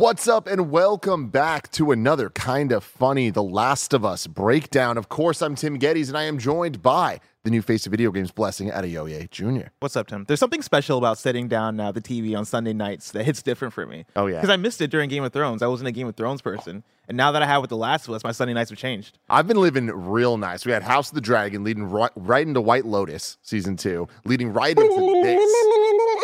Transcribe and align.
What's 0.00 0.26
up, 0.26 0.46
and 0.46 0.70
welcome 0.70 1.28
back 1.28 1.70
to 1.72 1.90
another 1.90 2.30
kind 2.30 2.72
of 2.72 2.82
funny 2.82 3.28
The 3.28 3.42
Last 3.42 3.92
of 3.92 4.02
Us 4.02 4.26
breakdown. 4.26 4.96
Of 4.96 5.10
course, 5.10 5.42
I'm 5.42 5.54
Tim 5.54 5.78
Gettys, 5.78 6.08
and 6.08 6.16
I 6.16 6.22
am 6.22 6.38
joined 6.38 6.80
by 6.80 7.20
the 7.44 7.50
new 7.50 7.60
face 7.60 7.84
of 7.84 7.90
video 7.90 8.10
games, 8.10 8.30
Blessing 8.30 8.70
Adeoye 8.70 9.30
Jr. 9.30 9.68
What's 9.80 9.96
up, 9.96 10.06
Tim? 10.06 10.24
There's 10.24 10.40
something 10.40 10.62
special 10.62 10.96
about 10.96 11.18
setting 11.18 11.48
down 11.48 11.78
uh, 11.78 11.92
the 11.92 12.00
TV 12.00 12.34
on 12.34 12.46
Sunday 12.46 12.72
nights 12.72 13.10
that 13.10 13.24
hits 13.24 13.42
different 13.42 13.74
for 13.74 13.84
me. 13.84 14.06
Oh, 14.16 14.26
yeah. 14.26 14.36
Because 14.36 14.48
I 14.48 14.56
missed 14.56 14.80
it 14.80 14.90
during 14.90 15.10
Game 15.10 15.22
of 15.22 15.34
Thrones. 15.34 15.60
I 15.60 15.66
wasn't 15.66 15.88
a 15.88 15.92
Game 15.92 16.06
of 16.06 16.16
Thrones 16.16 16.40
person. 16.40 16.82
And 17.06 17.18
now 17.18 17.30
that 17.32 17.42
I 17.42 17.46
have 17.46 17.60
with 17.60 17.68
The 17.68 17.76
Last 17.76 18.08
of 18.08 18.14
Us, 18.14 18.24
my 18.24 18.32
Sunday 18.32 18.54
nights 18.54 18.70
have 18.70 18.78
changed. 18.78 19.18
I've 19.28 19.46
been 19.46 19.60
living 19.60 19.88
real 19.88 20.38
nice. 20.38 20.64
We 20.64 20.72
had 20.72 20.82
House 20.82 21.10
of 21.10 21.14
the 21.14 21.20
Dragon 21.20 21.62
leading 21.62 21.84
right, 21.84 22.12
right 22.16 22.46
into 22.46 22.62
White 22.62 22.86
Lotus 22.86 23.36
season 23.42 23.76
two, 23.76 24.08
leading 24.24 24.50
right 24.50 24.78
into 24.78 25.22
this. 25.22 25.79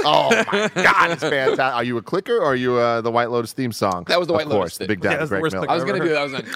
Oh 0.06 0.30
my 0.52 0.68
God, 0.74 1.10
it's 1.10 1.22
fantastic. 1.22 1.58
Are 1.60 1.84
you 1.84 1.96
a 1.98 2.02
clicker 2.02 2.36
or 2.38 2.44
are 2.52 2.54
you 2.56 2.76
uh, 2.76 3.00
the 3.00 3.10
White 3.10 3.30
Lotus 3.30 3.52
theme 3.52 3.72
song? 3.72 4.04
That 4.08 4.18
was 4.18 4.28
the 4.28 4.34
of 4.34 4.38
White 4.38 4.46
Lotus 4.48 4.58
course, 4.60 4.78
the 4.78 4.84
thing. 4.86 4.88
Big 4.88 5.04
Yeah, 5.04 5.10
Daddy 5.10 5.18
that's 5.18 5.30
the 5.30 5.34
Greg 5.34 5.42
worst 5.42 5.54
Miller. 5.54 5.66
clicker 5.66 5.72
I 5.72 5.74
was 5.76 5.84
gonna 5.84 6.04
do 6.04 6.08
that. 6.10 6.18
I 6.18 6.24
was 6.24 6.32
like, 6.32 6.46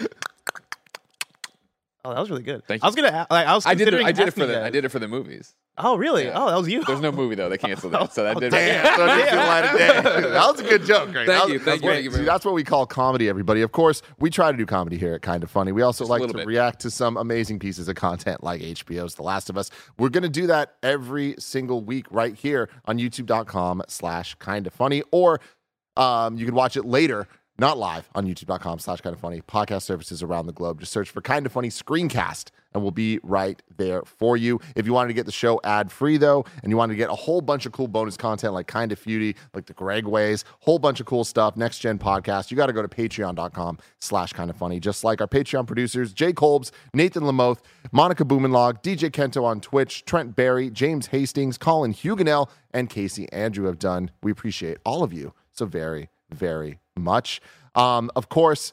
Oh, 2.04 2.14
that 2.14 2.20
was 2.20 2.30
really 2.30 2.42
good. 2.42 2.64
Thank 2.66 2.82
you. 2.82 2.86
I 2.86 2.88
was 2.88 2.96
gonna. 2.96 3.26
Like, 3.30 3.46
I 3.46 3.54
was. 3.54 3.66
I 3.66 3.74
did. 3.74 3.88
It, 3.88 3.90
considering 3.90 4.06
I 4.06 4.12
did 4.12 4.28
it 4.28 4.30
for 4.34 4.46
the. 4.46 4.52
you 4.54 4.60
I 4.60 4.70
did 4.70 4.84
it 4.84 4.88
for 4.88 4.98
the 4.98 5.08
movies. 5.08 5.54
Oh, 5.82 5.96
really? 5.96 6.24
Yeah. 6.24 6.32
Oh, 6.34 6.50
that 6.50 6.56
was 6.58 6.68
you. 6.68 6.84
There's 6.84 7.00
no 7.00 7.12
movie 7.12 7.34
though. 7.36 7.48
They 7.48 7.56
canceled 7.56 7.92
that, 7.94 8.12
so 8.12 8.24
that 8.24 8.36
did. 8.40 8.50
Damn, 8.50 8.96
so 8.96 9.04
it 9.06 9.16
didn't 9.16 9.36
light 9.38 9.64
of 9.64 9.78
day. 9.78 10.28
That 10.30 10.50
was 10.50 10.60
a 10.60 10.64
good 10.64 10.84
joke, 10.84 11.10
Greg. 11.12 11.26
Thank 11.26 11.28
That 11.28 11.44
was- 11.44 11.52
you, 11.52 11.58
that's 11.58 11.64
thank 11.64 11.82
you, 11.82 11.88
what- 11.88 11.92
thank 11.94 12.04
you 12.04 12.10
see, 12.10 12.14
very 12.16 12.26
That's 12.26 12.44
what 12.44 12.54
we 12.54 12.64
call 12.64 12.84
comedy, 12.86 13.28
everybody. 13.28 13.62
Of 13.62 13.72
course, 13.72 14.02
we 14.18 14.28
try 14.30 14.50
to 14.52 14.58
do 14.58 14.66
comedy 14.66 14.98
here 14.98 15.14
at 15.14 15.22
Kind 15.22 15.42
of 15.42 15.50
Funny. 15.50 15.72
We 15.72 15.82
also 15.82 16.04
Just 16.04 16.10
like 16.10 16.26
to 16.26 16.34
bit. 16.34 16.46
react 16.46 16.80
to 16.80 16.90
some 16.90 17.16
amazing 17.16 17.58
pieces 17.60 17.88
of 17.88 17.94
content 17.96 18.42
like 18.42 18.60
HBO's 18.60 19.14
The 19.14 19.22
Last 19.22 19.48
of 19.48 19.56
Us. 19.56 19.70
We're 19.98 20.10
going 20.10 20.22
to 20.24 20.28
do 20.28 20.46
that 20.48 20.74
every 20.82 21.34
single 21.38 21.82
week 21.82 22.06
right 22.10 22.34
here 22.34 22.68
on 22.86 22.98
youtube.com 22.98 23.82
slash 23.88 24.34
kind 24.36 24.66
of 24.66 24.74
funny, 24.74 25.02
or 25.12 25.40
um, 25.96 26.36
you 26.36 26.44
can 26.46 26.54
watch 26.54 26.76
it 26.76 26.84
later. 26.84 27.26
Not 27.60 27.76
live 27.76 28.08
on 28.14 28.26
youtube.com 28.26 28.78
slash 28.78 29.02
kind 29.02 29.12
of 29.12 29.20
funny. 29.20 29.42
Podcast 29.42 29.82
services 29.82 30.22
around 30.22 30.46
the 30.46 30.52
globe. 30.54 30.80
Just 30.80 30.92
search 30.92 31.10
for 31.10 31.20
kind 31.20 31.44
of 31.44 31.52
funny 31.52 31.68
screencast 31.68 32.46
and 32.72 32.82
we'll 32.82 32.90
be 32.90 33.20
right 33.22 33.60
there 33.76 34.00
for 34.06 34.38
you. 34.38 34.58
If 34.76 34.86
you 34.86 34.94
wanted 34.94 35.08
to 35.08 35.14
get 35.14 35.26
the 35.26 35.32
show 35.32 35.60
ad 35.62 35.92
free 35.92 36.16
though, 36.16 36.46
and 36.62 36.70
you 36.72 36.78
wanted 36.78 36.94
to 36.94 36.96
get 36.96 37.10
a 37.10 37.14
whole 37.14 37.42
bunch 37.42 37.66
of 37.66 37.72
cool 37.72 37.86
bonus 37.86 38.16
content 38.16 38.54
like 38.54 38.66
Kind 38.66 38.92
of 38.92 38.98
Feudy, 38.98 39.36
like 39.52 39.66
the 39.66 39.74
Greg 39.74 40.06
Ways, 40.06 40.46
whole 40.60 40.78
bunch 40.78 41.00
of 41.00 41.06
cool 41.06 41.22
stuff, 41.22 41.54
next 41.54 41.80
gen 41.80 41.98
podcast, 41.98 42.50
you 42.50 42.56
got 42.56 42.68
to 42.68 42.72
go 42.72 42.80
to 42.80 42.88
patreon.com 42.88 43.76
slash 43.98 44.32
kind 44.32 44.48
of 44.48 44.56
funny. 44.56 44.80
Just 44.80 45.04
like 45.04 45.20
our 45.20 45.28
Patreon 45.28 45.66
producers, 45.66 46.14
Jay 46.14 46.32
Kolbs, 46.32 46.70
Nathan 46.94 47.24
Lamoth, 47.24 47.58
Monica 47.92 48.24
Boomenlog, 48.24 48.82
DJ 48.82 49.10
Kento 49.10 49.44
on 49.44 49.60
Twitch, 49.60 50.06
Trent 50.06 50.34
Barry, 50.34 50.70
James 50.70 51.08
Hastings, 51.08 51.58
Colin 51.58 51.92
Huganell, 51.92 52.48
and 52.72 52.88
Casey 52.88 53.30
Andrew 53.34 53.66
have 53.66 53.78
done. 53.78 54.12
We 54.22 54.32
appreciate 54.32 54.78
all 54.86 55.02
of 55.02 55.12
you 55.12 55.34
so 55.52 55.66
very, 55.66 56.08
very 56.30 56.78
much. 56.96 57.40
Um, 57.74 58.10
of 58.16 58.28
course, 58.28 58.72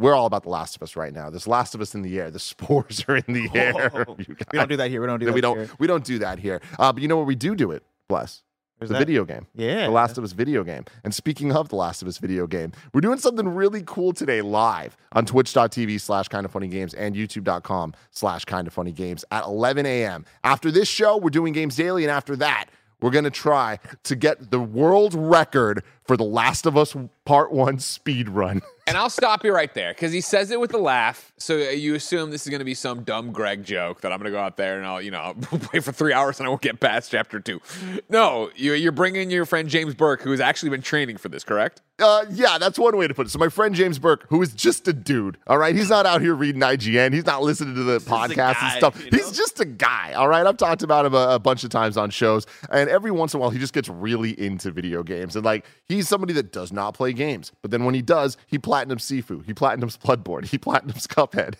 we're 0.00 0.14
all 0.14 0.26
about 0.26 0.44
The 0.44 0.50
Last 0.50 0.76
of 0.76 0.82
Us 0.82 0.94
right 0.96 1.12
now. 1.12 1.28
There's 1.30 1.46
Last 1.48 1.74
of 1.74 1.80
Us 1.80 1.94
in 1.94 2.02
the 2.02 2.18
air. 2.18 2.30
The 2.30 2.38
spores 2.50 3.04
are 3.08 3.16
in 3.16 3.32
the 3.34 3.48
air. 3.54 4.06
We 4.18 4.58
don't 4.58 4.68
do 4.68 4.76
that 4.76 4.90
here. 4.90 5.00
We 5.00 5.06
don't 5.06 5.18
do 5.20 5.26
that. 5.26 5.34
we 5.34 5.40
don't. 5.40 5.58
Here. 5.58 5.70
We 5.78 5.86
don't 5.86 6.04
do 6.04 6.18
that 6.20 6.38
here. 6.38 6.60
Uh, 6.78 6.92
but 6.92 7.02
you 7.02 7.08
know 7.08 7.16
where 7.16 7.24
we 7.26 7.34
do 7.34 7.54
do 7.54 7.70
it? 7.72 7.82
Bless 8.08 8.42
Where's 8.78 8.88
the 8.90 8.94
that? 8.94 8.98
video 9.00 9.24
game. 9.24 9.46
Yeah. 9.56 9.86
The 9.86 9.90
Last 9.90 10.16
of 10.18 10.24
Us 10.24 10.32
video 10.32 10.62
game. 10.62 10.84
And 11.02 11.12
speaking 11.12 11.52
of 11.52 11.68
The 11.68 11.76
Last 11.76 12.00
of 12.00 12.06
Us 12.08 12.18
video 12.18 12.46
game, 12.46 12.72
we're 12.94 13.00
doing 13.00 13.18
something 13.18 13.48
really 13.48 13.82
cool 13.84 14.12
today 14.12 14.40
live 14.40 14.96
on 15.12 15.26
twitch.tv 15.26 16.00
slash 16.00 16.28
kind 16.28 16.44
of 16.46 16.52
funny 16.52 16.68
games 16.68 16.94
and 16.94 17.16
youtube.com 17.16 17.92
slash 18.12 18.44
kind 18.44 18.66
of 18.68 18.72
funny 18.72 18.92
games 18.92 19.24
at 19.32 19.44
11 19.44 19.84
a.m. 19.84 20.24
After 20.44 20.70
this 20.70 20.88
show, 20.88 21.16
we're 21.16 21.30
doing 21.30 21.52
games 21.52 21.74
daily. 21.74 22.04
And 22.04 22.10
after 22.12 22.36
that, 22.36 22.66
we're 23.00 23.10
going 23.10 23.24
to 23.24 23.30
try 23.30 23.78
to 24.04 24.16
get 24.16 24.50
the 24.50 24.60
world 24.60 25.12
record 25.14 25.82
for 26.08 26.16
The 26.16 26.24
Last 26.24 26.66
of 26.66 26.76
Us 26.76 26.96
Part 27.26 27.52
1 27.52 27.78
speed 27.78 28.30
run. 28.30 28.62
And 28.88 28.96
I'll 28.96 29.10
stop 29.10 29.44
you 29.44 29.54
right 29.54 29.72
there 29.74 29.92
because 29.92 30.12
he 30.12 30.22
says 30.22 30.50
it 30.50 30.58
with 30.58 30.72
a 30.72 30.78
laugh. 30.78 31.30
So 31.36 31.56
you 31.58 31.94
assume 31.94 32.30
this 32.30 32.46
is 32.46 32.48
going 32.48 32.60
to 32.60 32.64
be 32.64 32.72
some 32.72 33.02
dumb 33.02 33.32
Greg 33.32 33.62
joke 33.62 34.00
that 34.00 34.12
I'm 34.12 34.18
going 34.18 34.32
to 34.32 34.36
go 34.36 34.40
out 34.40 34.56
there 34.56 34.78
and 34.78 34.86
I'll, 34.86 35.02
you 35.02 35.10
know, 35.10 35.18
I'll 35.52 35.58
play 35.58 35.80
for 35.80 35.92
three 35.92 36.14
hours 36.14 36.40
and 36.40 36.46
I 36.46 36.48
won't 36.48 36.62
get 36.62 36.80
past 36.80 37.10
chapter 37.10 37.38
two. 37.38 37.60
No, 38.08 38.48
you, 38.56 38.72
you're 38.72 38.90
bringing 38.90 39.30
your 39.30 39.44
friend 39.44 39.68
James 39.68 39.94
Burke, 39.94 40.22
who 40.22 40.30
has 40.30 40.40
actually 40.40 40.70
been 40.70 40.80
training 40.80 41.18
for 41.18 41.28
this, 41.28 41.44
correct? 41.44 41.82
Uh, 41.98 42.24
yeah, 42.30 42.56
that's 42.56 42.78
one 42.78 42.96
way 42.96 43.06
to 43.06 43.12
put 43.12 43.26
it. 43.26 43.30
So 43.30 43.38
my 43.38 43.50
friend 43.50 43.74
James 43.74 43.98
Burke, 43.98 44.24
who 44.30 44.40
is 44.40 44.54
just 44.54 44.88
a 44.88 44.94
dude, 44.94 45.36
all 45.46 45.58
right, 45.58 45.74
he's 45.74 45.90
not 45.90 46.06
out 46.06 46.22
here 46.22 46.34
reading 46.34 46.62
IGN. 46.62 47.12
He's 47.12 47.26
not 47.26 47.42
listening 47.42 47.74
to 47.74 47.82
the 47.82 47.98
podcasts 47.98 48.28
and 48.28 48.36
guy, 48.36 48.78
stuff. 48.78 49.04
you 49.04 49.10
know? 49.10 49.18
He's 49.18 49.32
just 49.32 49.60
a 49.60 49.66
guy, 49.66 50.14
all 50.14 50.28
right. 50.28 50.46
I've 50.46 50.56
talked 50.56 50.82
about 50.82 51.04
him 51.04 51.12
a, 51.12 51.34
a 51.34 51.38
bunch 51.38 51.62
of 51.62 51.68
times 51.68 51.98
on 51.98 52.08
shows, 52.08 52.46
and 52.70 52.88
every 52.88 53.10
once 53.10 53.34
in 53.34 53.38
a 53.38 53.40
while 53.42 53.50
he 53.50 53.58
just 53.58 53.74
gets 53.74 53.90
really 53.90 54.30
into 54.40 54.70
video 54.70 55.02
games. 55.02 55.36
And 55.36 55.44
like 55.44 55.66
he's 55.98 56.08
somebody 56.08 56.32
that 56.34 56.52
does 56.52 56.72
not 56.72 56.94
play 56.94 57.12
games, 57.12 57.52
but 57.62 57.70
then 57.70 57.84
when 57.84 57.94
he 57.94 58.02
does, 58.02 58.36
he 58.46 58.58
platinums 58.58 59.02
Sifu, 59.02 59.44
he 59.44 59.52
platinums 59.54 59.98
Bloodborne, 59.98 60.44
he 60.50 60.58
platinums 60.58 61.06
Cuphead, 61.06 61.54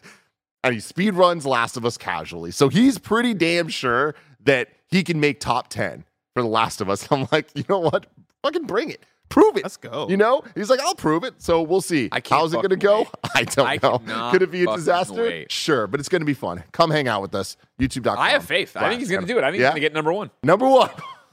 and 0.65 0.75
he 0.75 0.81
speed 0.81 1.15
runs 1.15 1.45
Last 1.47 1.77
of 1.77 1.85
Us 1.85 1.97
casually. 1.99 2.51
So 2.51 2.69
he's 2.69 2.99
pretty 2.99 3.35
damn 3.35 3.69
sure 3.69 4.15
that 4.45 4.69
he 4.87 5.03
can 5.03 5.21
make 5.21 5.41
top 5.41 5.69
ten 5.69 6.05
for 6.35 6.43
The 6.43 6.49
Last 6.49 6.81
of 6.81 6.89
Us. 6.89 7.07
I'm 7.13 7.27
like, 7.33 7.49
you 7.55 7.65
know 7.69 7.81
what? 7.81 8.07
Fucking 8.43 8.65
bring 8.67 8.91
it. 8.91 9.05
Prove 9.29 9.59
it. 9.59 9.63
Let's 9.63 9.77
go. 9.77 10.09
You 10.09 10.17
know, 10.17 10.43
he's 10.55 10.71
like, 10.71 10.81
I'll 10.81 10.95
prove 10.95 11.23
it. 11.23 11.35
So 11.37 11.61
we'll 11.61 11.83
see. 11.83 12.09
I 12.13 12.21
can't 12.21 12.41
How's 12.41 12.55
it 12.55 12.57
going 12.57 12.71
to 12.71 12.77
go? 12.77 13.01
wait. 13.01 13.09
I 13.35 13.45
don't 13.45 13.69
I 13.69 13.79
know. 13.83 14.31
Could 14.31 14.41
it 14.41 14.51
be 14.51 14.63
a 14.65 14.67
disaster? 14.75 15.23
wait. 15.23 15.53
Sure, 15.53 15.87
but 15.87 16.01
it's 16.01 16.09
going 16.09 16.23
to 16.23 16.27
be 16.27 16.33
fun. 16.33 16.65
Come 16.73 16.91
hang 16.91 17.09
out 17.09 17.21
with 17.21 17.35
us. 17.35 17.59
YouTube.com. 17.79 18.19
I 18.19 18.31
have 18.31 18.45
faith. 18.47 18.75
I 18.75 18.89
think 18.89 19.01
he's 19.01 19.11
going 19.11 19.21
to 19.21 19.27
do 19.27 19.37
it. 19.37 19.45
I 19.45 19.51
think 19.51 19.61
Yeah? 19.61 19.67
he's 19.67 19.73
going 19.73 19.75
to 19.75 19.81
get 19.81 19.93
number 19.93 20.15
one. 20.15 20.31
Number 20.43 20.67
one. 20.67 20.89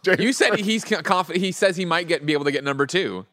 James- 0.06 0.20
You 0.20 0.34
said 0.34 0.60
he's 0.60 0.84
confident. 0.86 1.44
He 1.44 1.52
says 1.52 1.76
he 1.76 1.86
might 1.86 2.08
get 2.08 2.26
be 2.26 2.34
able 2.34 2.46
to 2.46 2.52
get 2.52 2.64
number 2.64 2.86
two. 2.86 3.26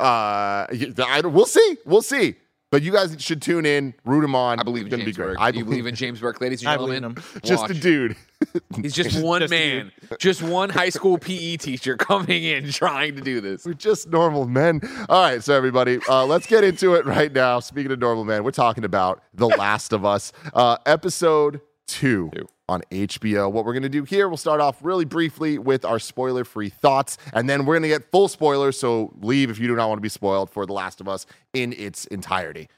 uh, 0.00 0.66
I, 0.66 1.20
we'll 1.24 1.46
see. 1.46 1.76
We'll 1.84 2.02
see. 2.02 2.36
But 2.70 2.80
you 2.82 2.90
guys 2.90 3.14
should 3.18 3.42
tune 3.42 3.66
in, 3.66 3.92
root 4.06 4.24
him 4.24 4.34
on. 4.34 4.58
I 4.58 4.62
believe 4.62 4.86
it's 4.86 4.94
in 4.94 5.00
gonna 5.00 5.04
James 5.04 5.16
be 5.18 5.22
great. 5.22 5.32
Burke. 5.34 5.40
I 5.42 5.50
Do 5.50 5.58
you 5.58 5.64
believe 5.66 5.86
in 5.86 5.94
James 5.94 6.20
Burke, 6.20 6.40
ladies 6.40 6.62
and 6.62 6.70
I 6.70 6.78
believe 6.78 7.02
gentlemen? 7.02 7.22
just 7.44 7.68
a 7.68 7.74
dude. 7.74 8.16
He's 8.80 8.94
just 8.94 9.22
one 9.22 9.42
Just 9.42 9.50
man, 9.50 9.92
just 10.18 10.42
one 10.42 10.70
high 10.70 10.88
school 10.88 11.18
PE 11.18 11.58
teacher 11.58 11.98
coming 11.98 12.44
in 12.44 12.70
trying 12.72 13.14
to 13.16 13.20
do 13.20 13.42
this. 13.42 13.66
We're 13.66 13.74
just 13.74 14.08
normal 14.08 14.46
men. 14.48 14.80
All 15.10 15.20
right, 15.22 15.44
so 15.44 15.54
everybody, 15.54 15.98
uh, 16.08 16.24
let's 16.24 16.46
get 16.46 16.64
into 16.64 16.94
it 16.94 17.04
right 17.04 17.30
now. 17.30 17.60
Speaking 17.60 17.92
of 17.92 17.98
normal 17.98 18.24
men, 18.24 18.42
we're 18.42 18.52
talking 18.52 18.84
about 18.84 19.22
The 19.34 19.48
Last 19.48 19.92
of 19.92 20.06
Us, 20.06 20.32
uh, 20.54 20.78
episode 20.86 21.60
two, 21.86 22.30
Two. 22.34 22.48
On 22.68 22.82
HBO. 22.90 23.50
What 23.50 23.64
we're 23.64 23.72
going 23.72 23.82
to 23.82 23.88
do 23.88 24.04
here, 24.04 24.28
we'll 24.28 24.36
start 24.36 24.60
off 24.60 24.78
really 24.82 25.04
briefly 25.04 25.58
with 25.58 25.84
our 25.84 25.98
spoiler 25.98 26.44
free 26.44 26.68
thoughts, 26.68 27.18
and 27.32 27.48
then 27.48 27.64
we're 27.64 27.74
going 27.74 27.82
to 27.82 27.88
get 27.88 28.10
full 28.10 28.28
spoilers. 28.28 28.78
So 28.78 29.12
leave 29.20 29.50
if 29.50 29.58
you 29.58 29.68
do 29.68 29.76
not 29.76 29.88
want 29.88 29.98
to 29.98 30.02
be 30.02 30.08
spoiled 30.08 30.50
for 30.50 30.66
The 30.66 30.72
Last 30.72 31.00
of 31.00 31.08
Us 31.08 31.26
in 31.52 31.72
its 31.72 32.06
entirety. 32.06 32.68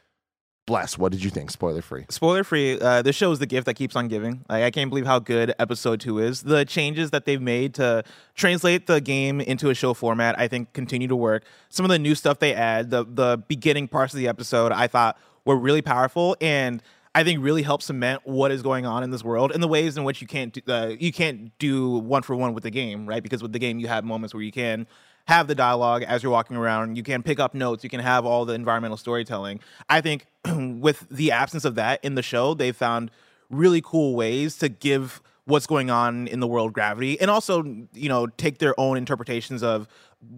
Bless, 0.67 0.97
what 0.97 1.13
did 1.13 1.23
you 1.23 1.29
think? 1.29 1.51
Spoiler 1.51 1.83
free. 1.83 2.07
Spoiler 2.09 2.43
free. 2.43 2.81
Uh, 2.81 3.03
this 3.03 3.15
show 3.15 3.31
is 3.31 3.39
the 3.39 3.45
gift 3.45 3.67
that 3.67 3.75
keeps 3.75 3.95
on 3.97 4.09
giving. 4.09 4.47
Like, 4.49 4.65
I 4.65 4.71
can't 4.71 4.89
believe 4.89 5.05
how 5.05 5.19
good 5.19 5.55
episode 5.59 6.01
two 6.01 6.19
is. 6.19 6.43
The 6.43 6.65
changes 6.65 7.11
that 7.11 7.27
they've 7.27 7.41
made 7.41 7.75
to 7.75 8.03
translate 8.35 8.87
the 8.87 9.03
game 9.03 9.43
into 9.43 9.69
a 9.69 9.75
show 9.75 9.93
format, 9.93 10.39
I 10.39 10.49
think, 10.49 10.73
continue 10.73 11.07
to 11.09 11.17
work. 11.17 11.45
Some 11.69 11.85
of 11.85 11.91
the 11.91 11.99
new 11.99 12.15
stuff 12.15 12.39
they 12.39 12.55
add, 12.55 12.89
the 12.89 13.05
the 13.05 13.43
beginning 13.47 13.89
parts 13.89 14.15
of 14.15 14.19
the 14.19 14.27
episode, 14.27 14.73
I 14.73 14.87
thought 14.87 15.19
were 15.45 15.57
really 15.57 15.83
powerful 15.83 16.37
and. 16.41 16.83
I 17.15 17.23
think 17.23 17.43
really 17.43 17.63
help 17.63 17.81
cement 17.81 18.23
what 18.25 18.51
is 18.51 18.63
going 18.63 18.87
on 18.87 19.05
in 19.05 19.11
this 19.11 19.23
world 19.23 19.53
and 19.53 19.63
the 19.63 19.69
ways 19.69 19.97
in 19.97 20.05
which 20.05 20.21
you 20.21 20.27
can't 20.27 20.53
do, 20.53 20.61
uh, 20.73 20.95
you 20.99 21.13
can't 21.13 21.57
do 21.59 21.99
one 21.99 22.23
for 22.23 22.35
one 22.35 22.55
with 22.55 22.65
the 22.65 22.71
game, 22.71 23.07
right? 23.07 23.23
Because 23.23 23.41
with 23.41 23.53
the 23.53 23.59
game 23.59 23.79
you 23.79 23.87
have 23.87 24.05
moments 24.05 24.35
where 24.35 24.43
you 24.43 24.51
can 24.51 24.87
have 25.27 25.47
the 25.47 25.55
dialogue 25.55 26.03
as 26.03 26.23
you're 26.23 26.33
walking 26.33 26.57
around. 26.57 26.97
You 26.97 27.03
can 27.03 27.23
pick 27.23 27.39
up 27.39 27.55
notes. 27.55 27.85
You 27.85 27.91
can 27.91 28.01
have 28.01 28.27
all 28.27 28.45
the 28.45 28.55
environmental 28.55 28.97
storytelling. 28.97 29.61
I 29.89 30.01
think 30.01 30.27
with 30.45 31.07
the 31.09 31.31
absence 31.31 31.65
of 31.65 31.77
that 31.77 32.05
in 32.05 32.15
the 32.15 32.23
show, 32.23 32.55
they 32.55 32.73
found 32.73 33.11
really 33.49 33.81
cool 33.81 34.15
ways 34.15 34.59
to 34.59 34.69
give 34.69 35.23
what's 35.47 35.67
going 35.67 35.91
on 35.91 36.27
in 36.29 36.41
the 36.41 36.47
world 36.47 36.73
gravity 36.73 37.21
and 37.21 37.31
also 37.31 37.63
you 37.93 38.09
know 38.09 38.27
take 38.27 38.59
their 38.59 38.79
own 38.79 38.97
interpretations 38.97 39.63
of 39.63 39.87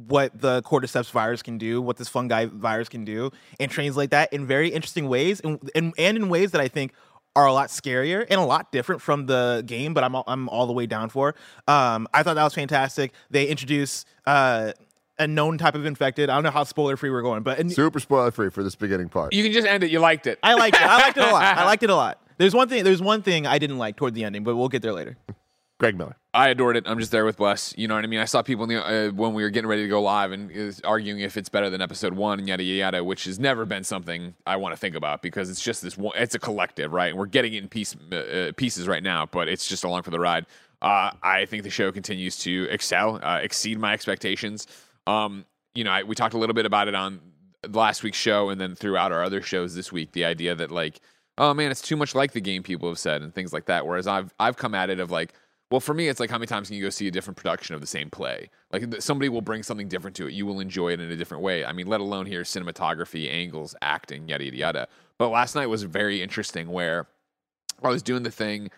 what 0.08 0.36
the 0.40 0.62
cordyceps 0.62 1.10
virus 1.10 1.42
can 1.42 1.58
do 1.58 1.80
what 1.80 1.96
this 1.96 2.08
fungi 2.08 2.46
virus 2.46 2.88
can 2.88 3.04
do 3.04 3.30
and 3.60 3.70
translate 3.70 4.10
that 4.10 4.32
in 4.32 4.46
very 4.46 4.68
interesting 4.68 5.08
ways 5.08 5.40
and, 5.40 5.70
and, 5.74 5.94
and 5.96 6.16
in 6.16 6.28
ways 6.28 6.50
that 6.50 6.60
i 6.60 6.66
think 6.68 6.92
are 7.36 7.46
a 7.46 7.52
lot 7.52 7.68
scarier 7.68 8.26
and 8.28 8.40
a 8.40 8.44
lot 8.44 8.72
different 8.72 9.02
from 9.02 9.26
the 9.26 9.62
game, 9.66 9.92
but 9.92 10.02
I'm 10.02 10.14
all, 10.16 10.24
I'm 10.26 10.48
all 10.48 10.66
the 10.66 10.72
way 10.72 10.86
down 10.86 11.10
for. 11.10 11.34
Um, 11.68 12.08
I 12.14 12.22
thought 12.22 12.34
that 12.34 12.44
was 12.44 12.54
fantastic. 12.54 13.12
They 13.30 13.46
introduce 13.46 14.06
uh, 14.26 14.72
a 15.18 15.26
known 15.26 15.58
type 15.58 15.74
of 15.74 15.84
infected. 15.84 16.30
I 16.30 16.34
don't 16.34 16.44
know 16.44 16.50
how 16.50 16.64
spoiler 16.64 16.96
free 16.96 17.10
we're 17.10 17.22
going, 17.22 17.42
but 17.42 17.70
Super 17.70 18.00
spoiler 18.00 18.30
free 18.30 18.48
for 18.48 18.62
this 18.62 18.74
beginning 18.74 19.10
part. 19.10 19.34
You 19.34 19.42
can 19.42 19.52
just 19.52 19.66
end 19.66 19.84
it. 19.84 19.90
You 19.90 20.00
liked 20.00 20.26
it. 20.26 20.38
I 20.42 20.54
liked 20.54 20.76
it. 20.76 20.82
I 20.82 20.98
liked 20.98 21.18
it 21.18 21.24
a 21.24 21.30
lot. 21.30 21.58
I 21.58 21.64
liked 21.66 21.82
it 21.82 21.90
a 21.90 21.94
lot. 21.94 22.20
There's 22.38 22.54
one 22.54 22.68
thing. 22.68 22.84
There's 22.84 23.02
one 23.02 23.22
thing 23.22 23.46
I 23.46 23.58
didn't 23.58 23.78
like 23.78 23.96
toward 23.96 24.14
the 24.14 24.24
ending, 24.24 24.44
but 24.44 24.56
we'll 24.56 24.68
get 24.68 24.82
there 24.82 24.92
later. 24.92 25.16
Greg 25.78 25.96
Miller. 25.96 26.16
I 26.32 26.48
adored 26.48 26.76
it. 26.76 26.84
I'm 26.86 26.98
just 26.98 27.12
there 27.12 27.24
with 27.24 27.36
Bless. 27.36 27.74
You 27.76 27.86
know 27.86 27.94
what 27.94 28.04
I 28.04 28.06
mean? 28.06 28.20
I 28.20 28.24
saw 28.24 28.40
people 28.40 28.64
in 28.64 28.70
the, 28.70 28.86
uh, 28.86 29.10
when 29.10 29.34
we 29.34 29.42
were 29.42 29.50
getting 29.50 29.68
ready 29.68 29.82
to 29.82 29.88
go 29.88 30.00
live 30.00 30.32
and 30.32 30.50
is 30.50 30.80
arguing 30.82 31.20
if 31.20 31.36
it's 31.36 31.50
better 31.50 31.68
than 31.68 31.82
episode 31.82 32.14
one 32.14 32.38
and 32.38 32.48
yada 32.48 32.62
yada 32.62 32.78
yada, 32.78 33.04
which 33.04 33.24
has 33.24 33.38
never 33.38 33.66
been 33.66 33.84
something 33.84 34.34
I 34.46 34.56
want 34.56 34.74
to 34.74 34.78
think 34.78 34.94
about 34.94 35.20
because 35.20 35.50
it's 35.50 35.60
just 35.60 35.82
this 35.82 35.98
one. 35.98 36.14
It's 36.16 36.34
a 36.34 36.38
collective, 36.38 36.92
right? 36.92 37.08
And 37.08 37.18
we're 37.18 37.26
getting 37.26 37.54
it 37.54 37.62
in 37.62 37.68
piece, 37.68 37.94
uh, 38.10 38.16
uh, 38.16 38.52
pieces 38.52 38.88
right 38.88 39.02
now, 39.02 39.26
but 39.26 39.48
it's 39.48 39.66
just 39.66 39.84
along 39.84 40.02
for 40.02 40.10
the 40.10 40.20
ride. 40.20 40.46
Uh, 40.80 41.10
I 41.22 41.44
think 41.46 41.62
the 41.62 41.70
show 41.70 41.92
continues 41.92 42.38
to 42.38 42.68
excel, 42.70 43.20
uh, 43.22 43.40
exceed 43.42 43.78
my 43.78 43.92
expectations. 43.92 44.66
Um, 45.06 45.44
you 45.74 45.84
know, 45.84 45.90
I, 45.90 46.02
we 46.04 46.14
talked 46.14 46.34
a 46.34 46.38
little 46.38 46.54
bit 46.54 46.66
about 46.66 46.88
it 46.88 46.94
on 46.94 47.20
last 47.70 48.02
week's 48.02 48.18
show 48.18 48.48
and 48.48 48.58
then 48.60 48.74
throughout 48.74 49.12
our 49.12 49.22
other 49.22 49.42
shows 49.42 49.74
this 49.74 49.92
week. 49.92 50.12
The 50.12 50.24
idea 50.24 50.54
that 50.54 50.70
like, 50.70 51.00
oh 51.38 51.54
man, 51.54 51.70
it's 51.70 51.82
too 51.82 51.96
much 51.96 52.14
like 52.14 52.32
the 52.32 52.40
game 52.40 52.62
people 52.62 52.88
have 52.88 52.98
said 52.98 53.22
and 53.22 53.34
things 53.34 53.52
like 53.52 53.66
that. 53.66 53.86
Whereas 53.86 54.06
I've 54.06 54.34
I've 54.38 54.56
come 54.56 54.74
at 54.74 54.90
it 54.90 55.00
of 55.00 55.10
like 55.10 55.32
well, 55.70 55.80
for 55.80 55.94
me, 55.94 56.06
it's 56.06 56.20
like 56.20 56.30
how 56.30 56.38
many 56.38 56.46
times 56.46 56.68
can 56.68 56.76
you 56.76 56.82
go 56.84 56.90
see 56.90 57.08
a 57.08 57.10
different 57.10 57.36
production 57.36 57.74
of 57.74 57.80
the 57.80 57.88
same 57.88 58.08
play? 58.08 58.50
Like 58.72 58.84
somebody 59.00 59.28
will 59.28 59.40
bring 59.40 59.64
something 59.64 59.88
different 59.88 60.16
to 60.16 60.28
it. 60.28 60.32
You 60.32 60.46
will 60.46 60.60
enjoy 60.60 60.92
it 60.92 61.00
in 61.00 61.10
a 61.10 61.16
different 61.16 61.42
way. 61.42 61.64
I 61.64 61.72
mean, 61.72 61.88
let 61.88 62.00
alone 62.00 62.26
here 62.26 62.42
cinematography, 62.42 63.28
angles, 63.30 63.74
acting, 63.82 64.28
yada 64.28 64.44
yada 64.44 64.56
yada. 64.56 64.88
But 65.18 65.30
last 65.30 65.54
night 65.56 65.66
was 65.66 65.82
very 65.82 66.22
interesting 66.22 66.70
where 66.70 67.08
I 67.82 67.88
was 67.88 68.02
doing 68.02 68.22
the 68.22 68.30
thing. 68.30 68.70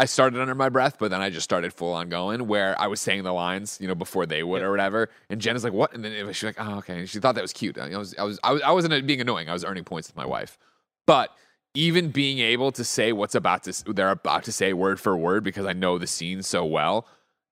I 0.00 0.04
started 0.04 0.40
under 0.40 0.54
my 0.54 0.68
breath, 0.68 0.96
but 1.00 1.10
then 1.10 1.20
I 1.20 1.28
just 1.28 1.42
started 1.42 1.72
full 1.72 1.92
on 1.92 2.08
going 2.08 2.46
where 2.46 2.80
I 2.80 2.86
was 2.86 3.00
saying 3.00 3.24
the 3.24 3.32
lines, 3.32 3.78
you 3.80 3.88
know, 3.88 3.96
before 3.96 4.26
they 4.26 4.44
would 4.44 4.62
or 4.62 4.70
whatever. 4.70 5.10
And 5.28 5.40
Jen 5.40 5.56
is 5.56 5.64
like, 5.64 5.72
"What?" 5.72 5.92
And 5.92 6.04
then 6.04 6.12
it 6.12 6.24
was, 6.24 6.36
she's 6.36 6.44
like, 6.44 6.56
"Oh, 6.60 6.78
okay." 6.78 7.00
And 7.00 7.10
she 7.10 7.18
thought 7.18 7.34
that 7.34 7.42
was 7.42 7.52
cute. 7.52 7.76
I 7.76 7.96
was, 7.96 8.14
I 8.16 8.22
was, 8.22 8.38
I 8.44 8.52
was, 8.52 8.62
I 8.62 8.70
wasn't 8.70 9.06
being 9.08 9.20
annoying. 9.20 9.48
I 9.48 9.52
was 9.52 9.64
earning 9.64 9.82
points 9.82 10.08
with 10.08 10.16
my 10.16 10.26
wife, 10.26 10.56
but 11.04 11.32
even 11.74 12.10
being 12.10 12.38
able 12.38 12.72
to 12.72 12.84
say 12.84 13.12
what's 13.12 13.34
about 13.34 13.62
to 13.64 13.92
they're 13.92 14.10
about 14.10 14.44
to 14.44 14.52
say 14.52 14.72
word 14.72 15.00
for 15.00 15.16
word 15.16 15.44
because 15.44 15.66
I 15.66 15.72
know 15.72 15.98
the 15.98 16.06
scene 16.06 16.42
so 16.42 16.64
well, 16.64 17.06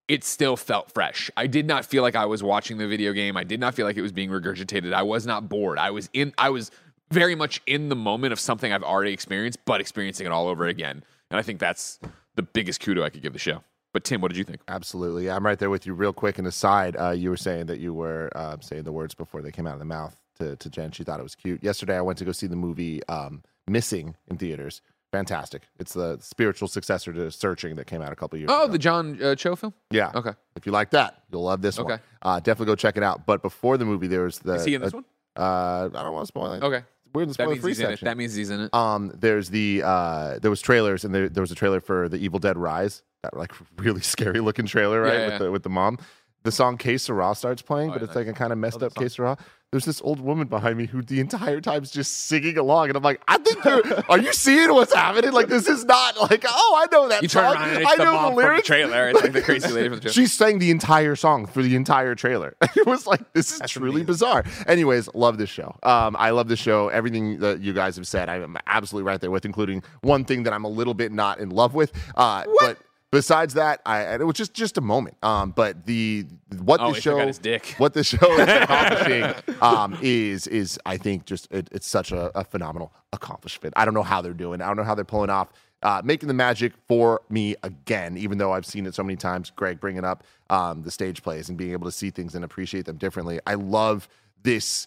it 0.09 0.25
still 0.25 0.57
felt 0.57 0.93
fresh. 0.93 1.31
I 1.37 1.47
did 1.47 1.67
not 1.67 1.85
feel 1.85 2.03
like 2.03 2.17
I 2.17 2.27
was 2.27 2.43
watching 2.43 2.79
the 2.79 2.89
video 2.89 3.13
game. 3.13 3.37
I 3.37 3.45
did 3.45 3.61
not 3.61 3.75
feel 3.75 3.87
like 3.87 3.97
it 3.97 4.03
was 4.03 4.13
being 4.13 4.31
regurgitated. 4.31 4.93
I 4.93 5.03
was 5.03 5.27
not 5.27 5.49
bored. 5.49 5.79
I 5.79 5.91
was 5.91 6.09
in 6.13 6.33
I 6.39 6.51
was 6.51 6.71
very 7.11 7.35
much 7.35 7.61
in 7.67 7.89
the 7.89 7.97
moment 7.97 8.33
of 8.33 8.41
something 8.41 8.73
I've 8.73 8.83
already 8.83 9.13
experienced, 9.13 9.59
but 9.65 9.81
experiencing 9.81 10.27
it 10.27 10.33
all 10.33 10.49
over 10.49 10.67
again. 10.67 11.05
And 11.31 11.39
I 11.39 11.43
think 11.43 11.61
that's 11.61 12.01
the 12.35 12.43
biggest 12.43 12.81
kudo 12.83 13.03
I 13.03 13.11
could 13.11 13.23
give 13.23 13.33
the 13.33 13.39
show. 13.39 13.63
But 13.93 14.05
Tim, 14.05 14.21
what 14.21 14.29
did 14.29 14.37
you 14.37 14.45
think? 14.45 14.61
Absolutely. 14.69 15.31
I'm 15.31 15.47
right 15.47 15.59
there 15.59 15.71
with 15.71 15.87
you. 15.87 15.95
Real 15.95 16.13
quick, 16.13 16.39
and 16.39 16.47
aside, 16.47 16.97
uh, 16.99 17.11
you 17.11 17.31
were 17.31 17.37
saying 17.37 17.67
that 17.67 17.81
you 17.81 17.95
were 17.95 18.31
uh, 18.37 18.57
saying 18.61 18.83
the 18.83 18.93
words 18.93 19.15
before 19.15 19.41
they 19.41 19.51
came 19.51 19.67
out 19.67 19.73
of 19.73 19.79
the 19.79 19.87
mouth 19.87 20.21
to, 20.37 20.57
to 20.57 20.71
Jen. 20.71 20.91
She 20.93 21.05
thought 21.05 21.21
it 21.21 21.23
was 21.25 21.35
cute. 21.35 21.63
Yesterday, 21.63 21.97
I 21.97 22.01
went 22.01 22.19
to 22.19 22.25
go 22.25 22.33
see 22.33 22.47
the 22.47 22.57
movie 22.57 23.05
um, 23.09 23.43
Missing 23.69 24.15
in 24.29 24.37
theaters. 24.39 24.81
Fantastic. 25.13 25.63
It's 25.79 25.93
the 25.95 26.19
spiritual 26.21 26.69
successor 26.69 27.13
to 27.13 27.31
Searching 27.31 27.77
that 27.77 27.87
came 27.87 28.03
out 28.03 28.13
a 28.13 28.17
couple 28.17 28.39
years 28.39 28.51
Oh, 28.53 28.65
ago. 28.65 28.73
the 28.73 28.79
John 28.79 29.19
uh, 29.23 29.35
Cho 29.35 29.57
film. 29.57 29.73
yeah. 29.91 30.11
Okay, 30.15 30.33
If 30.57 30.67
you 30.67 30.73
like 30.73 30.91
that, 30.91 31.23
you'll 31.31 31.43
love 31.45 31.63
this 31.63 31.79
one. 31.79 31.91
Okay. 31.93 32.03
Uh, 32.23 32.39
definitely 32.39 32.67
go 32.67 32.75
check 32.77 32.97
it 32.97 33.03
out. 33.03 33.25
But 33.27 33.41
before 33.43 33.77
the 33.79 33.85
movie, 33.85 34.07
there 34.09 34.23
was 34.25 34.39
the. 34.41 34.55
is 34.55 34.65
he 34.65 34.75
in 34.75 34.83
this 34.83 34.93
one? 34.93 35.05
Uh, 35.37 35.89
I 35.95 36.03
don't 36.03 36.13
want 36.13 36.25
to 36.25 36.29
spoil 36.29 36.53
it. 36.53 36.63
Okay, 36.63 36.83
We're 37.15 37.23
in 37.23 37.29
the 37.29 37.33
that 37.33 37.35
spoiler 37.35 37.51
means 37.53 37.61
free 37.63 37.71
he's 37.73 37.81
in 37.81 37.87
it. 37.87 37.89
section. 37.91 38.07
That 38.07 38.17
means 38.17 38.35
he's 38.35 38.51
in 38.51 38.61
it. 38.63 38.75
Um, 38.75 39.13
there's 39.15 39.49
the 39.51 39.83
uh, 39.85 40.39
there 40.41 40.51
was 40.51 40.61
trailers, 40.61 41.05
and 41.05 41.15
there, 41.15 41.29
there 41.29 41.41
was 41.43 41.51
a 41.53 41.55
trailer 41.57 41.81
for 41.81 42.09
the 42.09 42.17
Evil 42.19 42.39
Dead 42.39 42.57
Rise. 42.59 43.03
That 43.23 43.37
like 43.37 43.53
really 43.79 44.01
scary 44.03 44.41
looking 44.41 44.67
trailer, 44.67 45.01
right? 45.03 45.13
Yeah, 45.15 45.25
with 45.25 45.33
yeah. 45.33 45.39
the 45.39 45.51
with 45.53 45.63
the 45.63 45.71
mom. 45.71 45.99
The 46.47 46.53
song 46.53 46.77
"Que 46.79 46.97
Sera" 46.97 47.35
starts 47.35 47.61
playing, 47.61 47.91
Oh, 47.91 47.95
but 47.95 48.03
yeah, 48.03 48.07
it's 48.07 48.15
like 48.15 48.29
a 48.29 48.33
kind 48.33 48.53
of 48.53 48.59
messed 48.59 48.81
up 48.81 48.95
"Que 48.95 49.09
Sera." 49.09 49.37
There's 49.73 49.85
this 49.85 50.01
old 50.03 50.21
woman 50.21 50.47
behind 50.47 50.79
me 50.79 50.87
who 50.87 51.03
the 51.03 51.19
entire 51.19 51.61
time's 51.61 51.91
just 51.91 52.27
singing 52.29 52.57
along, 52.57 52.87
and 52.87 52.97
I'm 52.97 53.03
like, 53.03 53.21
I 53.27 53.37
think 53.39 53.65
you're. 53.65 53.83
are 54.09 54.19
you 54.19 54.33
seeing 54.33 54.73
what's 54.73 54.95
happening? 54.95 55.33
Like 55.33 55.49
this 55.49 55.67
is 55.69 55.85
not 55.85 56.17
like, 56.31 56.45
oh, 56.49 56.75
I 56.81 56.87
know 56.95 57.09
that 57.09 57.21
You 57.23 57.27
turn 57.29 57.47
around 57.47 57.57
I 57.85 57.97
know 57.97 58.13
the 58.13 58.19
from 58.19 58.31
the 58.31 58.37
lyrics. 58.37 58.67
trailer. 58.69 59.09
It's 59.09 59.21
like 59.21 59.33
the 59.33 59.43
crazy 59.49 59.73
lady 59.73 59.89
from 59.89 59.97
the 59.97 60.03
trailer. 60.03 60.13
She 60.13 60.27
sang 60.27 60.61
the 60.61 60.71
entire 60.71 61.17
song 61.17 61.47
for 61.47 61.65
the 61.65 61.75
entire 61.75 62.15
trailer. 62.15 62.55
it 62.77 62.87
was 62.87 63.09
like 63.09 63.33
this 63.33 63.51
is 63.51 63.69
truly 63.69 63.89
amazing. 63.89 64.07
bizarre. 64.07 64.45
Anyways, 64.69 65.13
love 65.15 65.37
this 65.39 65.51
show. 65.51 65.77
Um, 65.83 66.15
I 66.17 66.31
love 66.31 66.47
this 66.47 66.61
show. 66.61 66.87
Everything 66.91 67.41
that 67.41 67.61
you 67.61 67.73
guys 67.73 67.97
have 67.97 68.07
said, 68.07 68.29
I'm 68.29 68.57
absolutely 68.69 69.09
right 69.09 69.21
there 69.21 69.33
with, 69.33 69.45
including 69.45 69.83
one 70.03 70.25
thing 70.25 70.45
that 70.45 70.53
I'm 70.53 70.65
a 70.65 70.69
little 70.71 70.95
bit 70.95 71.11
not 71.11 71.41
in 71.41 71.51
love 71.51 71.75
with. 71.75 71.93
Uh, 72.17 72.45
but 72.61 72.79
besides 73.11 73.55
that, 73.55 73.81
I 73.87 74.15
it 74.15 74.27
was 74.27 74.37
just 74.37 74.55
just 74.55 74.79
a 74.79 74.81
moment. 74.81 75.17
Um, 75.23 75.51
but 75.51 75.87
the 75.87 76.27
what 76.59 76.81
Oh, 76.81 76.93
the 76.93 77.01
show 77.01 77.19
his 77.27 77.39
dick. 77.39 77.67
what 77.79 77.93
the 77.95 78.05
show 78.05 78.33
is 78.33 78.49
accomplishing 78.49 79.57
um, 79.61 79.99
is 80.03 80.47
is 80.47 80.79
I 80.87 80.97
think 80.97 81.25
just 81.25 81.51
it, 81.51 81.69
it's 81.73 81.87
such 81.87 82.13
a, 82.13 82.37
a 82.39 82.45
phenomenal 82.45 82.93
accomplishment. 83.13 83.75
I 83.77 83.85
don't 83.85 83.95
know 83.95 84.03
how 84.03 84.21
they're 84.21 84.33
doing. 84.33 84.61
I 84.61 84.67
don't 84.67 84.77
know 84.77 84.85
how 84.85 84.95
they're 84.95 85.05
pulling 85.05 85.31
off 85.31 85.49
uh, 85.83 86.03
making 86.05 86.27
the 86.27 86.35
magic 86.35 86.73
for 86.89 87.21
me 87.29 87.55
again. 87.63 88.17
Even 88.17 88.39
though 88.39 88.53
I've 88.53 88.67
seen 88.67 88.87
it 88.87 88.95
so 88.95 89.03
many 89.03 89.17
times. 89.17 89.53
Greg 89.55 89.81
bringing 89.81 90.05
up 90.05 90.25
um, 90.51 90.83
the 90.83 90.91
stage 90.91 91.23
plays 91.23 91.49
and 91.49 91.57
being 91.57 91.73
able 91.73 91.87
to 91.87 91.93
see 91.93 92.11
things 92.11 92.35
and 92.35 92.45
appreciate 92.45 92.87
them 92.87 92.97
differently. 92.97 93.39
I 93.47 93.55
love 93.55 94.09
this 94.43 94.87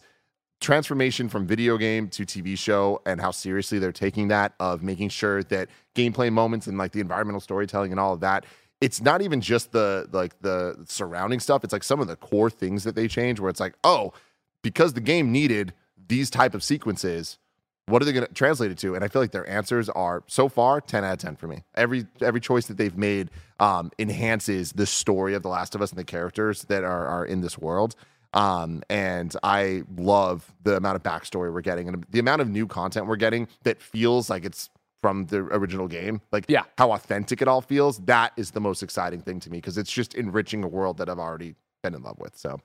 transformation 0.60 1.30
from 1.30 1.48
video 1.48 1.78
game 1.78 2.10
to 2.10 2.26
TV 2.26 2.58
show 2.58 3.02
and 3.06 3.22
how 3.22 3.32
seriously 3.32 3.80
they're 3.80 3.92
taking 3.92 4.28
that 4.28 4.54
of 4.60 4.84
making 4.84 5.10
sure 5.10 5.44
that 5.44 5.70
gameplay 5.96 6.32
moments 6.32 6.68
and 6.68 6.78
like 6.78 6.92
the 6.92 7.00
environmental 7.00 7.40
storytelling 7.40 7.92
and 7.92 8.00
all 8.00 8.14
of 8.14 8.20
that 8.20 8.46
it's 8.82 9.02
not 9.02 9.22
even 9.22 9.42
just 9.42 9.72
the 9.72 10.08
like 10.12 10.40
the 10.42 10.76
surrounding 10.88 11.40
stuff. 11.40 11.64
It's 11.64 11.74
like 11.74 11.84
some 11.84 12.00
of 12.00 12.08
the 12.08 12.16
core 12.16 12.50
things 12.50 12.84
that 12.86 12.96
they 12.96 13.08
change 13.08 13.40
where 13.40 13.50
it's 13.50 13.60
like 13.60 13.76
oh 13.84 14.14
because 14.62 14.94
the 14.94 15.02
game 15.02 15.32
needed 15.32 15.74
these 16.08 16.30
type 16.30 16.54
of 16.54 16.64
sequences 16.64 17.38
what 17.88 18.04
are 18.04 18.06
they 18.06 18.14
going 18.14 18.28
to 18.28 18.34
translate 18.34 18.70
it 18.70 18.78
to? 18.78 18.94
And 18.94 19.04
i 19.04 19.08
feel 19.08 19.20
like 19.20 19.32
their 19.32 19.50
answers 19.50 19.90
are 19.90 20.24
so 20.28 20.48
far 20.48 20.80
10 20.80 21.04
out 21.04 21.14
of 21.14 21.20
10 21.20 21.36
for 21.38 21.48
me. 21.48 21.64
Every 21.76 22.06
every 22.22 22.40
choice 22.40 22.68
that 22.68 22.78
they've 22.78 22.96
made 22.96 23.32
um, 23.60 23.92
enhances 23.98 24.72
the 24.74 24.86
story 24.86 25.34
of 25.34 25.42
the 25.42 25.50
last 25.50 25.76
of 25.76 25.82
us 25.82 25.90
and 25.90 26.00
the 26.00 26.04
characters 26.04 26.64
that 26.64 26.84
are, 26.84 27.08
are 27.08 27.26
in 27.26 27.42
this 27.42 27.58
world 27.58 27.96
um, 28.34 28.84
and 28.90 29.36
I 29.44 29.84
love 29.98 30.54
the 30.64 30.76
amount 30.78 30.96
of 30.96 31.04
backstory 31.04 31.52
we're 31.54 31.62
getting 31.62 31.88
and 31.88 32.06
the 32.10 32.20
amount 32.20 32.42
of 32.42 32.50
new 32.50 32.68
content 32.68 33.08
we're 33.08 33.16
getting 33.16 33.48
that 33.64 33.82
feels 33.82 34.30
like 34.30 34.46
it's 34.46 34.70
from 35.02 35.26
the 35.28 35.38
original 35.38 35.88
game. 35.88 36.22
Like 36.32 36.46
Yeah. 36.48 36.64
how 36.78 36.92
authentic 36.92 37.42
it 37.42 37.48
all 37.48 37.62
feels. 37.62 38.00
That 38.00 38.34
is 38.38 38.52
the 38.52 38.60
most 38.60 38.84
exciting 38.84 39.22
thing 39.22 39.40
to 39.42 39.50
me 39.50 39.58
because 39.58 39.78
it's 39.78 39.92
just 39.92 40.14
enriching 40.14 40.64
a 40.64 40.68
world 40.68 40.98
that 40.98 41.10
I've 41.10 41.20
already 41.20 41.56
been 41.84 41.96
in 41.96 42.04
love 42.04 42.20
with. 42.20 42.38
So 42.38 42.60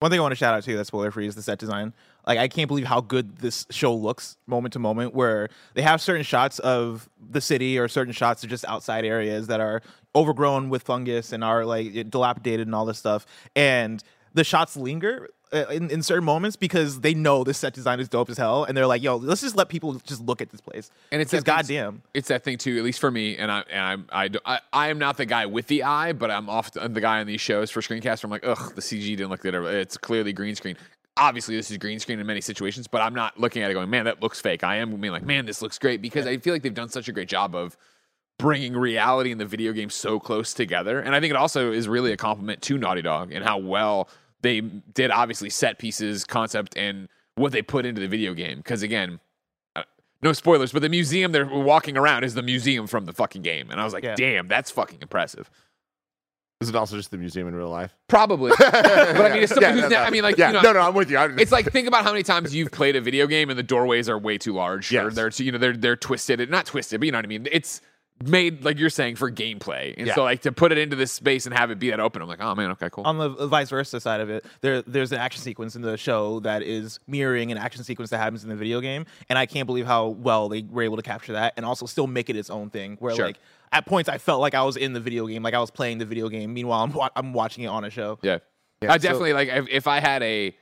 One 0.00 0.10
thing 0.10 0.20
I 0.20 0.22
want 0.22 0.32
to 0.32 0.36
shout 0.36 0.54
out 0.54 0.62
to 0.62 0.76
that's 0.76 0.86
spoiler 0.88 1.10
free 1.10 1.26
is 1.26 1.34
the 1.34 1.42
set 1.42 1.58
design. 1.58 1.92
Like 2.26 2.38
I 2.38 2.48
can't 2.48 2.68
believe 2.68 2.86
how 2.86 3.00
good 3.00 3.38
this 3.38 3.66
show 3.70 3.94
looks 3.94 4.36
moment 4.46 4.72
to 4.74 4.78
moment 4.78 5.12
where 5.14 5.48
they 5.74 5.82
have 5.82 6.00
certain 6.00 6.22
shots 6.22 6.58
of 6.60 7.08
the 7.18 7.40
city 7.40 7.78
or 7.78 7.88
certain 7.88 8.12
shots 8.12 8.42
of 8.44 8.48
just 8.50 8.64
outside 8.66 9.04
areas 9.04 9.48
that 9.48 9.60
are 9.60 9.82
overgrown 10.14 10.70
with 10.70 10.82
fungus 10.84 11.32
and 11.32 11.42
are 11.44 11.64
like 11.66 12.08
dilapidated 12.10 12.66
and 12.66 12.74
all 12.74 12.86
this 12.86 12.98
stuff. 12.98 13.26
And 13.56 14.02
the 14.34 14.44
shots 14.44 14.76
linger 14.76 15.28
uh, 15.52 15.64
in, 15.70 15.90
in 15.90 16.02
certain 16.02 16.24
moments 16.24 16.56
because 16.56 17.00
they 17.00 17.14
know 17.14 17.42
this 17.42 17.58
set 17.58 17.72
design 17.72 18.00
is 18.00 18.08
dope 18.08 18.28
as 18.28 18.36
hell 18.36 18.64
and 18.64 18.76
they're 18.76 18.86
like, 18.86 19.02
yo, 19.02 19.16
let's 19.16 19.40
just 19.40 19.56
let 19.56 19.68
people 19.68 19.94
just 20.06 20.20
look 20.22 20.42
at 20.42 20.50
this 20.50 20.60
place. 20.60 20.90
And 21.10 21.22
it's 21.22 21.30
because 21.30 21.44
that 21.44 21.66
thing- 21.66 21.76
goddamn. 21.76 22.02
It's 22.14 22.28
that 22.28 22.44
thing 22.44 22.58
too, 22.58 22.76
at 22.76 22.84
least 22.84 23.00
for 23.00 23.10
me. 23.10 23.36
And 23.36 23.50
I 23.50 23.64
and 23.70 23.80
I'm 23.80 24.06
I, 24.10 24.30
I 24.44 24.60
I 24.72 24.88
am 24.88 24.98
not 24.98 25.16
the 25.16 25.26
guy 25.26 25.46
with 25.46 25.66
the 25.68 25.84
eye, 25.84 26.12
but 26.12 26.30
I'm 26.30 26.48
often 26.50 26.92
the 26.92 27.00
guy 27.00 27.20
on 27.20 27.26
these 27.26 27.40
shows 27.40 27.70
for 27.70 27.80
screencast. 27.80 28.24
I'm 28.24 28.30
like, 28.30 28.46
ugh, 28.46 28.74
the 28.74 28.82
CG 28.82 29.02
didn't 29.16 29.30
look 29.30 29.40
good. 29.40 29.54
It's 29.54 29.96
clearly 29.96 30.32
green 30.32 30.54
screen. 30.54 30.76
Obviously, 31.16 31.56
this 31.56 31.70
is 31.70 31.78
green 31.78 31.98
screen 31.98 32.20
in 32.20 32.26
many 32.26 32.40
situations, 32.40 32.86
but 32.86 33.00
I'm 33.02 33.14
not 33.14 33.40
looking 33.40 33.62
at 33.62 33.70
it 33.70 33.74
going, 33.74 33.90
man, 33.90 34.04
that 34.04 34.22
looks 34.22 34.40
fake. 34.40 34.62
I 34.62 34.76
am 34.76 35.00
being 35.00 35.12
like, 35.12 35.24
man, 35.24 35.46
this 35.46 35.60
looks 35.62 35.76
great 35.76 36.00
because 36.00 36.26
I 36.28 36.36
feel 36.36 36.52
like 36.54 36.62
they've 36.62 36.72
done 36.72 36.90
such 36.90 37.08
a 37.08 37.12
great 37.12 37.28
job 37.28 37.56
of 37.56 37.76
bringing 38.38 38.74
reality 38.74 39.32
and 39.32 39.40
the 39.40 39.44
video 39.46 39.72
game 39.72 39.90
so 39.90 40.18
close 40.20 40.54
together. 40.54 41.00
And 41.00 41.14
I 41.14 41.20
think 41.20 41.30
it 41.32 41.36
also 41.36 41.72
is 41.72 41.88
really 41.88 42.12
a 42.12 42.16
compliment 42.16 42.62
to 42.62 42.78
Naughty 42.78 43.02
Dog 43.02 43.32
and 43.32 43.44
how 43.44 43.58
well 43.58 44.08
they 44.42 44.60
did 44.60 45.10
obviously 45.10 45.50
set 45.50 45.78
pieces, 45.78 46.24
concept, 46.24 46.76
and 46.76 47.08
what 47.34 47.52
they 47.52 47.62
put 47.62 47.84
into 47.84 48.00
the 48.00 48.08
video 48.08 48.34
game. 48.34 48.58
Because 48.58 48.82
again, 48.82 49.18
uh, 49.74 49.82
no 50.22 50.32
spoilers, 50.32 50.72
but 50.72 50.82
the 50.82 50.88
museum 50.88 51.32
they're 51.32 51.46
walking 51.46 51.96
around 51.98 52.22
is 52.24 52.34
the 52.34 52.42
museum 52.42 52.86
from 52.86 53.04
the 53.06 53.12
fucking 53.12 53.42
game. 53.42 53.70
And 53.70 53.80
I 53.80 53.84
was 53.84 53.92
like, 53.92 54.04
Yeah. 54.04 54.14
damn, 54.14 54.46
that's 54.48 54.70
fucking 54.70 55.00
impressive. 55.02 55.50
is 56.60 56.68
it 56.68 56.74
also 56.76 56.96
just 56.96 57.10
the 57.12 57.16
museum 57.18 57.46
in 57.48 57.54
real 57.54 57.68
life? 57.70 57.94
Probably. 58.08 58.52
but 58.58 58.74
I 58.74 59.32
mean, 59.32 59.42
it's 59.44 59.52
somebody 59.54 59.76
Yeah, 59.76 59.82
who's 59.82 59.82
no, 59.82 59.88
ne- 59.88 59.94
no. 59.94 60.02
I 60.02 60.10
mean, 60.10 60.22
like, 60.22 60.36
yeah, 60.38 60.48
you 60.48 60.54
know, 60.54 60.60
no, 60.62 60.72
no, 60.72 60.80
I'm 60.80 60.94
with 60.94 61.10
you. 61.10 61.16
I, 61.18 61.26
it's 61.36 61.52
like 61.52 61.70
think 61.72 61.86
about 61.88 62.04
how 62.04 62.10
many 62.12 62.22
times 62.24 62.54
you've 62.54 62.70
played 62.72 62.94
a 62.96 63.00
video 63.00 63.26
game 63.28 63.50
and 63.50 63.58
the 63.58 63.62
doorways 63.64 64.08
are 64.08 64.18
way 64.18 64.38
too 64.38 64.52
large 64.54 64.90
or 64.92 64.94
Yes. 65.06 65.14
they're 65.14 65.30
too, 65.30 65.44
you 65.44 65.52
know 65.52 65.58
they're 65.58 65.76
they're 65.76 65.96
twisted 65.96 66.48
not 66.50 66.66
twisted 66.66 67.00
but 67.00 67.06
you 67.06 67.12
know 67.12 67.18
what 67.18 67.24
I 67.24 67.28
mean 67.28 67.46
it's 67.52 67.80
made 68.24 68.64
like 68.64 68.78
you're 68.78 68.90
saying 68.90 69.16
for 69.16 69.30
gameplay, 69.30 69.94
and 69.96 70.06
Yeah. 70.06 70.14
so 70.14 70.24
like 70.24 70.42
to 70.42 70.52
put 70.52 70.72
it 70.72 70.78
into 70.78 70.96
this 70.96 71.12
space 71.12 71.46
and 71.46 71.54
have 71.56 71.70
it 71.70 71.78
be 71.78 71.90
that 71.90 72.00
open, 72.00 72.20
I'm 72.22 72.28
like, 72.28 72.40
oh 72.42 72.54
man, 72.54 72.70
okay, 72.72 72.88
cool. 72.90 73.04
on 73.04 73.18
the 73.18 73.28
vice 73.46 73.70
versa 73.70 74.00
side 74.00 74.20
of 74.20 74.28
it, 74.30 74.44
there 74.60 74.82
there's 74.82 75.12
an 75.12 75.18
action 75.18 75.42
sequence 75.42 75.76
in 75.76 75.82
the 75.82 75.96
show 75.96 76.40
that 76.40 76.62
is 76.62 76.98
mirroring 77.06 77.52
an 77.52 77.58
action 77.58 77.84
sequence 77.84 78.10
that 78.10 78.18
happens 78.18 78.42
in 78.42 78.48
the 78.50 78.56
video 78.56 78.80
game, 78.80 79.06
and 79.28 79.38
I 79.38 79.46
can't 79.46 79.66
believe 79.66 79.86
how 79.86 80.08
well 80.08 80.48
they 80.48 80.62
were 80.62 80.82
able 80.82 80.96
to 80.96 81.02
capture 81.02 81.32
that 81.34 81.54
and 81.56 81.64
also 81.64 81.86
still 81.86 82.06
make 82.06 82.28
it 82.28 82.36
its 82.36 82.50
own 82.50 82.70
thing. 82.70 82.96
Where 83.00 83.14
Sure. 83.14 83.26
like 83.26 83.38
at 83.72 83.86
points 83.86 84.08
I 84.08 84.18
felt 84.18 84.40
like 84.40 84.54
I 84.54 84.62
was 84.62 84.76
in 84.76 84.92
the 84.94 85.00
video 85.00 85.26
game, 85.26 85.42
like 85.42 85.54
I 85.54 85.60
was 85.60 85.70
playing 85.70 85.98
the 85.98 86.06
video 86.06 86.28
game. 86.28 86.52
Meanwhile, 86.54 86.82
I'm 86.84 86.92
wa- 86.92 87.10
I'm 87.14 87.32
watching 87.32 87.64
it 87.64 87.68
on 87.68 87.84
a 87.84 87.90
show. 87.90 88.18
Yeah. 88.22 88.38
Yeah, 88.82 88.92
I 88.92 88.96
so- 88.98 89.02
definitely 89.02 89.32
like 89.34 89.48
if, 89.48 89.68
if 89.68 89.86
I 89.86 90.00
had 90.00 90.22
a 90.22 90.56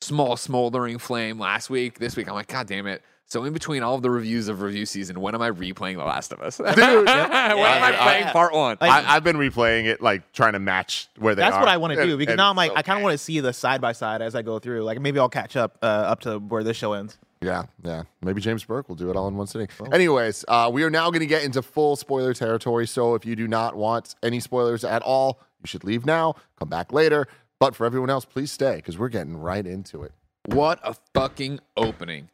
small 0.00 0.36
smoldering 0.36 0.98
flame 0.98 1.38
last 1.38 1.70
week, 1.70 1.98
this 1.98 2.16
week 2.16 2.28
I'm 2.28 2.34
like, 2.34 2.48
God 2.48 2.66
damn 2.66 2.86
it. 2.86 3.02
So 3.26 3.44
in 3.44 3.54
between 3.54 3.82
all 3.82 3.94
of 3.94 4.02
the 4.02 4.10
reviews 4.10 4.48
of 4.48 4.60
review 4.60 4.84
season, 4.84 5.18
when 5.20 5.34
am 5.34 5.40
I 5.40 5.50
replaying 5.50 5.96
The 5.96 6.04
Last 6.04 6.32
of 6.34 6.40
Us? 6.42 6.58
Dude. 6.58 6.66
When 6.76 6.84
am 7.08 7.32
I 7.32 7.90
Yeah. 7.90 8.02
playing 8.02 8.26
part 8.26 8.52
one? 8.52 8.76
Like- 8.80 8.90
I, 8.90 9.16
I've 9.16 9.24
been 9.24 9.36
replaying 9.36 9.84
it, 9.86 10.02
like 10.02 10.32
trying 10.32 10.52
to 10.52 10.58
match 10.58 11.08
where 11.18 11.34
they 11.34 11.40
That's 11.40 11.54
are. 11.56 11.60
what 11.60 11.68
I 11.68 11.78
want 11.78 11.94
to 11.94 12.04
do 12.04 12.16
because 12.18 12.32
and 12.32 12.36
now 12.38 12.50
I'm 12.50 12.56
like 12.56 12.72
so- 12.72 12.76
I 12.76 12.82
kind 12.82 12.98
of 12.98 13.02
want 13.02 13.14
to 13.14 13.18
see 13.18 13.40
the 13.40 13.52
side 13.54 13.80
by 13.80 13.92
side 13.92 14.20
as 14.20 14.34
I 14.34 14.42
go 14.42 14.58
through. 14.58 14.82
Like 14.84 15.00
maybe 15.00 15.18
I'll 15.18 15.28
catch 15.30 15.56
up 15.56 15.78
uh, 15.82 15.86
up 15.86 16.20
to 16.20 16.38
where 16.40 16.62
this 16.62 16.76
show 16.76 16.92
ends. 16.92 17.16
Yeah, 17.40 17.64
yeah. 17.82 18.02
Maybe 18.20 18.40
James 18.40 18.64
Burke 18.64 18.88
will 18.88 18.96
do 18.96 19.08
it 19.10 19.16
all 19.16 19.26
in 19.28 19.36
one 19.36 19.46
sitting. 19.48 19.66
Anyways, 19.92 20.44
uh, 20.46 20.70
we 20.72 20.84
are 20.84 20.90
now 20.90 21.10
going 21.10 21.20
to 21.20 21.26
get 21.26 21.42
into 21.42 21.60
full 21.62 21.96
spoiler 21.96 22.34
territory. 22.34 22.86
So 22.86 23.14
if 23.16 23.24
you 23.26 23.34
do 23.34 23.48
not 23.48 23.74
want 23.74 24.14
any 24.22 24.38
spoilers 24.40 24.84
at 24.84 25.02
all, 25.02 25.40
you 25.60 25.66
should 25.66 25.82
leave 25.84 26.06
now. 26.06 26.34
Come 26.60 26.68
back 26.68 26.92
later. 26.92 27.26
But 27.58 27.74
for 27.74 27.84
everyone 27.86 28.10
else, 28.10 28.24
please 28.24 28.52
stay 28.52 28.76
because 28.76 28.96
we're 28.98 29.08
getting 29.08 29.36
right 29.36 29.66
into 29.66 30.02
it. 30.04 30.12
What 30.46 30.78
a 30.84 30.94
fucking 31.14 31.58
opening. 31.76 32.28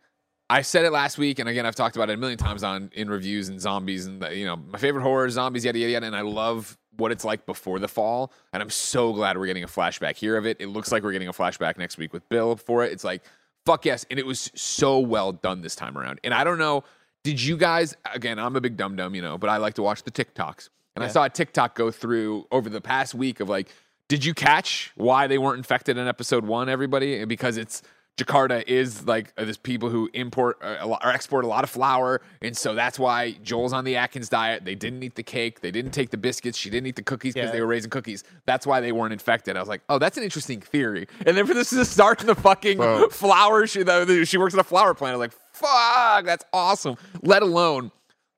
I 0.50 0.62
said 0.62 0.84
it 0.84 0.92
last 0.92 1.18
week, 1.18 1.38
and 1.38 1.48
again, 1.48 1.66
I've 1.66 1.74
talked 1.74 1.96
about 1.96 2.08
it 2.08 2.14
a 2.14 2.16
million 2.16 2.38
times 2.38 2.62
on 2.62 2.90
in 2.94 3.10
reviews 3.10 3.48
and 3.48 3.60
zombies, 3.60 4.06
and 4.06 4.26
you 4.32 4.46
know, 4.46 4.56
my 4.56 4.78
favorite 4.78 5.02
horror, 5.02 5.28
zombies, 5.28 5.64
yada 5.64 5.78
yada 5.78 5.92
yada. 5.92 6.06
And 6.06 6.16
I 6.16 6.22
love 6.22 6.78
what 6.96 7.12
it's 7.12 7.24
like 7.24 7.46
before 7.46 7.78
the 7.78 7.88
fall, 7.88 8.32
and 8.52 8.62
I'm 8.62 8.70
so 8.70 9.12
glad 9.12 9.36
we're 9.36 9.46
getting 9.46 9.64
a 9.64 9.68
flashback 9.68 10.16
here 10.16 10.36
of 10.36 10.46
it. 10.46 10.56
It 10.60 10.68
looks 10.68 10.90
like 10.90 11.02
we're 11.02 11.12
getting 11.12 11.28
a 11.28 11.32
flashback 11.32 11.76
next 11.76 11.98
week 11.98 12.12
with 12.12 12.28
Bill 12.28 12.56
for 12.56 12.84
it. 12.84 12.92
It's 12.92 13.04
like 13.04 13.22
fuck 13.68 13.84
yes, 13.84 14.06
and 14.10 14.18
it 14.18 14.24
was 14.24 14.50
so 14.54 14.98
well 14.98 15.30
done 15.30 15.60
this 15.60 15.76
time 15.76 15.98
around. 15.98 16.20
And 16.24 16.32
I 16.32 16.42
don't 16.42 16.56
know, 16.56 16.84
did 17.22 17.42
you 17.42 17.58
guys? 17.58 17.94
Again, 18.14 18.38
I'm 18.38 18.56
a 18.56 18.62
big 18.62 18.78
dum 18.78 18.96
dum, 18.96 19.14
you 19.14 19.20
know, 19.20 19.36
but 19.36 19.50
I 19.50 19.58
like 19.58 19.74
to 19.74 19.82
watch 19.82 20.04
the 20.04 20.10
TikToks, 20.10 20.70
and 20.96 21.04
I 21.04 21.08
saw 21.08 21.24
a 21.24 21.28
TikTok 21.28 21.74
go 21.74 21.90
through 21.90 22.46
over 22.50 22.70
the 22.70 22.80
past 22.80 23.14
week 23.14 23.40
of 23.40 23.50
like, 23.50 23.68
did 24.08 24.24
you 24.24 24.32
catch 24.32 24.92
why 24.96 25.26
they 25.26 25.36
weren't 25.36 25.58
infected 25.58 25.98
in 25.98 26.08
episode 26.08 26.46
one? 26.46 26.70
Everybody, 26.70 27.22
because 27.26 27.58
it's 27.58 27.82
Jakarta 28.18 28.62
is 28.66 29.06
like 29.06 29.32
uh, 29.38 29.44
there's 29.44 29.56
people 29.56 29.88
who 29.88 30.10
import 30.12 30.58
uh, 30.60 30.84
lot, 30.86 31.00
or 31.04 31.10
export 31.10 31.44
a 31.44 31.48
lot 31.48 31.62
of 31.64 31.70
flour, 31.70 32.20
and 32.42 32.56
so 32.56 32.74
that's 32.74 32.98
why 32.98 33.32
Joel's 33.42 33.72
on 33.72 33.84
the 33.84 33.96
Atkins 33.96 34.28
diet. 34.28 34.64
They 34.64 34.74
didn't 34.74 35.02
eat 35.04 35.14
the 35.14 35.22
cake, 35.22 35.60
they 35.60 35.70
didn't 35.70 35.92
take 35.92 36.10
the 36.10 36.16
biscuits, 36.16 36.58
she 36.58 36.68
didn't 36.68 36.88
eat 36.88 36.96
the 36.96 37.02
cookies 37.02 37.34
because 37.34 37.48
Yeah. 37.48 37.52
they 37.52 37.60
were 37.60 37.66
raising 37.68 37.90
cookies. 37.90 38.24
That's 38.44 38.66
why 38.66 38.80
they 38.80 38.90
weren't 38.92 39.12
infected. 39.12 39.56
I 39.56 39.60
was 39.60 39.68
like, 39.68 39.82
oh, 39.88 39.98
that's 39.98 40.18
an 40.18 40.24
interesting 40.24 40.60
theory. 40.60 41.06
And 41.24 41.36
then 41.36 41.46
for 41.46 41.54
this 41.54 41.70
to 41.70 41.84
start 41.84 42.20
in 42.20 42.26
the 42.26 42.34
fucking 42.34 42.76
Bro. 42.78 43.08
flour, 43.10 43.66
she 43.68 43.84
the, 43.84 44.24
she 44.26 44.36
works 44.36 44.52
at 44.52 44.60
a 44.60 44.64
flour 44.64 44.94
plant. 44.94 45.14
I 45.14 45.16
was 45.16 45.20
like, 45.30 45.38
fuck, 45.52 46.24
that's 46.24 46.44
awesome. 46.52 46.96
Let 47.22 47.42
alone. 47.42 47.92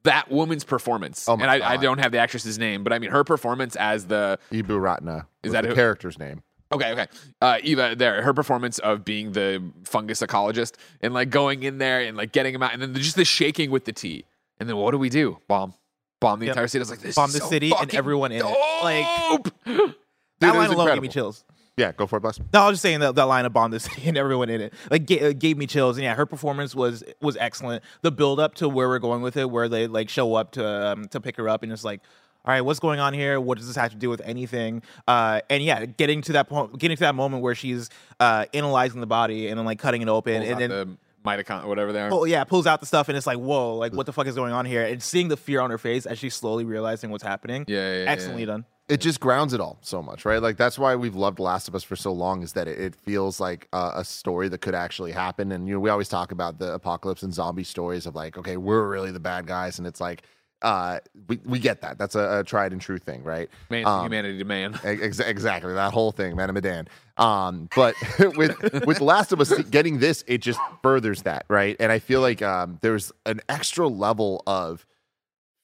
That 0.04 0.30
woman's 0.30 0.64
performance, 0.64 1.28
Oh 1.28 1.36
my 1.36 1.42
and 1.54 1.62
I, 1.62 1.72
I 1.72 1.76
don't 1.76 1.98
have 1.98 2.10
the 2.10 2.16
actress's 2.16 2.58
name, 2.58 2.84
but 2.84 2.92
I 2.94 2.98
mean 2.98 3.10
her 3.10 3.22
performance 3.22 3.76
as 3.76 4.06
the 4.06 4.38
Ibu 4.50 4.80
Ratna 4.80 5.26
Is 5.42 5.52
that 5.52 5.60
the 5.60 5.68
who- 5.68 5.74
character's 5.74 6.18
name? 6.18 6.42
Okay, 6.72 6.92
okay. 6.92 7.06
Uh, 7.40 7.58
Eva, 7.62 7.94
there, 7.96 8.22
her 8.22 8.32
performance 8.32 8.78
of 8.78 9.04
being 9.04 9.32
the 9.32 9.62
fungus 9.84 10.20
ecologist 10.22 10.74
and 11.00 11.12
like 11.12 11.30
going 11.30 11.62
in 11.64 11.78
there 11.78 12.00
and 12.00 12.16
like 12.16 12.32
getting 12.32 12.54
him 12.54 12.62
out, 12.62 12.72
and 12.72 12.80
then 12.80 12.94
just 12.94 13.16
the 13.16 13.24
shaking 13.24 13.70
with 13.70 13.84
the 13.86 13.92
tea, 13.92 14.24
and 14.58 14.68
then 14.68 14.76
what 14.76 14.92
do 14.92 14.98
we 14.98 15.08
do? 15.08 15.38
Bomb, 15.48 15.74
bomb 16.20 16.38
the 16.38 16.46
Yep. 16.46 16.52
entire 16.54 16.68
city. 16.68 16.80
I 16.80 16.82
was 16.82 16.90
like, 16.90 17.00
this 17.00 17.16
Bomb 17.16 17.28
is 17.28 17.34
the 17.34 17.40
so 17.40 17.48
city 17.48 17.70
and 17.70 17.78
fucking 17.78 17.98
everyone 17.98 18.30
in 18.32 18.42
it. 18.46 18.56
Like- 18.84 19.06
dope. 19.30 19.94
that 20.40 20.54
it 20.54 20.58
line 20.58 20.70
alone 20.70 20.92
gave 20.94 21.02
me 21.02 21.08
chills. 21.08 21.44
Yeah, 21.76 21.92
go 21.92 22.06
for 22.06 22.18
it, 22.18 22.20
Bless. 22.20 22.38
No, 22.52 22.60
I 22.62 22.66
was 22.68 22.74
just 22.74 22.82
saying 22.82 23.00
that 23.00 23.14
that 23.14 23.24
line 23.24 23.46
of 23.46 23.52
bomb 23.52 23.70
the 23.70 23.80
City 23.80 24.08
and 24.08 24.16
everyone 24.18 24.48
in 24.50 24.60
it 24.60 24.74
like 24.90 25.06
ga- 25.06 25.30
uh, 25.30 25.32
gave 25.32 25.56
me 25.56 25.66
chills. 25.66 25.96
And 25.96 26.04
yeah, 26.04 26.14
her 26.14 26.26
performance 26.26 26.74
was 26.74 27.02
was 27.20 27.36
excellent. 27.38 27.82
The 28.02 28.12
build 28.12 28.38
up 28.38 28.54
to 28.56 28.68
where 28.68 28.88
we're 28.88 28.98
going 29.00 29.22
with 29.22 29.36
it, 29.36 29.50
where 29.50 29.68
they 29.68 29.86
like 29.86 30.08
show 30.08 30.34
up 30.34 30.52
to 30.52 30.64
um, 30.92 31.08
to 31.08 31.20
pick 31.20 31.36
her 31.36 31.48
up, 31.48 31.62
and 31.62 31.72
it's 31.72 31.84
like, 31.84 32.00
all 32.44 32.54
right, 32.54 32.62
what's 32.62 32.80
going 32.80 33.00
on 33.00 33.12
here? 33.12 33.40
What 33.40 33.58
does 33.58 33.66
this 33.66 33.76
have 33.76 33.90
to 33.90 33.96
do 33.96 34.08
with 34.08 34.20
anything? 34.24 34.82
Uh, 35.06 35.40
and 35.50 35.62
yeah, 35.62 35.84
getting 35.84 36.22
to 36.22 36.32
that 36.32 36.48
point, 36.48 36.78
getting 36.78 36.96
to 36.96 37.02
that 37.02 37.14
moment 37.14 37.42
where 37.42 37.54
she's 37.54 37.90
uh, 38.18 38.46
analyzing 38.54 39.00
the 39.00 39.06
body 39.06 39.48
and 39.48 39.58
then 39.58 39.66
like 39.66 39.78
cutting 39.78 40.02
it 40.02 40.08
open, 40.08 40.38
Pulls 40.38 40.50
and 40.50 40.54
out 40.54 40.58
then. 40.58 40.70
the 40.70 40.96
mitochondria, 41.22 41.66
whatever 41.66 41.92
they 41.92 42.00
are. 42.00 42.08
Pull, 42.08 42.26
yeah, 42.26 42.44
pulls 42.44 42.66
out 42.66 42.80
the 42.80 42.86
stuff 42.86 43.08
and 43.08 43.16
it's 43.18 43.26
like, 43.26 43.38
whoa, 43.38 43.76
like 43.76 43.92
what 43.92 44.06
the 44.06 44.12
fuck 44.12 44.26
is 44.26 44.34
going 44.34 44.52
on 44.54 44.64
here? 44.64 44.84
And 44.84 45.02
seeing 45.02 45.28
the 45.28 45.36
fear 45.36 45.60
on 45.60 45.70
her 45.70 45.78
face 45.78 46.06
as 46.06 46.18
she's 46.18 46.34
slowly 46.34 46.64
realizing 46.64 47.10
what's 47.10 47.24
happening. 47.24 47.66
Yeah, 47.68 47.76
yeah, 47.76 48.02
yeah, 48.04 48.10
excellently 48.10 48.42
yeah. 48.42 48.46
done. 48.46 48.64
it 48.88 49.02
just 49.02 49.20
grounds 49.20 49.52
it 49.52 49.60
all 49.60 49.78
so 49.82 50.02
much, 50.02 50.24
right? 50.24 50.40
Like 50.40 50.56
that's 50.56 50.78
why 50.78 50.96
we've 50.96 51.14
loved 51.14 51.38
Last 51.38 51.68
of 51.68 51.74
Us 51.74 51.84
for 51.84 51.94
so 51.94 52.10
long 52.10 52.42
is 52.42 52.54
that 52.54 52.66
it, 52.66 52.80
it 52.80 52.94
feels 52.94 53.38
like 53.38 53.68
a, 53.74 53.92
a 53.96 54.04
story 54.04 54.48
that 54.48 54.62
could 54.62 54.74
actually 54.74 55.12
happen. 55.12 55.52
And 55.52 55.68
you 55.68 55.74
know, 55.74 55.80
we 55.80 55.90
always 55.90 56.08
talk 56.08 56.32
about 56.32 56.58
the 56.58 56.72
apocalypse 56.72 57.22
and 57.22 57.34
zombie 57.34 57.64
stories 57.64 58.06
of 58.06 58.14
like, 58.14 58.38
okay, 58.38 58.56
we're 58.56 58.88
really 58.88 59.12
the 59.12 59.20
bad 59.20 59.46
guys, 59.46 59.78
and 59.78 59.86
it's 59.86 60.00
like, 60.00 60.22
uh, 60.62 61.00
we 61.28 61.40
we 61.44 61.58
get 61.58 61.80
that. 61.82 61.98
That's 61.98 62.14
a, 62.14 62.40
a 62.40 62.44
tried 62.44 62.72
and 62.72 62.80
true 62.80 62.98
thing, 62.98 63.22
right? 63.22 63.48
Man 63.70 63.86
Um, 63.86 64.04
humanity 64.04 64.38
to 64.38 64.44
man. 64.44 64.78
Ex- 64.84 65.18
exactly 65.18 65.74
that 65.74 65.92
whole 65.92 66.12
thing, 66.12 66.36
man, 66.36 66.52
Medan. 66.52 66.88
Um, 67.16 67.68
but 67.74 67.94
with 68.36 68.84
with 68.86 69.00
Last 69.00 69.32
of 69.32 69.40
Us 69.40 69.56
getting 69.64 69.98
this, 69.98 70.24
it 70.26 70.38
just 70.38 70.60
furthers 70.82 71.22
that, 71.22 71.44
right? 71.48 71.76
And 71.80 71.90
I 71.90 71.98
feel 71.98 72.20
like 72.20 72.42
um, 72.42 72.78
there's 72.82 73.12
an 73.26 73.40
extra 73.48 73.88
level 73.88 74.42
of 74.46 74.86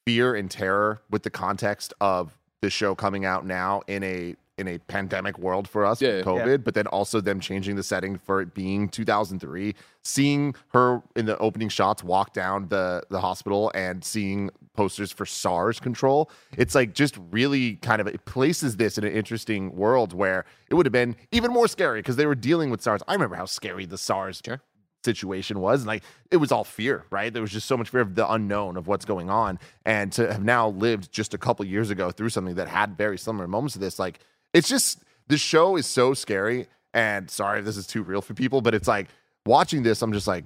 fear 0.05 0.35
and 0.35 0.49
terror 0.49 1.01
with 1.09 1.23
the 1.23 1.29
context 1.29 1.93
of 1.99 2.37
the 2.61 2.69
show 2.69 2.95
coming 2.95 3.25
out 3.25 3.45
now 3.45 3.81
in 3.87 4.03
a 4.03 4.35
in 4.57 4.67
a 4.67 4.77
pandemic 4.79 5.37
world 5.37 5.67
for 5.67 5.85
us 5.85 6.01
Yeah, 6.01 6.17
with 6.17 6.25
yeah. 6.25 6.31
COVID, 6.31 6.63
but 6.63 6.73
then 6.73 6.87
also 6.87 7.21
them 7.21 7.39
changing 7.39 7.75
the 7.75 7.83
setting 7.83 8.17
for 8.17 8.41
it 8.41 8.53
being 8.53 8.89
2003, 8.89 9.75
seeing 10.03 10.55
her 10.73 11.01
in 11.15 11.25
the 11.25 11.37
opening 11.37 11.69
shots 11.69 12.03
walk 12.03 12.33
down 12.33 12.67
the 12.69 13.03
the 13.09 13.21
hospital 13.21 13.71
and 13.75 14.03
seeing 14.03 14.49
posters 14.73 15.11
for 15.11 15.25
SARS 15.25 15.79
control. 15.79 16.29
It's 16.57 16.75
like 16.75 16.93
just 16.93 17.17
really 17.31 17.75
kind 17.77 17.99
of 18.01 18.07
it 18.07 18.25
places 18.25 18.77
this 18.77 18.97
in 18.97 19.03
an 19.03 19.11
interesting 19.13 19.75
world 19.75 20.13
where 20.13 20.45
it 20.69 20.75
would 20.75 20.85
have 20.85 20.93
been 20.93 21.15
even 21.31 21.51
more 21.51 21.67
scary 21.67 21.99
because 21.99 22.15
they 22.15 22.25
were 22.25 22.35
dealing 22.35 22.69
with 22.69 22.81
SARS. 22.81 23.01
I 23.07 23.13
remember 23.13 23.35
how 23.35 23.45
scary 23.45 23.85
the 23.85 23.97
SARS 23.97 24.41
Sure. 24.45 24.61
situation 25.03 25.59
was. 25.59 25.81
And 25.81 25.87
like 25.87 26.03
it 26.31 26.37
was 26.37 26.51
all 26.51 26.63
fear, 26.63 27.05
right? 27.11 27.31
There 27.31 27.41
was 27.41 27.51
just 27.51 27.67
so 27.67 27.77
much 27.77 27.89
fear 27.89 28.01
of 28.01 28.15
the 28.15 28.29
unknown 28.31 28.77
of 28.77 28.87
what's 28.87 29.05
going 29.05 29.29
on. 29.29 29.57
And 29.85 30.11
to 30.13 30.31
have 30.33 30.43
now 30.43 30.69
lived 30.69 31.11
just 31.11 31.33
a 31.33 31.37
couple 31.37 31.65
years 31.65 31.89
ago 31.89 32.11
through 32.11 32.29
something 32.29 32.55
that 32.55 32.67
had 32.67 32.97
very 32.97 33.17
similar 33.17 33.47
moments 33.47 33.73
to 33.73 33.79
this, 33.79 33.97
like 33.99 34.19
it's 34.57 34.67
just 34.67 35.03
the 35.27 35.37
show 35.37 35.75
is 35.77 35.85
so 35.85 36.13
scary. 36.13 36.67
And 36.93 37.29
sorry 37.29 37.59
if 37.59 37.65
this 37.65 37.77
is 37.77 37.85
too 37.85 38.01
real 38.01 38.21
for 38.21 38.33
people, 38.33 38.61
but 38.61 38.73
it's 38.73 38.87
like 38.87 39.07
watching 39.45 39.83
this, 39.83 40.01
I'm 40.01 40.13
just 40.13 40.27
like, 40.27 40.45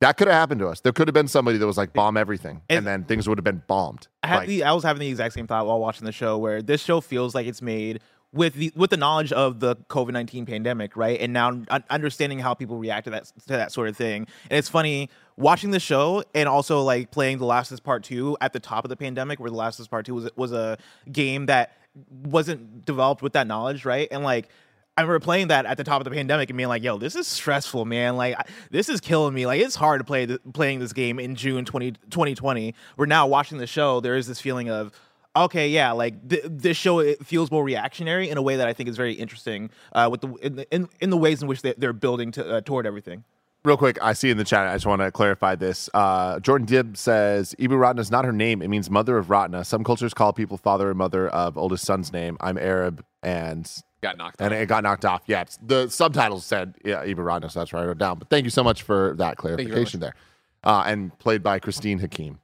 that 0.00 0.16
could 0.16 0.28
have 0.28 0.34
happened 0.36 0.60
to 0.60 0.68
us. 0.68 0.80
There 0.80 0.92
could 0.92 1.08
have 1.08 1.14
been 1.14 1.28
somebody 1.28 1.56
that 1.58 1.66
was 1.66 1.76
like 1.78 1.92
bomb 1.92 2.16
everything, 2.16 2.60
and, 2.68 2.78
And- 2.78 2.86
then 2.86 3.04
things 3.04 3.28
would 3.28 3.38
have 3.38 3.44
been 3.44 3.62
bombed. 3.66 4.06
I 4.22 4.26
had 4.28 4.36
Like, 4.38 4.48
the 4.48 4.64
I 4.64 4.72
was 4.72 4.84
having 4.84 5.00
the 5.00 5.08
exact 5.08 5.34
same 5.34 5.46
thought 5.46 5.66
while 5.66 5.80
watching 5.80 6.04
the 6.04 6.12
show 6.12 6.38
where 6.38 6.62
this 6.62 6.82
show 6.82 7.00
feels 7.00 7.34
like 7.34 7.46
it's 7.46 7.62
made 7.62 8.00
with 8.32 8.54
the 8.54 8.72
with 8.74 8.90
the 8.90 8.96
knowledge 8.96 9.32
of 9.32 9.60
the 9.60 9.76
COVID 9.88 10.12
nineteen 10.12 10.44
pandemic, 10.44 10.96
right? 10.96 11.18
And 11.20 11.32
now 11.32 11.62
understanding 11.88 12.38
how 12.40 12.52
people 12.52 12.76
react 12.76 13.04
to 13.04 13.10
that 13.10 13.24
to 13.46 13.52
that 13.60 13.72
sort 13.72 13.88
of 13.88 13.96
thing. 13.96 14.26
And 14.50 14.58
it's 14.58 14.68
funny 14.68 15.08
watching 15.36 15.70
the 15.70 15.80
show 15.80 16.22
and 16.34 16.48
also 16.48 16.82
like 16.82 17.10
playing 17.12 17.38
The 17.38 17.46
Last 17.46 17.70
of 17.70 17.76
Us 17.76 17.80
Part 17.80 18.02
Two 18.02 18.36
at 18.40 18.52
the 18.52 18.60
top 18.60 18.84
of 18.84 18.88
the 18.88 18.96
pandemic, 18.96 19.38
where 19.40 19.50
The 19.50 19.56
Last 19.56 19.78
of 19.78 19.84
Us 19.84 19.88
Part 19.88 20.04
Two 20.06 20.14
was 20.16 20.28
was 20.36 20.52
a 20.52 20.76
game 21.12 21.46
that 21.46 21.72
wasn't 22.08 22.84
developed 22.84 23.22
with 23.22 23.34
that 23.34 23.46
knowledge, 23.46 23.84
right? 23.84 24.08
And 24.10 24.22
like. 24.24 24.48
I 24.96 25.00
remember 25.00 25.18
playing 25.24 25.48
that 25.48 25.66
at 25.66 25.76
the 25.76 25.82
top 25.82 26.00
of 26.00 26.04
the 26.04 26.12
pandemic 26.12 26.50
and 26.50 26.56
being 26.56 26.68
like, 26.68 26.84
"Yo, 26.84 26.98
this 26.98 27.16
is 27.16 27.26
stressful, 27.26 27.84
man. 27.84 28.16
Like, 28.16 28.36
I- 28.38 28.44
this 28.70 28.88
is 28.88 29.00
killing 29.00 29.34
me. 29.34 29.44
Like, 29.44 29.60
it's 29.60 29.74
hard 29.74 29.98
to 29.98 30.04
play 30.04 30.24
th- 30.24 30.38
playing 30.52 30.78
this 30.78 30.92
game 30.92 31.18
in 31.18 31.34
June 31.34 31.64
20, 31.64 31.90
2020. 32.10 32.76
We're 32.96 33.06
now 33.06 33.26
watching 33.26 33.58
the 33.58 33.66
show. 33.66 33.98
There 33.98 34.14
is 34.14 34.28
this 34.28 34.40
feeling 34.40 34.70
of, 34.70 34.92
okay, 35.34 35.68
yeah, 35.68 35.90
like 35.90 36.28
th- 36.28 36.44
this 36.46 36.76
show 36.76 37.00
it 37.00 37.26
feels 37.26 37.50
more 37.50 37.64
reactionary 37.64 38.30
in 38.30 38.38
a 38.38 38.42
way 38.42 38.54
that 38.54 38.68
I 38.68 38.72
think 38.72 38.88
is 38.88 38.96
very 38.96 39.14
interesting. 39.14 39.68
Uh, 39.92 40.06
with 40.12 40.20
the 40.20 40.28
in 40.34 40.54
the, 40.54 40.72
in, 40.72 40.88
in 41.00 41.10
the 41.10 41.16
ways 41.16 41.42
in 41.42 41.48
which 41.48 41.62
they, 41.62 41.74
they're 41.76 41.92
building 41.92 42.30
to, 42.30 42.48
uh, 42.58 42.60
toward 42.60 42.86
everything. 42.86 43.24
Real 43.64 43.78
quick, 43.78 43.98
I 44.02 44.12
see 44.12 44.28
in 44.28 44.36
the 44.36 44.44
chat. 44.44 44.66
I 44.66 44.74
just 44.74 44.84
want 44.84 45.00
to 45.00 45.10
clarify 45.10 45.54
this. 45.54 45.88
Uh, 45.94 46.38
Jordan 46.40 46.66
Dibb 46.66 46.98
says 46.98 47.54
Ibu 47.58 47.78
Ratna 47.78 48.02
is 48.02 48.10
not 48.10 48.26
her 48.26 48.32
name. 48.32 48.60
It 48.60 48.68
means 48.68 48.90
mother 48.90 49.16
of 49.16 49.30
Ratna. 49.30 49.64
Some 49.64 49.84
cultures 49.84 50.12
call 50.12 50.34
people 50.34 50.58
father 50.58 50.90
and 50.90 50.98
mother 50.98 51.28
of 51.28 51.56
oldest 51.56 51.86
son's 51.86 52.12
name. 52.12 52.36
I'm 52.40 52.58
Arab, 52.58 53.02
and 53.22 53.70
Got 54.02 54.18
knocked 54.18 54.36
and 54.38 54.52
out. 54.52 54.60
it 54.60 54.66
got 54.66 54.82
knocked 54.82 55.06
off. 55.06 55.22
Yeah, 55.26 55.44
the 55.62 55.88
subtitles 55.88 56.44
said 56.44 56.74
yeah, 56.84 57.04
Ibu 57.06 57.24
Ratna, 57.24 57.48
so 57.48 57.60
that's 57.60 57.72
I 57.72 57.86
wrote 57.86 57.96
down. 57.96 58.18
But 58.18 58.28
thank 58.28 58.44
you 58.44 58.50
so 58.50 58.62
much 58.62 58.82
for 58.82 59.14
that 59.16 59.38
clarification 59.38 59.98
there. 60.00 60.14
Uh, 60.62 60.82
and 60.86 61.18
played 61.18 61.42
by 61.42 61.58
Christine 61.58 61.98
Hakim. 61.98 62.40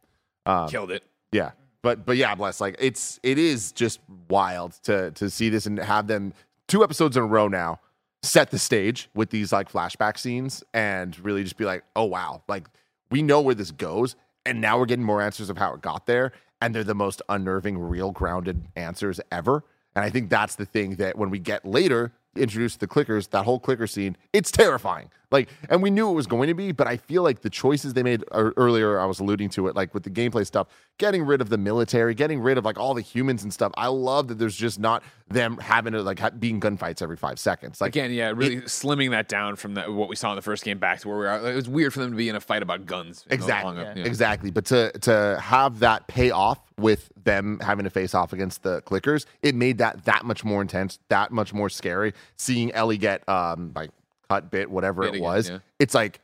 Killed 0.69 0.91
it. 0.91 1.05
Yeah. 1.33 1.51
But 1.83 2.07
but 2.07 2.17
yeah, 2.17 2.35
bless. 2.35 2.63
Like 2.63 2.77
it's 2.79 3.21
it 3.23 3.39
is 3.39 3.73
just 3.73 4.01
wild 4.31 4.73
to 4.85 5.11
to 5.13 5.29
see 5.29 5.51
this 5.51 5.67
and 5.67 5.79
have 5.79 6.07
them 6.07 6.33
two 6.67 6.83
episodes 6.83 7.19
in 7.19 7.23
a 7.23 7.27
row 7.27 7.47
now 7.47 7.79
set 8.23 8.51
the 8.51 8.59
stage 8.59 9.09
with 9.15 9.31
these 9.31 9.53
like 9.53 9.71
flashback 9.73 10.19
scenes 10.19 10.63
and 10.75 11.19
really 11.25 11.43
just 11.43 11.57
be 11.57 11.65
like, 11.65 11.85
oh 11.97 12.05
wow, 12.05 12.43
like 12.49 12.67
we 13.11 13.23
know 13.23 13.41
where 13.41 13.55
this 13.55 13.71
goes, 13.71 14.15
and 14.45 14.61
now 14.61 14.79
we're 14.79 14.87
getting 14.87 15.05
more 15.05 15.23
answers 15.23 15.51
of 15.51 15.59
how 15.59 15.73
it 15.75 15.81
got 15.81 16.07
there. 16.07 16.33
and 16.61 16.75
they're 16.75 16.85
the 16.85 16.95
most 16.95 17.23
unnerving, 17.29 17.79
real 17.79 18.11
grounded 18.11 18.67
answers 18.77 19.21
ever. 19.33 19.65
And 19.95 20.05
I 20.05 20.11
think 20.11 20.31
that's 20.31 20.57
the 20.57 20.67
thing 20.67 20.97
that 20.97 21.17
when 21.17 21.31
we 21.31 21.39
get 21.39 21.65
later 21.65 22.13
introduced 22.37 22.81
the 22.81 22.87
clickers, 22.87 23.31
that 23.31 23.45
whole 23.45 23.59
clicker 23.59 23.87
scene, 23.87 24.17
it's 24.33 24.51
terrifying. 24.51 25.11
Like, 25.31 25.49
and 25.69 25.81
we 25.83 25.91
knew 25.91 26.11
it 26.11 26.15
was 26.15 26.27
going 26.27 26.49
to 26.49 26.55
be, 26.55 26.73
but 26.73 26.89
I 26.89 26.97
feel 26.97 27.23
like 27.23 27.43
the 27.43 27.51
choices 27.51 27.95
they 27.95 28.03
made 28.03 28.25
ear- 28.35 28.53
earlier, 28.57 28.99
I 28.99 29.05
was 29.07 29.21
alluding 29.21 29.51
to 29.51 29.69
it, 29.69 29.77
like 29.77 29.95
with 29.95 30.03
the 30.03 30.11
gameplay 30.11 30.45
stuff, 30.45 30.67
getting 30.99 31.23
rid 31.23 31.41
of 31.41 31.51
the 31.51 31.59
military, 31.59 32.15
getting 32.15 32.41
rid 32.41 32.59
of 32.59 32.65
like 32.65 32.79
all 32.79 32.95
the 32.95 33.01
humans 33.01 33.45
and 33.45 33.53
stuff. 33.53 33.73
I 33.77 33.87
love 33.87 34.27
that 34.29 34.39
there's 34.39 34.57
just 34.57 34.81
not 34.81 35.05
them 35.29 35.57
having 35.59 35.93
to 35.93 36.03
like 36.03 36.19
ha- 36.19 36.31
being 36.31 36.61
gunfights 36.61 37.01
every 37.01 37.17
five 37.17 37.39
seconds. 37.39 37.81
Like, 37.81 37.91
Again, 37.91 38.11
yeah, 38.11 38.33
really 38.35 38.63
slimming 38.63 39.11
that 39.11 39.29
down 39.29 39.55
from 39.55 39.75
the, 39.75 39.83
what 39.83 40.09
we 40.09 40.17
saw 40.17 40.31
in 40.33 40.37
the 40.37 40.43
first 40.43 40.65
game 40.65 40.79
back 40.79 40.99
to 41.01 41.09
where 41.09 41.19
we 41.19 41.27
are. 41.27 41.53
It 41.53 41.55
was 41.55 41.69
weird 41.69 41.93
for 41.95 42.01
them 42.01 42.11
to 42.11 42.17
be 42.17 42.29
in 42.29 42.35
a 42.35 42.41
fight 42.41 42.63
about 42.63 42.87
guns. 42.87 43.25
Exactly. 43.31 43.73
long 43.77 43.79
up, 43.79 43.97
yeah. 43.97 44.05
Exactly. 44.05 44.51
But 44.51 44.65
to 44.67 44.91
to 44.99 45.39
have 45.41 45.79
that 45.79 46.09
pay 46.09 46.33
off 46.33 46.59
with 46.77 47.11
them 47.23 47.61
having 47.61 47.85
to 47.85 47.91
face 47.91 48.15
off 48.15 48.33
against 48.33 48.65
the 48.65 48.83
clickers, 48.83 49.27
it 49.43 49.55
made 49.55 49.79
that 49.79 50.05
that 50.07 50.25
much 50.25 50.45
more 50.45 50.61
intense, 50.61 50.99
that 51.09 51.31
much 51.31 51.55
more 51.55 51.69
scary. 51.69 52.15
Seeing 52.37 52.73
Ellie 52.73 52.99
get 52.99 53.27
um 53.29 53.73
like 53.77 53.91
cut, 54.31 54.51
bit, 54.51 54.71
whatever 54.71 55.03
Bit 55.03 55.09
it 55.09 55.17
again, 55.17 55.23
was, 55.23 55.51
yeah. 55.51 55.59
it's 55.79 55.95
like 55.95 56.21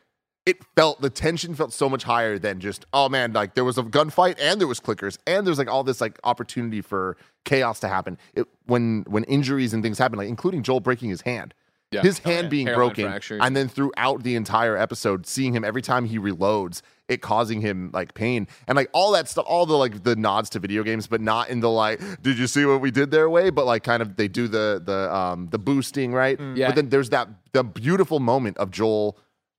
it 0.46 0.58
felt 0.76 1.00
the 1.00 1.10
tension 1.10 1.54
felt 1.56 1.72
so 1.72 1.88
much 1.88 2.04
higher 2.04 2.38
than 2.38 2.60
just 2.60 2.86
oh 2.92 3.08
man 3.08 3.32
like 3.32 3.54
there 3.54 3.64
was 3.64 3.76
a 3.76 3.82
gunfight 3.82 4.36
and 4.40 4.60
there 4.60 4.68
was 4.68 4.78
clickers 4.78 5.18
and 5.26 5.44
there's 5.44 5.58
like 5.58 5.68
all 5.68 5.82
this 5.82 6.00
like 6.00 6.18
opportunity 6.22 6.80
for 6.80 7.16
chaos 7.44 7.80
to 7.80 7.88
happen 7.88 8.16
it, 8.34 8.46
when 8.66 9.04
when 9.08 9.24
injuries 9.24 9.74
and 9.74 9.82
things 9.82 9.98
happen 9.98 10.16
like 10.16 10.28
including 10.28 10.62
Joel 10.62 10.80
breaking 10.80 11.10
his 11.10 11.22
hand 11.22 11.52
Yeah. 11.92 12.02
his 12.02 12.20
Oh, 12.24 12.30
hand 12.30 12.44
yeah. 12.46 12.48
being 12.50 12.66
Hairline 12.66 12.88
broken 12.88 13.04
fracture. 13.06 13.38
and 13.40 13.56
then 13.56 13.68
throughout 13.68 14.22
the 14.24 14.34
entire 14.34 14.76
episode 14.76 15.24
seeing 15.26 15.54
him 15.54 15.64
every 15.64 15.82
time 15.82 16.04
he 16.04 16.18
reloads 16.18 16.82
it 17.08 17.22
causing 17.22 17.60
him 17.60 17.90
like 17.94 18.12
pain 18.14 18.48
and 18.66 18.74
like 18.74 18.90
all 18.92 19.12
that 19.12 19.28
stuff 19.28 19.44
all 19.46 19.66
the 19.66 19.76
like 19.76 20.02
the 20.02 20.16
nods 20.16 20.50
to 20.50 20.58
video 20.58 20.82
games 20.82 21.06
but 21.06 21.20
not 21.20 21.48
in 21.48 21.60
the 21.60 21.70
like 21.70 22.00
did 22.22 22.36
you 22.38 22.48
see 22.48 22.64
what 22.64 22.80
we 22.80 22.90
did 22.90 23.12
their 23.12 23.30
way 23.30 23.50
but 23.50 23.66
like 23.66 23.84
kind 23.84 24.02
of 24.02 24.16
they 24.16 24.26
do 24.26 24.48
the 24.48 24.82
the 24.84 25.14
um 25.14 25.46
the 25.52 25.58
boosting 25.60 26.12
right 26.12 26.40
Yeah. 26.56 26.66
but 26.68 26.74
then 26.74 26.88
there's 26.88 27.10
that 27.10 27.28
the 27.52 27.62
beautiful 27.62 28.18
moment 28.18 28.58
of 28.58 28.72
Joel 28.72 29.16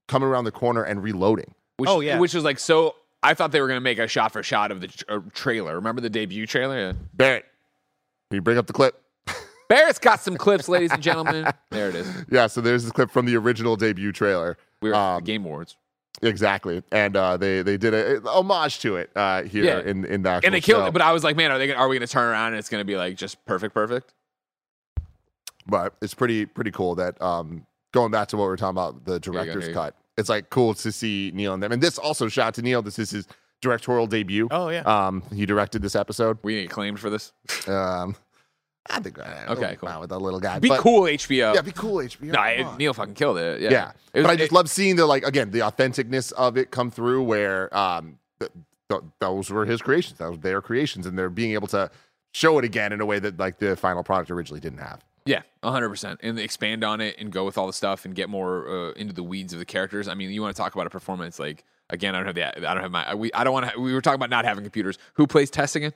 coming 0.10 0.28
around 0.28 0.44
the 0.44 0.52
corner 0.52 0.84
and 0.84 1.02
reloading 1.02 1.54
Which, 1.78 1.90
Oh, 1.90 2.02
yeah. 2.02 2.20
Which 2.20 2.34
was 2.34 2.44
like 2.44 2.60
so. 2.60 2.96
I 3.24 3.34
thought 3.36 3.52
they 3.52 3.62
were 3.62 3.68
going 3.68 3.78
to 3.78 3.82
make 3.82 4.00
a 4.00 4.08
shot 4.08 4.32
for 4.34 4.44
shot 4.44 4.72
of 4.72 4.80
the 4.82 4.88
tr- 4.90 5.04
uh, 5.10 5.20
trailer. 5.34 5.76
Remember 5.76 6.02
the 6.02 6.10
debut 6.10 6.46
trailer? 6.46 6.78
Yeah. 6.78 6.94
Barrett 7.14 7.46
can 8.30 8.36
you 8.36 8.42
bring 8.42 8.58
up 8.58 8.68
the 8.68 8.74
clip 8.74 9.02
Barrett's 9.70 10.00
got 10.00 10.20
some 10.22 10.38
clips, 10.38 10.68
ladies 10.70 10.92
and 10.92 11.02
gentlemen. 11.04 11.46
There 11.72 11.90
it 11.90 11.96
is. 11.96 12.08
yeah 12.30 12.48
so 12.48 12.62
there's 12.62 12.84
this 12.84 12.92
clip 12.92 13.12
from 13.12 13.26
the 13.26 13.36
original 13.36 13.76
debut 13.76 14.12
trailer 14.12 14.58
We 14.82 14.90
were 14.90 14.96
at 14.96 15.00
Um, 15.16 15.24
the 15.24 15.26
Game 15.26 15.46
Awards. 15.46 15.76
exactly 16.22 16.82
and 16.92 17.16
uh 17.16 17.38
they 17.38 17.62
they 17.62 17.78
did 17.78 17.94
a, 17.94 18.18
a 18.18 18.30
homage 18.30 18.80
to 18.80 18.96
it 18.96 19.12
uh 19.16 19.44
here 19.44 19.64
Yeah. 19.66 19.80
in 19.82 20.06
in 20.06 20.24
the 20.24 20.42
And 20.44 20.54
they 20.54 20.62
killed 20.62 20.84
show. 20.84 20.88
it. 20.88 20.94
But 20.94 21.02
I 21.02 21.12
was 21.12 21.24
like, 21.24 21.36
man, 21.36 21.52
are 21.52 21.58
they? 21.60 21.68
Gonna, 21.68 21.80
are 21.80 21.88
we 21.88 21.98
going 21.98 22.08
to 22.08 22.12
turn 22.12 22.28
around 22.30 22.48
and 22.54 22.58
it's 22.60 22.70
going 22.70 22.82
to 22.82 22.86
be 22.86 22.96
like 22.98 23.16
just 23.18 23.44
perfect, 23.46 23.74
perfect? 23.74 24.14
but 25.68 25.96
it's 26.02 26.14
pretty 26.14 26.46
pretty 26.46 26.72
cool 26.72 26.96
that 26.96 27.22
um 27.22 27.66
going 27.94 28.12
back 28.12 28.28
to 28.30 28.38
what 28.38 28.44
we 28.46 28.50
were 28.50 28.58
talking 28.58 28.72
about 28.78 29.06
the 29.06 29.20
director's 29.20 29.64
here 29.66 29.70
you 29.70 29.74
go. 29.76 29.82
cut 29.82 29.96
it's 30.18 30.30
like 30.30 30.50
cool 30.50 30.74
to 30.74 30.92
see 30.92 31.32
neil 31.34 31.54
and 31.54 31.62
them 31.62 31.72
and 31.74 31.82
this 31.84 31.98
also 31.98 32.28
shout 32.30 32.48
out 32.48 32.54
to 32.54 32.62
neil 32.62 32.82
this 32.82 32.98
is 33.00 33.12
his 33.12 33.28
directorial 33.62 34.08
debut 34.08 34.48
Oh 34.52 34.70
yeah. 34.70 34.82
um 34.84 35.24
he 35.34 35.46
directed 35.46 35.82
this 35.82 35.96
episode 35.96 36.38
We 36.44 36.62
get 36.62 36.70
claimed 36.70 37.00
for 37.00 37.10
this. 37.10 37.34
um 37.68 38.16
i 38.90 39.00
think 39.00 39.18
uh, 39.20 39.24
Okay, 39.50 39.78
cool. 39.80 40.00
with 40.00 40.10
that 40.10 40.20
little 40.20 40.40
guy 40.40 40.60
Be 40.60 40.70
but- 40.70 40.80
cool, 40.80 41.02
HBO. 41.04 41.54
yeah 41.56 41.62
be 41.62 41.72
cool 41.72 41.96
hbo 41.98 42.22
no, 42.34 42.42
it. 42.44 42.78
Neil 42.78 42.94
fucking 42.94 43.14
killed 43.16 43.38
it. 43.38 43.62
Yeah, 43.62 43.70
yeah, 43.72 43.92
It 44.14 44.20
was- 44.20 44.24
but 44.26 44.32
i 44.32 44.36
just 44.36 44.52
it- 44.52 44.56
love 44.56 44.70
seeing 44.70 44.96
the 44.96 45.06
like 45.06 45.24
again 45.26 45.52
the 45.52 45.60
authenticness 45.60 46.32
of 46.34 46.58
it 46.58 46.72
come 46.72 46.90
through 46.92 47.24
where 47.24 47.76
um 47.78 48.18
th- 48.40 48.52
th- 48.90 49.02
those 49.20 49.50
were 49.50 49.66
his 49.66 49.82
creations 49.82 50.18
those 50.20 50.32
were 50.38 50.42
their 50.42 50.62
creations 50.62 51.06
and 51.06 51.18
they're 51.18 51.30
being 51.30 51.54
able 51.54 51.68
to 51.68 51.90
show 52.34 52.58
it 52.60 52.66
again 52.66 52.92
in 52.94 53.02
a 53.02 53.06
way 53.06 53.20
that 53.20 53.38
like 53.40 53.58
the 53.60 53.76
final 53.76 54.04
product 54.04 54.30
originally 54.32 54.60
didn't 54.60 54.80
have 54.80 55.04
Yeah, 55.26 55.42
hundred 55.64 55.90
percent, 55.90 56.20
and 56.24 56.40
expand 56.40 56.84
on 56.84 57.02
it 57.02 57.16
and 57.20 57.32
go 57.32 57.44
with 57.46 57.58
all 57.58 57.68
the 57.68 57.74
stuff 57.74 58.06
and 58.06 58.14
get 58.16 58.30
more 58.30 58.68
uh, 58.70 58.92
into 58.92 59.14
the 59.14 59.24
weeds 59.24 59.52
of 59.54 59.60
the 59.60 59.66
characters. 59.66 60.08
I 60.08 60.14
mean, 60.14 60.30
you 60.32 60.42
want 60.42 60.56
to 60.56 60.62
talk 60.62 60.74
about 60.76 60.88
a 60.88 60.90
performance 60.90 61.38
like 61.40 61.66
again? 61.90 62.16
I 62.16 62.20
don't 62.20 62.28
have 62.28 62.36
the 62.36 62.70
I 62.70 62.74
don't 62.74 62.84
have 62.84 62.92
my 62.92 63.14
we 63.16 63.32
I 63.34 63.44
don't 63.44 63.52
want 63.54 63.70
to. 63.74 63.80
We 63.80 63.92
were 63.94 64.02
talking 64.02 64.16
about 64.16 64.30
not 64.30 64.46
having 64.46 64.64
computers. 64.64 64.98
Who 65.16 65.28
plays 65.28 65.50
Tess 65.50 65.76
again? 65.76 65.92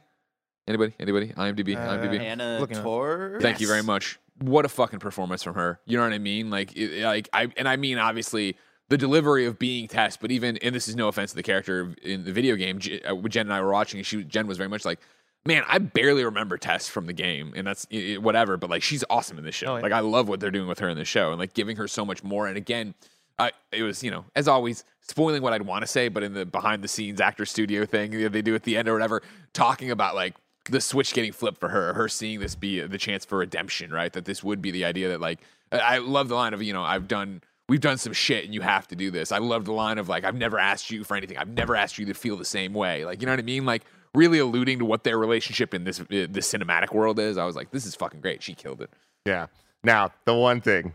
Anybody? 0.67 0.93
Anybody? 0.99 1.27
IMDb. 1.29 1.75
Uh, 1.75 1.97
IMDb. 1.97 2.19
Hannah 2.19 2.57
Looking 2.59 2.77
up. 2.77 2.83
Tor. 2.83 3.37
Thank 3.41 3.59
you 3.61 3.67
very 3.67 3.83
much. 3.83 4.19
What 4.39 4.65
a 4.65 4.69
fucking 4.69 4.99
performance 4.99 5.43
from 5.43 5.55
her. 5.55 5.79
You 5.85 5.97
know 5.97 6.03
what 6.03 6.13
I 6.13 6.17
mean? 6.19 6.49
Like, 6.49 6.75
it, 6.75 7.03
like 7.03 7.29
I 7.33 7.49
and 7.57 7.67
I 7.67 7.75
mean 7.75 7.97
obviously 7.97 8.57
the 8.89 8.97
delivery 8.97 9.45
of 9.45 9.59
being 9.59 9.87
Tess, 9.87 10.17
but 10.17 10.31
even 10.31 10.57
and 10.57 10.73
this 10.73 10.87
is 10.87 10.95
no 10.95 11.07
offense 11.07 11.31
to 11.31 11.35
the 11.35 11.43
character 11.43 11.93
in 12.01 12.23
the 12.23 12.31
video 12.31 12.55
game. 12.55 12.79
J- 12.79 13.01
uh, 13.01 13.15
Jen 13.27 13.47
and 13.47 13.53
I 13.53 13.61
were 13.61 13.71
watching, 13.71 13.99
and 13.99 14.05
she 14.07 14.23
Jen 14.23 14.47
was 14.47 14.57
very 14.57 14.69
much 14.69 14.85
like. 14.85 14.99
Man, 15.43 15.63
I 15.67 15.79
barely 15.79 16.23
remember 16.23 16.55
Tess 16.59 16.87
from 16.87 17.07
the 17.07 17.13
game, 17.13 17.53
and 17.55 17.65
that's 17.65 17.87
i- 17.91 18.13
i- 18.13 18.17
whatever. 18.19 18.57
But 18.57 18.69
like, 18.69 18.83
she's 18.83 19.03
awesome 19.09 19.39
in 19.39 19.43
this 19.43 19.55
show. 19.55 19.73
Oh, 19.73 19.75
yeah. 19.77 19.81
Like, 19.81 19.91
I 19.91 19.99
love 20.01 20.29
what 20.29 20.39
they're 20.39 20.51
doing 20.51 20.67
with 20.67 20.77
her 20.77 20.87
in 20.87 20.95
this 20.95 21.07
show, 21.07 21.31
and 21.31 21.39
like 21.39 21.55
giving 21.55 21.77
her 21.77 21.87
so 21.87 22.05
much 22.05 22.23
more. 22.23 22.45
And 22.45 22.57
again, 22.57 22.93
I 23.39 23.51
it 23.71 23.81
was 23.81 24.03
you 24.03 24.11
know 24.11 24.25
as 24.35 24.47
always 24.47 24.83
spoiling 24.99 25.41
what 25.41 25.51
I'd 25.53 25.63
want 25.63 25.81
to 25.81 25.87
say, 25.87 26.09
but 26.09 26.21
in 26.21 26.33
the 26.33 26.45
behind 26.45 26.83
the 26.83 26.87
scenes 26.87 27.19
actor 27.19 27.47
studio 27.47 27.85
thing 27.87 28.11
they 28.31 28.43
do 28.43 28.53
at 28.53 28.61
the 28.63 28.77
end 28.77 28.87
or 28.87 28.93
whatever, 28.93 29.23
talking 29.53 29.89
about 29.89 30.13
like 30.13 30.35
the 30.65 30.81
switch 30.81 31.13
getting 31.13 31.31
flipped 31.31 31.59
for 31.59 31.69
her, 31.69 31.93
her 31.93 32.07
seeing 32.07 32.39
this 32.39 32.55
be 32.55 32.81
the 32.81 32.97
chance 32.97 33.25
for 33.25 33.39
redemption, 33.39 33.91
right? 33.91 34.11
That 34.13 34.25
this 34.25 34.43
would 34.43 34.61
be 34.61 34.71
the 34.71 34.85
idea 34.85 35.09
that 35.09 35.21
like 35.21 35.39
I 35.71 35.79
I 35.79 35.97
love 35.99 36.27
the 36.27 36.35
line 36.35 36.53
of 36.53 36.61
you 36.61 36.73
know 36.73 36.83
I've 36.83 37.07
done 37.07 37.41
we've 37.67 37.81
done 37.81 37.97
some 37.97 38.13
shit 38.13 38.45
and 38.45 38.53
you 38.53 38.61
have 38.61 38.87
to 38.89 38.95
do 38.95 39.11
this. 39.11 39.31
I 39.31 39.39
love 39.39 39.65
the 39.65 39.73
line 39.73 39.97
of 39.97 40.09
like 40.09 40.23
I've 40.23 40.35
never 40.35 40.59
asked 40.59 40.91
you 40.91 41.03
for 41.03 41.15
anything. 41.15 41.37
I've 41.37 41.49
never 41.49 41.75
asked 41.75 41.97
you 41.97 42.05
to 42.07 42.13
feel 42.13 42.37
the 42.37 42.45
same 42.45 42.73
way. 42.73 43.05
Like 43.05 43.21
you 43.21 43.25
know 43.25 43.33
what 43.33 43.39
I 43.39 43.43
mean? 43.43 43.65
Like 43.65 43.83
really 44.13 44.39
alluding 44.39 44.79
to 44.79 44.85
what 44.85 45.03
their 45.03 45.17
relationship 45.17 45.73
in 45.73 45.83
this 45.83 45.99
uh, 45.99 46.05
this 46.09 46.51
cinematic 46.51 46.93
world 46.93 47.19
is. 47.19 47.37
I 47.37 47.45
was 47.45 47.55
like, 47.55 47.71
this 47.71 47.85
is 47.85 47.95
fucking 47.95 48.21
great. 48.21 48.43
She 48.43 48.53
killed 48.53 48.81
it. 48.81 48.89
Yeah. 49.25 49.47
Now, 49.83 50.11
the 50.25 50.35
one 50.35 50.61
thing 50.61 50.93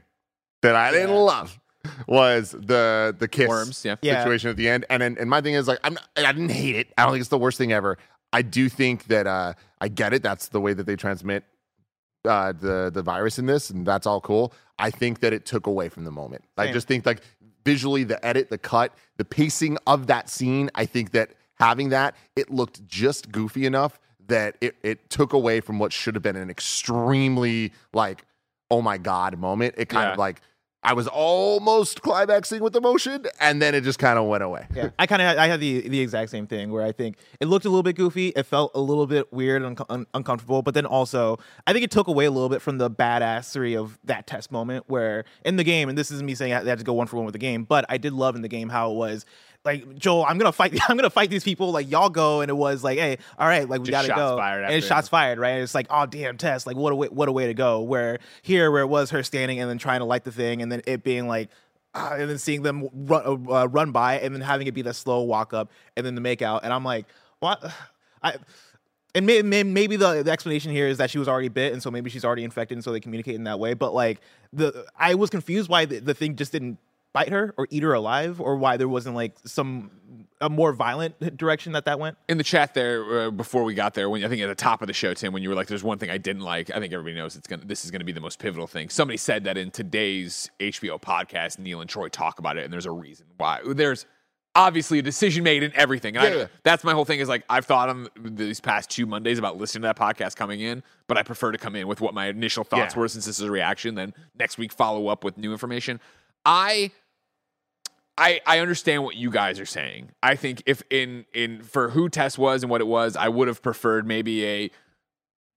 that 0.63 0.77
I 0.77 0.93
didn't 0.93 1.15
love 1.15 1.59
was 2.07 2.53
the 2.53 3.15
the 3.19 3.29
kiss 3.29 3.49
Worms, 3.49 3.85
yeah. 3.85 3.97
Yeah. 4.03 4.23
situation 4.23 4.51
at 4.51 4.57
the 4.57 4.69
end. 4.69 4.85
And 4.91 5.03
then, 5.03 5.17
and 5.19 5.31
my 5.31 5.41
thing 5.41 5.55
is 5.55 5.69
like 5.69 5.79
I'm 5.83 5.95
not, 5.95 6.05
I 6.17 6.33
didn't 6.33 6.51
hate 6.51 6.77
it. 6.77 6.93
I 6.97 7.03
don't 7.05 7.13
think 7.13 7.21
it's 7.21 7.31
the 7.31 7.39
worst 7.39 7.59
thing 7.59 7.73
ever. 7.73 7.99
I 8.39 8.43
do 8.43 8.69
think 8.69 9.05
that 9.15 9.27
uh 9.27 9.55
I 9.81 9.89
get 9.89 10.11
it. 10.17 10.23
That's 10.23 10.49
the 10.49 10.61
way 10.61 10.73
that 10.75 10.87
they 10.89 10.97
transmit 10.97 11.43
uh 12.35 12.53
the 12.53 12.91
the 12.93 13.03
virus 13.03 13.39
in 13.39 13.47
this, 13.47 13.71
and 13.71 13.87
that's 13.87 14.07
all 14.07 14.21
cool. 14.21 14.53
I 14.79 14.91
think 14.91 15.21
that 15.21 15.33
it 15.33 15.47
took 15.53 15.67
away 15.67 15.89
from 15.89 16.05
the 16.05 16.11
moment. 16.21 16.43
I 16.59 16.71
just 16.73 16.87
think 16.87 17.07
like 17.07 17.21
visually 17.65 18.05
the 18.05 18.19
edit, 18.31 18.51
the 18.51 18.59
cut, 18.59 18.91
the 19.17 19.25
pacing 19.25 19.79
of 19.87 20.07
that 20.13 20.29
scene, 20.29 20.71
I 20.75 20.85
think 20.87 21.13
that 21.13 21.29
having 21.59 21.89
that, 21.91 22.15
it 22.41 22.51
looked 22.51 22.87
just 22.87 23.33
goofy 23.33 23.65
enough 23.67 23.99
that 24.29 24.57
it, 24.61 24.75
it 24.83 25.09
took 25.09 25.33
away 25.33 25.61
from 25.61 25.79
what 25.79 25.93
should 25.93 26.15
have 26.15 26.23
been 26.23 26.37
an 26.37 26.51
extremely 26.51 27.73
like, 27.95 28.25
oh 28.71 28.83
my 28.83 28.99
God 28.99 29.39
moment. 29.39 29.75
It 29.79 29.89
kind 29.89 30.09
Yeah. 30.09 30.13
of 30.13 30.19
like 30.19 30.43
I 30.87 30.93
was 30.93 31.09
almost 31.09 32.01
climaxing 32.03 32.63
with 32.63 32.77
emotion, 32.77 33.27
and 33.41 33.61
then 33.61 33.75
it 33.75 33.83
just 33.83 33.99
kind 33.99 34.21
of 34.21 34.27
went 34.27 34.45
away. 34.45 34.69
Yeah, 34.73 34.91
I 35.01 35.07
kind 35.09 35.21
of 35.21 35.37
I 35.37 35.49
had 35.49 35.59
the 35.59 35.81
the 35.89 35.99
exact 36.01 36.31
same 36.31 36.47
thing 36.47 36.71
where 36.71 36.85
I 36.85 36.93
think 36.93 37.17
it 37.41 37.47
looked 37.47 37.65
a 37.65 37.69
little 37.69 37.83
bit 37.83 37.97
goofy, 37.97 38.29
it 38.29 38.45
felt 38.45 38.71
a 38.73 38.81
little 38.81 39.09
bit 39.09 39.33
weird 39.33 39.63
and 39.63 39.71
unco- 39.71 39.93
un- 39.93 40.07
uncomfortable, 40.15 40.63
but 40.63 40.75
then 40.75 40.87
also 40.87 41.41
I 41.67 41.73
think 41.73 41.85
it 41.85 41.91
took 41.91 42.07
away 42.07 42.27
a 42.27 42.31
little 42.31 42.49
bit 42.49 42.63
from 42.63 42.79
the 42.79 42.89
badassery 42.89 43.77
of 43.77 43.99
that 44.05 44.29
Tess 44.29 44.49
moment 44.53 44.85
where 44.87 45.25
in 45.45 45.57
the 45.57 45.65
game, 45.65 45.89
and 45.89 45.99
this 45.99 46.13
is 46.13 46.23
me 46.23 46.37
saying 46.37 46.53
I 46.53 46.63
had 46.63 46.79
to 46.79 46.85
go 46.85 46.93
one 46.93 47.09
for 47.09 47.17
one 47.17 47.25
with 47.25 47.33
the 47.33 47.41
game, 47.41 47.65
but 47.65 47.85
I 47.89 47.99
did 47.99 48.13
love 48.13 48.37
in 48.37 48.43
the 48.43 48.49
game 48.49 48.69
how 48.69 48.93
it 48.93 48.95
was 48.95 49.27
like 49.67 49.99
Joel, 49.99 50.25
I'm 50.27 50.39
gonna 50.39 50.53
fight, 50.53 50.79
I'm 50.89 50.97
gonna 50.97 51.11
fight 51.11 51.29
these 51.29 51.45
people, 51.45 51.73
like 51.73 51.91
y'all 51.91 52.09
go, 52.09 52.41
and 52.41 52.49
it 52.49 52.55
was 52.55 52.83
like, 52.83 52.99
hey, 52.99 53.19
all 53.39 53.47
right, 53.47 53.69
like 53.69 53.81
we 53.81 53.89
Just 53.89 53.91
gotta 53.91 54.09
shots 54.09 54.19
go, 54.19 54.37
fired 54.37 54.71
and 54.71 54.85
shots 54.85 55.09
fired, 55.09 55.39
right? 55.39 55.61
It's 55.61 55.75
like, 55.75 55.89
oh 55.91 56.07
damn, 56.07 56.39
Tess, 56.39 56.67
like 56.67 56.77
what 56.77 56.93
a 56.93 56.97
way, 56.97 57.09
what 57.09 57.29
a 57.29 57.33
way 57.33 57.49
to 57.49 57.55
go. 57.55 57.83
Where 57.83 58.19
here, 58.41 58.71
where 58.71 58.83
it 58.83 58.87
was 58.87 59.11
her 59.11 59.23
standing 59.23 59.61
and 59.61 59.69
then 59.69 59.77
trying 59.77 59.99
to 59.99 60.07
light 60.07 60.25
the 60.25 60.33
thing, 60.33 60.63
and 60.63 60.73
then 60.73 60.81
it 60.87 61.03
being 61.03 61.29
like, 61.29 61.51
ah, 61.95 62.15
and 62.15 62.31
then 62.31 62.39
seeing 62.39 62.63
them 62.63 62.89
run 62.95 63.47
uh, 63.51 63.67
run 63.67 63.91
by, 63.91 64.21
and 64.21 64.33
then 64.35 64.41
having 64.41 64.67
it 64.69 64.73
be 64.73 64.83
the 64.83 64.95
slow 64.95 65.23
walk 65.23 65.53
up, 65.53 65.71
and 65.97 66.07
then 66.07 66.15
the 66.15 66.21
make 66.21 66.41
out, 66.41 66.65
and 66.65 66.73
I'm 66.73 66.85
like, 66.85 67.07
what? 67.41 67.63
I. 68.23 68.37
And 69.15 69.25
may, 69.25 69.41
may, 69.41 69.63
maybe 69.63 69.97
the, 69.97 70.23
the 70.23 70.31
explanation 70.31 70.73
here 70.73 70.89
is 70.89 70.99
that 70.99 71.09
she 71.09 71.19
was 71.19 71.27
already 71.27 71.49
bit, 71.49 71.73
and 71.73 71.83
so 71.83 71.91
maybe 71.91 72.11
she's 72.11 72.23
already 72.23 72.45
infected, 72.45 72.77
and 72.77 72.85
so 72.85 72.93
they 72.93 73.01
communicate 73.01 73.35
in 73.35 73.45
that 73.45 73.59
way. 73.59 73.73
But 73.73 73.95
like 73.95 74.21
the, 74.53 74.85
I 74.95 75.15
was 75.15 75.31
confused 75.31 75.71
why 75.71 75.87
the, 75.87 76.01
the 76.01 76.13
thing 76.13 76.37
just 76.37 76.53
didn't 76.53 76.77
bite 77.17 77.31
her 77.31 77.55
or 77.57 77.67
eat 77.71 77.83
her 77.83 77.95
alive, 77.95 78.41
or 78.41 78.57
why 78.57 78.77
there 78.77 78.89
wasn't 78.89 79.15
like 79.15 79.33
some 79.47 79.91
a 80.41 80.51
more 80.51 80.73
violent 80.75 81.19
direction 81.39 81.73
that 81.73 81.87
that 81.87 81.99
went. 81.99 82.19
in 82.29 82.37
the 82.37 82.45
chat 82.45 82.75
there 82.75 83.21
uh, 83.21 83.31
before 83.31 83.65
we 83.65 83.73
got 83.73 83.95
there 83.95 84.11
when 84.11 84.23
I 84.23 84.29
think 84.29 84.43
at 84.43 84.49
the 84.49 84.55
top 84.55 84.83
of 84.83 84.87
the 84.87 84.93
show 84.93 85.15
Tim 85.15 85.33
when 85.33 85.43
you 85.43 85.49
were 85.49 85.55
like 85.55 85.67
there's 85.67 85.83
one 85.83 85.97
thing 85.99 86.11
I 86.11 86.19
didn't 86.19 86.43
like 86.43 86.71
I 86.71 86.79
think 86.79 86.93
everybody 86.93 87.17
knows 87.17 87.37
it's 87.37 87.47
going 87.47 87.61
to 87.61 87.67
this 87.67 87.87
is 87.87 87.91
going 87.91 88.01
to 88.01 88.05
be 88.05 88.13
the 88.13 88.21
most 88.21 88.39
pivotal 88.39 88.67
thing 88.67 88.91
somebody 88.91 89.17
said 89.17 89.45
that 89.45 89.57
in 89.57 89.71
today's 89.71 90.51
HBO 90.61 91.01
podcast 91.01 91.59
Neil 91.59 91.81
and 91.81 91.89
Troy 91.89 92.09
talk 92.11 92.39
about 92.39 92.59
it 92.59 92.65
and 92.65 92.73
there's 92.73 92.85
a 92.85 92.91
reason 92.91 93.25
why 93.39 93.61
there's 93.67 94.05
obviously 94.55 94.99
a 94.99 95.03
decision 95.03 95.43
made 95.43 95.63
in 95.63 95.73
everything 95.75 96.17
and 96.19 96.27
I- 96.27 96.31
Yeah, 96.31 96.37
yeah. 96.37 96.47
that's 96.65 96.85
my 96.85 96.93
whole 96.93 97.07
thing 97.07 97.21
is 97.21 97.29
like 97.31 97.43
I've 97.49 97.65
thought 97.65 97.89
on 97.89 98.09
these 98.21 98.61
past 98.61 98.91
two 98.91 99.07
Mondays 99.07 99.39
about 99.39 99.57
listening 99.57 99.83
to 99.83 99.87
that 99.89 99.99
podcast 99.99 100.37
coming 100.37 100.61
in 100.61 100.83
but 101.09 101.17
I 101.17 101.23
prefer 101.23 101.51
to 101.53 101.59
come 101.59 101.75
in 101.77 101.89
with 101.89 102.03
what 102.03 102.13
my 102.13 102.27
initial 102.27 102.63
thoughts 102.63 102.95
Yeah. 102.95 103.01
were 103.01 103.09
since 103.09 103.25
this 103.25 103.39
is 103.41 103.47
a 103.47 103.51
reaction 103.51 103.95
then 103.95 104.13
next 104.39 104.59
week 104.59 104.71
follow 104.73 105.09
up 105.09 105.25
with 105.25 105.39
new 105.39 105.53
information 105.53 105.99
I 106.45 106.91
I, 108.19 108.41
I 108.47 108.61
understand 108.61 109.05
what 109.05 109.17
you 109.17 109.31
guys 109.31 109.61
are 109.61 109.67
saying. 109.67 110.11
I 110.23 110.37
think 110.37 110.63
if 110.67 110.83
in 110.91 111.27
in 111.35 111.63
for 111.63 111.91
who 111.91 112.09
Tess 112.09 112.39
was 112.39 112.63
and 112.63 112.71
what 112.71 112.81
it 112.81 112.87
was, 112.87 113.15
I 113.17 113.29
would 113.29 113.47
have 113.49 113.61
preferred 113.63 114.07
maybe 114.07 114.45
a, 114.47 114.71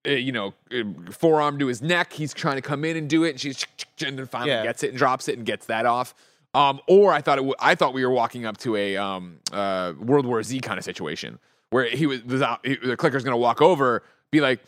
a, 0.05 0.17
you 0.19 0.31
know 0.31 0.53
a 0.71 0.83
forearm 1.11 1.57
to 1.59 1.67
his 1.67 1.81
neck. 1.81 2.11
He's 2.13 2.33
trying 2.33 2.55
to 2.57 2.61
come 2.61 2.83
in 2.83 2.97
and 2.97 3.09
do 3.09 3.23
it, 3.23 3.29
and 3.31 3.39
she's 3.39 3.65
and 4.05 4.19
then 4.19 4.25
finally 4.25 4.51
Yeah. 4.51 4.63
gets 4.63 4.83
it 4.83 4.89
and 4.89 4.97
drops 4.97 5.27
it 5.29 5.37
and 5.37 5.45
gets 5.45 5.67
that 5.67 5.85
off. 5.85 6.13
Um, 6.53 6.81
or 6.87 7.13
I 7.13 7.21
thought 7.21 7.37
it 7.37 7.41
w- 7.41 7.55
I 7.59 7.75
thought 7.75 7.93
we 7.93 8.03
were 8.05 8.11
walking 8.11 8.45
up 8.45 8.57
to 8.57 8.75
a 8.75 8.97
um, 8.97 9.37
uh, 9.53 9.93
World 9.99 10.25
War 10.25 10.41
Z 10.43 10.59
kind 10.61 10.77
of 10.77 10.83
situation 10.83 11.39
where 11.69 11.85
he 11.85 12.07
was 12.07 12.21
the, 12.23 12.57
the 12.83 12.97
clicker's 12.97 13.23
going 13.23 13.33
to 13.33 13.37
walk 13.37 13.61
over, 13.61 14.03
be 14.31 14.41
like. 14.41 14.59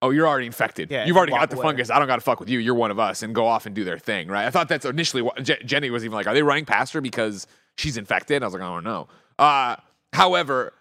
Oh, 0.00 0.10
you're 0.10 0.28
already 0.28 0.46
infected. 0.46 0.90
Yeah, 0.90 1.06
You've 1.06 1.16
already 1.16 1.32
got 1.32 1.50
the 1.50 1.56
away. 1.56 1.64
fungus. 1.64 1.90
I 1.90 1.98
don't 1.98 2.06
got 2.06 2.16
to 2.16 2.20
fuck 2.22 2.38
with 2.38 2.48
you. 2.48 2.60
You're 2.60 2.74
one 2.76 2.90
of 2.92 2.98
us, 3.00 3.22
and 3.22 3.34
go 3.34 3.46
off 3.46 3.66
and 3.66 3.74
do 3.74 3.82
their 3.82 3.98
thing, 3.98 4.28
right? 4.28 4.46
I 4.46 4.50
thought 4.50 4.68
that's 4.68 4.84
initially 4.86 5.22
what 5.22 5.42
Je- 5.42 5.62
Jenny 5.64 5.90
was 5.90 6.04
even 6.04 6.14
like. 6.14 6.26
Are 6.28 6.34
they 6.34 6.42
running 6.42 6.64
past 6.64 6.92
her 6.92 7.00
because 7.00 7.46
she's 7.76 7.96
infected? 7.96 8.42
I 8.42 8.46
was 8.46 8.52
like, 8.54 8.62
I 8.62 8.66
don't 8.66 8.84
know. 8.84 9.08
Uh, 9.40 9.74
however, 10.12 10.72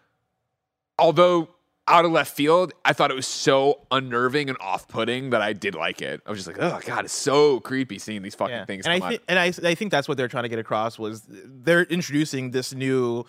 although 1.00 1.50
out 1.88 2.04
of 2.06 2.12
left 2.12 2.36
field, 2.36 2.74
I 2.84 2.92
thought 2.94 3.12
it 3.12 3.16
was 3.16 3.26
so 3.28 3.88
unnerving 3.92 4.50
and 4.50 4.58
off-putting 4.60 5.30
that 5.30 5.42
I 5.42 5.54
did 5.54 5.74
like 5.74 6.02
it. 6.02 6.22
I 6.26 6.30
was 6.30 6.44
just 6.44 6.48
like, 6.48 6.58
oh 6.60 6.80
god, 6.86 7.06
it's 7.06 7.14
so 7.14 7.60
creepy 7.62 7.98
seeing 7.98 8.22
these 8.22 8.36
fucking 8.36 8.54
Yeah. 8.54 8.66
things. 8.66 8.86
And 8.86 9.02
I 9.04 9.14
out. 9.16 9.20
and 9.30 9.40
I, 9.40 9.46
I 9.70 9.74
think 9.74 9.92
that's 9.92 10.08
what 10.08 10.18
they're 10.18 10.28
trying 10.28 10.44
to 10.44 10.50
get 10.50 10.60
across 10.60 11.00
was 11.00 11.26
they're 11.30 11.84
introducing 11.84 12.52
this 12.52 12.74
new, 12.74 13.24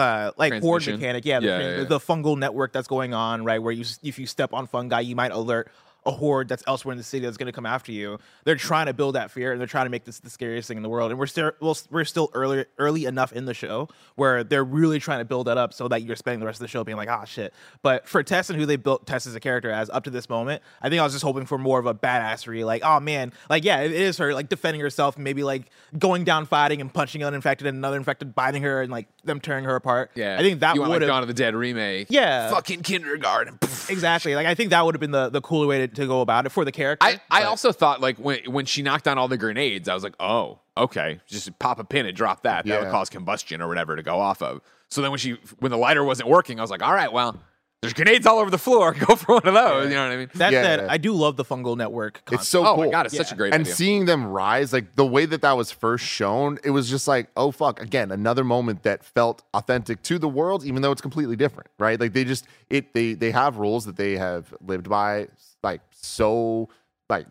uh, 0.00 0.32
like 0.36 0.60
horde 0.60 0.86
mechanic. 0.86 1.24
Yeah, 1.24 1.40
the, 1.40 1.46
Yeah, 1.46 1.58
yeah, 1.58 1.76
yeah. 1.78 1.84
the 1.84 1.98
fungal 1.98 2.36
network 2.38 2.72
that's 2.72 2.88
going 2.88 3.14
on, 3.14 3.44
right? 3.44 3.62
Where 3.62 3.72
you, 3.72 3.84
if 4.02 4.18
you 4.18 4.26
step 4.26 4.52
on 4.52 4.66
fungi, 4.66 5.00
you 5.00 5.14
might 5.16 5.32
alert 5.32 5.70
a 6.06 6.10
horde 6.10 6.48
that's 6.48 6.62
elsewhere 6.66 6.92
in 6.92 6.98
the 6.98 7.04
city 7.04 7.24
that's 7.24 7.36
going 7.36 7.46
to 7.46 7.52
come 7.52 7.66
after 7.66 7.92
you. 7.92 8.18
They're 8.44 8.56
trying 8.56 8.86
to 8.86 8.94
build 8.94 9.14
that 9.14 9.30
fear, 9.30 9.52
and 9.52 9.60
they're 9.60 9.68
trying 9.68 9.86
to 9.86 9.90
make 9.90 10.04
this 10.04 10.20
the 10.20 10.30
scariest 10.30 10.68
thing 10.68 10.76
in 10.76 10.82
the 10.82 10.88
world. 10.88 11.10
And 11.10 11.18
we're 11.18 11.26
still, 11.26 11.52
we're 11.90 12.04
still 12.04 12.30
early, 12.34 12.64
early 12.78 13.04
enough 13.04 13.32
in 13.32 13.44
the 13.44 13.54
show 13.54 13.88
where 14.16 14.44
they're 14.44 14.64
really 14.64 14.98
trying 14.98 15.18
to 15.18 15.24
build 15.24 15.46
that 15.46 15.58
up 15.58 15.72
so 15.72 15.88
that 15.88 16.02
you're 16.02 16.16
spending 16.16 16.40
the 16.40 16.46
rest 16.46 16.56
of 16.56 16.64
the 16.64 16.68
show 16.68 16.84
being 16.84 16.96
like, 16.96 17.08
ah, 17.08 17.24
shit. 17.24 17.52
But 17.82 18.08
for 18.08 18.22
Tess 18.22 18.50
and 18.50 18.58
who 18.58 18.66
they 18.66 18.76
built 18.76 19.06
Tess 19.06 19.26
as 19.26 19.34
a 19.34 19.40
character 19.40 19.70
as 19.70 19.90
up 19.90 20.04
to 20.04 20.10
this 20.10 20.28
moment, 20.28 20.62
I 20.80 20.88
think 20.88 21.00
I 21.00 21.04
was 21.04 21.12
just 21.12 21.24
hoping 21.24 21.46
for 21.46 21.58
more 21.58 21.78
of 21.78 21.86
a 21.86 21.94
badassery, 21.94 22.64
like, 22.64 22.82
oh 22.84 23.00
man, 23.00 23.32
like 23.48 23.64
yeah, 23.64 23.80
it 23.80 23.92
is 23.92 24.18
her 24.18 24.32
like 24.34 24.48
defending 24.48 24.80
herself, 24.80 25.18
maybe 25.18 25.42
like 25.42 25.70
going 25.98 26.24
down 26.24 26.46
fighting 26.46 26.80
and 26.80 26.92
punching 26.92 27.22
an 27.22 27.28
uninfected 27.28 27.66
and 27.66 27.76
another 27.78 27.96
infected, 27.96 28.34
biting 28.34 28.62
her 28.62 28.82
and 28.82 28.90
like 28.90 29.06
them 29.24 29.40
tearing 29.40 29.64
her 29.64 29.76
apart. 29.76 30.10
yeah, 30.14 30.36
I 30.38 30.42
think 30.42 30.60
that 30.60 30.76
would 30.76 30.88
like 30.88 31.00
have 31.00 31.08
Dawn 31.08 31.22
of 31.22 31.28
the 31.28 31.34
Dead 31.34 31.54
remake. 31.54 32.08
Yeah. 32.10 32.50
fucking 32.50 32.82
kindergarten. 32.82 33.58
Exactly 33.88 34.36
like 34.36 34.46
I 34.46 34.54
think 34.54 34.70
that 34.70 34.84
would 34.84 34.94
have 34.94 35.00
been 35.00 35.10
the 35.10 35.30
the 35.30 35.40
cooler 35.40 35.66
way 35.66 35.86
to, 35.86 35.88
to 35.94 36.06
go 36.06 36.20
about 36.20 36.46
it 36.46 36.50
for 36.50 36.64
the 36.64 36.72
character. 36.72 37.06
I, 37.06 37.20
I 37.30 37.40
but- 37.42 37.48
also 37.48 37.72
thought 37.72 38.00
like 38.00 38.18
when 38.18 38.40
when 38.50 38.66
she 38.66 38.82
knocked 38.82 39.04
down 39.04 39.18
all 39.18 39.28
the 39.28 39.36
grenades, 39.38 39.88
I 39.88 39.94
was 39.94 40.02
like, 40.02 40.14
oh, 40.20 40.58
okay, 40.76 41.20
just 41.26 41.58
pop 41.58 41.78
a 41.78 41.84
pin 41.84 42.06
and 42.06 42.16
drop 42.16 42.42
that. 42.44 42.64
That 42.66 42.80
would 42.80 42.86
Yeah. 42.86 42.90
cause 42.90 43.10
combustion 43.10 43.60
or 43.60 43.68
whatever 43.68 43.96
to 43.96 44.02
go 44.02 44.18
off 44.18 44.42
of. 44.42 44.60
So 44.88 45.02
then 45.02 45.10
when 45.10 45.18
she 45.18 45.38
when 45.58 45.70
the 45.70 45.78
lighter 45.78 46.02
wasn't 46.04 46.28
working, 46.28 46.58
I 46.58 46.62
was 46.62 46.70
like, 46.70 46.82
all 46.82 46.94
right, 46.94 47.12
well, 47.12 47.36
there's 47.82 47.94
grenades 47.94 48.26
all 48.26 48.38
over 48.38 48.50
the 48.50 48.58
floor. 48.58 48.92
Go 49.06 49.16
for 49.16 49.36
one 49.36 49.46
of 49.46 49.54
those. 49.54 49.88
You 49.88 49.94
know 49.94 50.04
what 50.04 50.12
I 50.12 50.16
mean? 50.16 50.30
that 50.34 50.52
Yeah, 50.52 50.62
said, 50.62 50.80
yeah. 50.80 50.86
I 50.90 50.98
do 50.98 51.12
love 51.12 51.36
the 51.36 51.44
fungal 51.44 51.76
network. 51.76 52.20
It's 52.30 52.46
so 52.46 52.60
oh 52.66 52.74
cool. 52.74 52.84
my 52.84 52.90
god, 52.90 53.06
it's 53.06 53.16
such 53.16 53.32
a 53.32 53.34
great 53.34 53.54
and 53.54 53.62
idea. 53.62 53.74
seeing 53.74 54.04
them 54.04 54.26
rise, 54.26 54.72
like 54.72 54.96
the 54.96 55.06
way 55.06 55.24
that 55.26 55.40
that 55.42 55.56
was 55.56 55.70
first 55.72 56.04
shown, 56.04 56.58
it 56.62 56.70
was 56.70 56.90
just 56.90 57.08
like, 57.08 57.28
oh 57.36 57.50
fuck, 57.50 57.80
again, 57.80 58.10
another 58.10 58.44
moment 58.44 58.82
that 58.82 59.04
felt 59.04 59.42
authentic 59.54 60.02
to 60.02 60.18
the 60.18 60.28
world, 60.28 60.64
even 60.64 60.82
though 60.82 60.92
it's 60.92 61.00
completely 61.00 61.36
different, 61.36 61.70
right? 61.78 61.98
Like 61.98 62.12
they 62.12 62.24
just 62.24 62.46
it 62.68 62.92
they 62.92 63.14
they 63.14 63.30
have 63.30 63.56
rules 63.56 63.86
that 63.86 63.96
they 63.96 64.16
have 64.16 64.52
lived 64.66 64.88
by, 64.88 65.28
like 65.62 65.80
so 65.90 66.68
like 67.08 67.26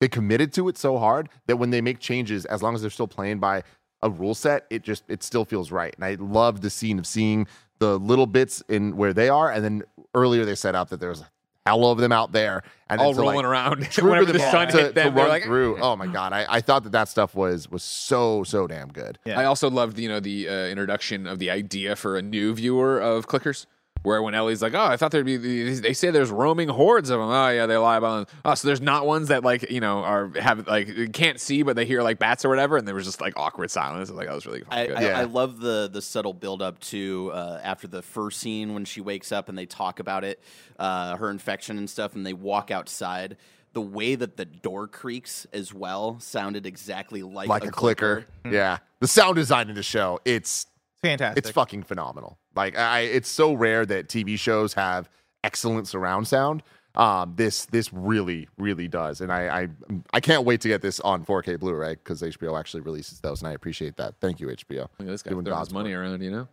they 0.00 0.08
committed 0.08 0.52
to 0.54 0.68
it 0.70 0.78
so 0.78 0.96
hard 0.98 1.28
that 1.46 1.56
when 1.56 1.68
they 1.70 1.82
make 1.82 1.98
changes, 2.00 2.46
as 2.46 2.62
long 2.62 2.74
as 2.74 2.80
they're 2.80 2.90
still 2.90 3.06
playing 3.08 3.38
by 3.38 3.62
a 4.02 4.08
rule 4.08 4.34
set, 4.34 4.64
it 4.70 4.82
just 4.82 5.04
it 5.08 5.22
still 5.22 5.44
feels 5.44 5.70
right. 5.70 5.94
And 5.94 6.04
I 6.06 6.14
love 6.18 6.62
the 6.62 6.70
scene 6.70 6.98
of 6.98 7.06
seeing 7.06 7.46
the 7.80 7.98
little 7.98 8.26
bits 8.26 8.62
in 8.68 8.96
where 8.96 9.12
they 9.12 9.28
are, 9.28 9.50
and 9.50 9.64
then 9.64 9.82
earlier 10.14 10.44
they 10.44 10.54
set 10.54 10.74
out 10.76 10.90
that 10.90 11.00
there's 11.00 11.20
a 11.22 11.30
hell 11.66 11.86
of 11.86 11.98
them 11.98 12.12
out 12.12 12.32
there, 12.32 12.62
and 12.88 13.00
all 13.00 13.08
then 13.12 13.16
to, 13.16 13.26
like, 13.26 13.32
rolling 13.34 13.46
around 13.46 13.82
trigger 13.90 14.10
whenever 14.10 14.32
the 14.32 14.38
them 14.38 14.50
sun 14.50 14.68
to, 14.68 14.76
hit 14.76 14.94
them. 14.94 15.14
they're 15.14 15.24
run 15.24 15.28
like, 15.28 15.42
through. 15.42 15.78
Oh 15.80 15.96
my 15.96 16.06
god, 16.06 16.32
I, 16.32 16.46
I 16.48 16.60
thought 16.60 16.84
that 16.84 16.92
that 16.92 17.08
stuff 17.08 17.34
was 17.34 17.68
was 17.70 17.82
so 17.82 18.44
so 18.44 18.66
damn 18.66 18.88
good. 18.88 19.18
Yeah. 19.24 19.40
I 19.40 19.44
also 19.44 19.68
loved, 19.68 19.98
you 19.98 20.08
know, 20.08 20.20
the 20.20 20.48
uh, 20.48 20.52
introduction 20.66 21.26
of 21.26 21.38
the 21.38 21.50
idea 21.50 21.96
for 21.96 22.16
a 22.16 22.22
new 22.22 22.54
viewer 22.54 23.00
of 23.00 23.26
clickers. 23.26 23.66
Where 24.02 24.22
when 24.22 24.34
Ellie's 24.34 24.62
like, 24.62 24.72
oh, 24.72 24.82
I 24.82 24.96
thought 24.96 25.10
there'd 25.10 25.26
be, 25.26 25.36
they 25.36 25.92
say 25.92 26.10
there's 26.10 26.30
roaming 26.30 26.68
hordes 26.68 27.10
of 27.10 27.20
them. 27.20 27.28
Oh 27.28 27.48
yeah, 27.50 27.66
they 27.66 27.76
lie 27.76 27.98
about 27.98 28.28
them. 28.28 28.38
Oh, 28.46 28.54
so 28.54 28.66
there's 28.66 28.80
not 28.80 29.06
ones 29.06 29.28
that 29.28 29.44
like, 29.44 29.70
you 29.70 29.80
know, 29.80 29.98
are 29.98 30.30
have 30.38 30.66
like 30.66 31.12
can't 31.12 31.38
see, 31.38 31.62
but 31.62 31.76
they 31.76 31.84
hear 31.84 32.02
like 32.02 32.18
bats 32.18 32.44
or 32.44 32.48
whatever, 32.48 32.78
and 32.78 32.88
there 32.88 32.94
was 32.94 33.04
just 33.04 33.20
like 33.20 33.34
awkward 33.36 33.70
silence. 33.70 34.08
I 34.08 34.12
was 34.12 34.18
like, 34.18 34.28
that 34.28 34.34
was 34.34 34.46
really 34.46 34.62
I, 34.70 34.86
good. 34.86 34.96
I, 34.96 35.02
Yeah. 35.02 35.18
I 35.20 35.24
love 35.24 35.60
the 35.60 35.90
the 35.92 36.00
subtle 36.00 36.32
build 36.32 36.62
up 36.62 36.80
to 36.80 37.30
uh, 37.34 37.60
after 37.62 37.86
the 37.86 38.00
first 38.00 38.40
scene 38.40 38.72
when 38.72 38.86
she 38.86 39.02
wakes 39.02 39.32
up 39.32 39.50
and 39.50 39.58
they 39.58 39.66
talk 39.66 40.00
about 40.00 40.24
it, 40.24 40.42
uh, 40.78 41.16
her 41.16 41.28
infection 41.28 41.76
and 41.76 41.90
stuff, 41.90 42.14
and 42.14 42.24
they 42.24 42.32
walk 42.32 42.70
outside. 42.70 43.36
The 43.72 43.80
way 43.80 44.16
that 44.16 44.36
the 44.36 44.46
door 44.46 44.88
creaks 44.88 45.46
as 45.52 45.72
well 45.72 46.18
sounded 46.18 46.66
exactly 46.66 47.22
like, 47.22 47.48
Like 47.48 47.64
a, 47.64 47.70
clicker. 47.70 48.26
Yeah. 48.44 48.78
The 48.98 49.06
sound 49.06 49.36
design 49.36 49.68
in 49.68 49.76
the 49.76 49.84
show, 49.84 50.18
it's 50.24 50.66
fantastic. 51.02 51.44
it's 51.44 51.50
fucking 51.50 51.82
phenomenal. 51.84 52.38
Like 52.54 52.76
I 52.78 53.00
it's 53.00 53.28
so 53.28 53.52
rare 53.52 53.86
that 53.86 54.08
TV 54.08 54.38
shows 54.38 54.74
have 54.74 55.08
excellent 55.44 55.88
surround 55.88 56.28
sound. 56.28 56.62
Um, 56.96 57.34
this 57.36 57.66
this 57.66 57.92
really 57.92 58.48
really 58.58 58.88
does, 58.88 59.20
and 59.20 59.32
I 59.32 59.62
I 59.62 59.68
I 60.12 60.20
can't 60.20 60.44
wait 60.44 60.60
to 60.62 60.68
get 60.68 60.82
this 60.82 60.98
on 61.00 61.24
4K 61.24 61.58
Blu-ray 61.60 61.94
because 61.94 62.20
HBO 62.20 62.58
actually 62.58 62.80
releases 62.80 63.20
those, 63.20 63.42
and 63.42 63.48
I 63.48 63.52
appreciate 63.52 63.96
that. 63.98 64.14
Thank 64.20 64.40
you 64.40 64.48
HBO. 64.48 64.78
Look 64.78 64.90
at 64.98 65.06
this 65.06 65.22
guy 65.22 65.30
Doing 65.30 65.44
throwing 65.44 65.56
God's 65.56 65.68
his 65.68 65.74
money 65.74 65.92
around, 65.92 66.20
you 66.22 66.32
know. 66.32 66.48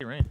You're 0.00 0.10
right. 0.10 0.24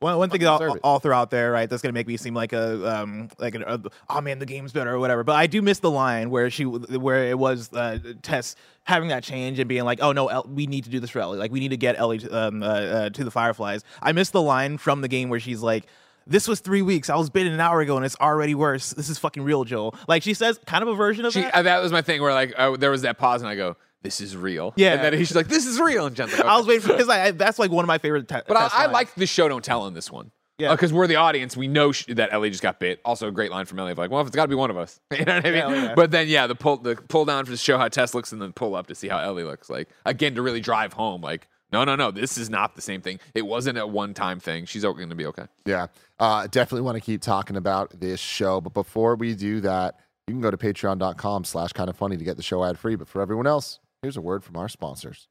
One, 0.00 0.16
one 0.16 0.30
thing 0.30 0.46
all, 0.46 0.58
all 0.82 0.98
throughout 0.98 1.30
there, 1.30 1.52
right? 1.52 1.68
That's 1.68 1.82
gonna 1.82 1.92
make 1.92 2.06
me 2.06 2.16
seem 2.16 2.32
like 2.34 2.52
a 2.54 3.00
um 3.00 3.28
like 3.38 3.54
an 3.54 3.64
uh, 3.64 3.78
oh 4.08 4.20
man, 4.22 4.38
the 4.38 4.46
game's 4.46 4.72
better 4.72 4.94
or 4.94 4.98
whatever. 4.98 5.24
But 5.24 5.36
I 5.36 5.46
do 5.46 5.60
miss 5.60 5.78
the 5.80 5.90
line 5.90 6.30
where 6.30 6.48
she 6.50 6.64
where 6.64 7.24
it 7.26 7.38
was 7.38 7.70
uh, 7.74 7.98
Tess 8.22 8.56
having 8.84 9.10
that 9.10 9.22
change 9.22 9.58
and 9.58 9.68
being 9.68 9.84
like, 9.84 9.98
oh 10.02 10.12
no, 10.12 10.28
El- 10.28 10.46
we 10.48 10.66
need 10.66 10.84
to 10.84 10.90
do 10.90 11.00
this 11.00 11.10
for 11.10 11.20
Ellie. 11.20 11.38
Like 11.38 11.52
we 11.52 11.60
need 11.60 11.68
to 11.68 11.76
get 11.76 11.98
Ellie 11.98 12.18
to, 12.18 12.34
um, 12.34 12.62
uh, 12.62 12.66
uh, 12.66 13.10
to 13.10 13.24
the 13.24 13.30
Fireflies. 13.30 13.84
I 14.02 14.12
miss 14.12 14.30
the 14.30 14.40
line 14.42 14.78
from 14.78 15.02
the 15.02 15.08
game 15.08 15.28
where 15.28 15.40
she's 15.40 15.60
like. 15.60 15.86
This 16.26 16.46
was 16.46 16.60
three 16.60 16.82
weeks. 16.82 17.10
I 17.10 17.16
was 17.16 17.28
bitten 17.28 17.52
an 17.52 17.60
hour 17.60 17.80
ago, 17.80 17.96
and 17.96 18.04
it's 18.06 18.14
already 18.20 18.54
worse. 18.54 18.90
This 18.90 19.08
is 19.08 19.18
fucking 19.18 19.42
real, 19.42 19.64
Joel. 19.64 19.96
Like 20.06 20.22
she 20.22 20.34
says, 20.34 20.60
kind 20.64 20.82
of 20.82 20.88
a 20.88 20.94
version 20.94 21.24
of 21.24 21.32
She, 21.32 21.40
that. 21.40 21.54
uh, 21.54 21.62
that 21.62 21.82
was 21.82 21.90
my 21.90 22.02
thing 22.02 22.22
where 22.22 22.32
like 22.32 22.54
there 22.78 22.90
was 22.90 23.02
that 23.02 23.18
pause, 23.18 23.40
and 23.42 23.48
I 23.48 23.56
go, 23.56 23.76
"This 24.02 24.20
is 24.20 24.36
real." 24.36 24.72
Yeah. 24.76 24.94
and 24.94 25.04
then 25.04 25.12
he's 25.14 25.34
like, 25.34 25.48
"This 25.48 25.66
is 25.66 25.78
real," 25.80 26.06
and 26.06 26.14
Jen's 26.16 26.32
like, 26.32 26.44
I 26.46 26.56
was 26.56 26.66
waiting 26.66 26.82
for 26.82 26.92
because 26.94 27.08
I, 27.08 27.26
I- 27.26 27.30
that's 27.32 27.58
like 27.58 27.70
one 27.70 27.84
of 27.84 27.88
my 27.88 27.98
favorite. 27.98 28.28
Te- 28.28 28.36
But 28.46 28.56
I, 28.56 28.62
Tess 28.62 28.72
I 28.74 28.82
lines. 28.82 28.92
liked 28.92 29.16
the 29.16 29.26
show 29.26 29.48
don't 29.48 29.64
tell 29.64 29.86
in 29.86 29.94
this 29.94 30.10
one. 30.10 30.30
Yeah. 30.58 30.72
Because 30.72 30.92
we're 30.92 31.06
the 31.06 31.16
audience, 31.16 31.56
we 31.56 31.68
know 31.68 31.90
sh- 31.90 32.04
that 32.08 32.34
Ellie 32.34 32.50
just 32.50 32.62
got 32.62 32.78
bit. 32.78 33.00
Also, 33.02 33.26
a 33.28 33.30
great 33.30 33.50
line 33.50 33.64
from 33.64 33.78
Ellie 33.78 33.92
of 33.92 33.98
like, 33.98 34.10
well, 34.10 34.20
if 34.20 34.26
it's 34.26 34.36
got 34.36 34.42
to 34.44 34.48
be 34.48 34.54
one 34.54 34.70
of 34.70 34.76
us, 34.76 35.00
you 35.10 35.24
know 35.24 35.36
what 35.36 35.46
I 35.46 35.50
mean? 35.50 35.54
Yeah, 35.54 35.74
yeah. 35.84 35.94
But 35.94 36.10
then, 36.10 36.28
yeah, 36.28 36.46
the 36.46 36.54
pull, 36.54 36.76
the 36.76 36.96
pull 36.96 37.24
down 37.24 37.46
to 37.46 37.56
show 37.56 37.78
how 37.78 37.88
Tess 37.88 38.12
looks, 38.14 38.30
and 38.32 38.42
then 38.42 38.52
pull 38.52 38.74
up 38.74 38.86
to 38.88 38.94
see 38.94 39.08
how 39.08 39.18
Ellie 39.20 39.44
looks. 39.44 39.70
Like 39.70 39.88
again, 40.04 40.34
to 40.34 40.42
really 40.42 40.60
drive 40.60 40.92
home, 40.92 41.22
like, 41.22 41.48
no, 41.72 41.84
no, 41.84 41.96
no, 41.96 42.10
this 42.10 42.36
is 42.36 42.50
not 42.50 42.74
the 42.76 42.82
same 42.82 43.00
thing. 43.00 43.20
It 43.34 43.46
wasn't 43.46 43.78
a 43.78 43.86
one 43.86 44.12
time 44.12 44.38
thing. 44.38 44.66
She's 44.66 44.82
going 44.82 45.08
to 45.08 45.14
be 45.14 45.24
okay. 45.26 45.46
Yeah. 45.64 45.86
Uh, 46.18 46.46
definitely 46.48 46.82
want 46.82 46.96
to 46.96 47.00
keep 47.00 47.22
talking 47.22 47.56
about 47.56 47.98
this 47.98 48.20
show. 48.20 48.60
But 48.60 48.74
before 48.74 49.14
we 49.16 49.34
do 49.34 49.60
that, 49.60 49.94
you 50.26 50.34
can 50.34 50.42
go 50.42 50.50
to 50.50 50.56
patreon.com 50.58 51.44
slash 51.44 51.72
kind 51.72 51.88
of 51.88 51.96
funny 51.96 52.16
to 52.18 52.24
get 52.24 52.36
the 52.36 52.42
show 52.42 52.62
ad 52.64 52.78
free. 52.78 52.96
But 52.96 53.08
for 53.08 53.22
everyone 53.22 53.46
else, 53.46 53.78
here's 54.02 54.16
a 54.16 54.20
word 54.20 54.42
from 54.42 54.56
our 54.56 54.68
sponsors. 54.68 55.28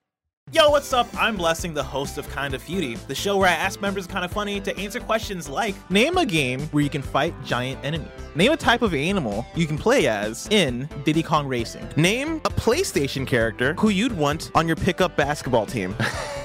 Yo, 0.51 0.69
what's 0.69 0.93
up? 0.93 1.07
I'm 1.15 1.35
Blessing, 1.35 1.73
the 1.73 1.83
host 1.83 2.17
of 2.19 2.31
Kinda 2.35 2.57
Feudy, 2.59 2.95
the 3.07 3.15
show 3.15 3.37
where 3.37 3.49
I 3.49 3.53
ask 3.53 3.81
members 3.81 4.05
of 4.05 4.11
Kinda 4.11 4.27
Funny 4.29 4.59
to 4.61 4.77
answer 4.77 4.99
questions 4.99 5.49
like 5.49 5.75
Name 5.89 6.17
a 6.17 6.25
game 6.25 6.61
where 6.67 6.83
you 6.83 6.89
can 6.89 7.01
fight 7.01 7.33
giant 7.43 7.83
enemies. 7.83 8.09
Name 8.35 8.51
a 8.51 8.57
type 8.57 8.83
of 8.83 8.93
animal 8.93 9.45
you 9.55 9.65
can 9.65 9.77
play 9.77 10.07
as 10.07 10.47
in 10.51 10.87
Diddy 11.03 11.23
Kong 11.23 11.47
Racing. 11.47 11.87
Name 11.97 12.37
a 12.45 12.49
PlayStation 12.49 13.25
character 13.25 13.73
who 13.75 13.89
you'd 13.89 14.15
want 14.15 14.51
on 14.53 14.67
your 14.67 14.75
pickup 14.75 15.15
basketball 15.15 15.65
team. 15.65 15.95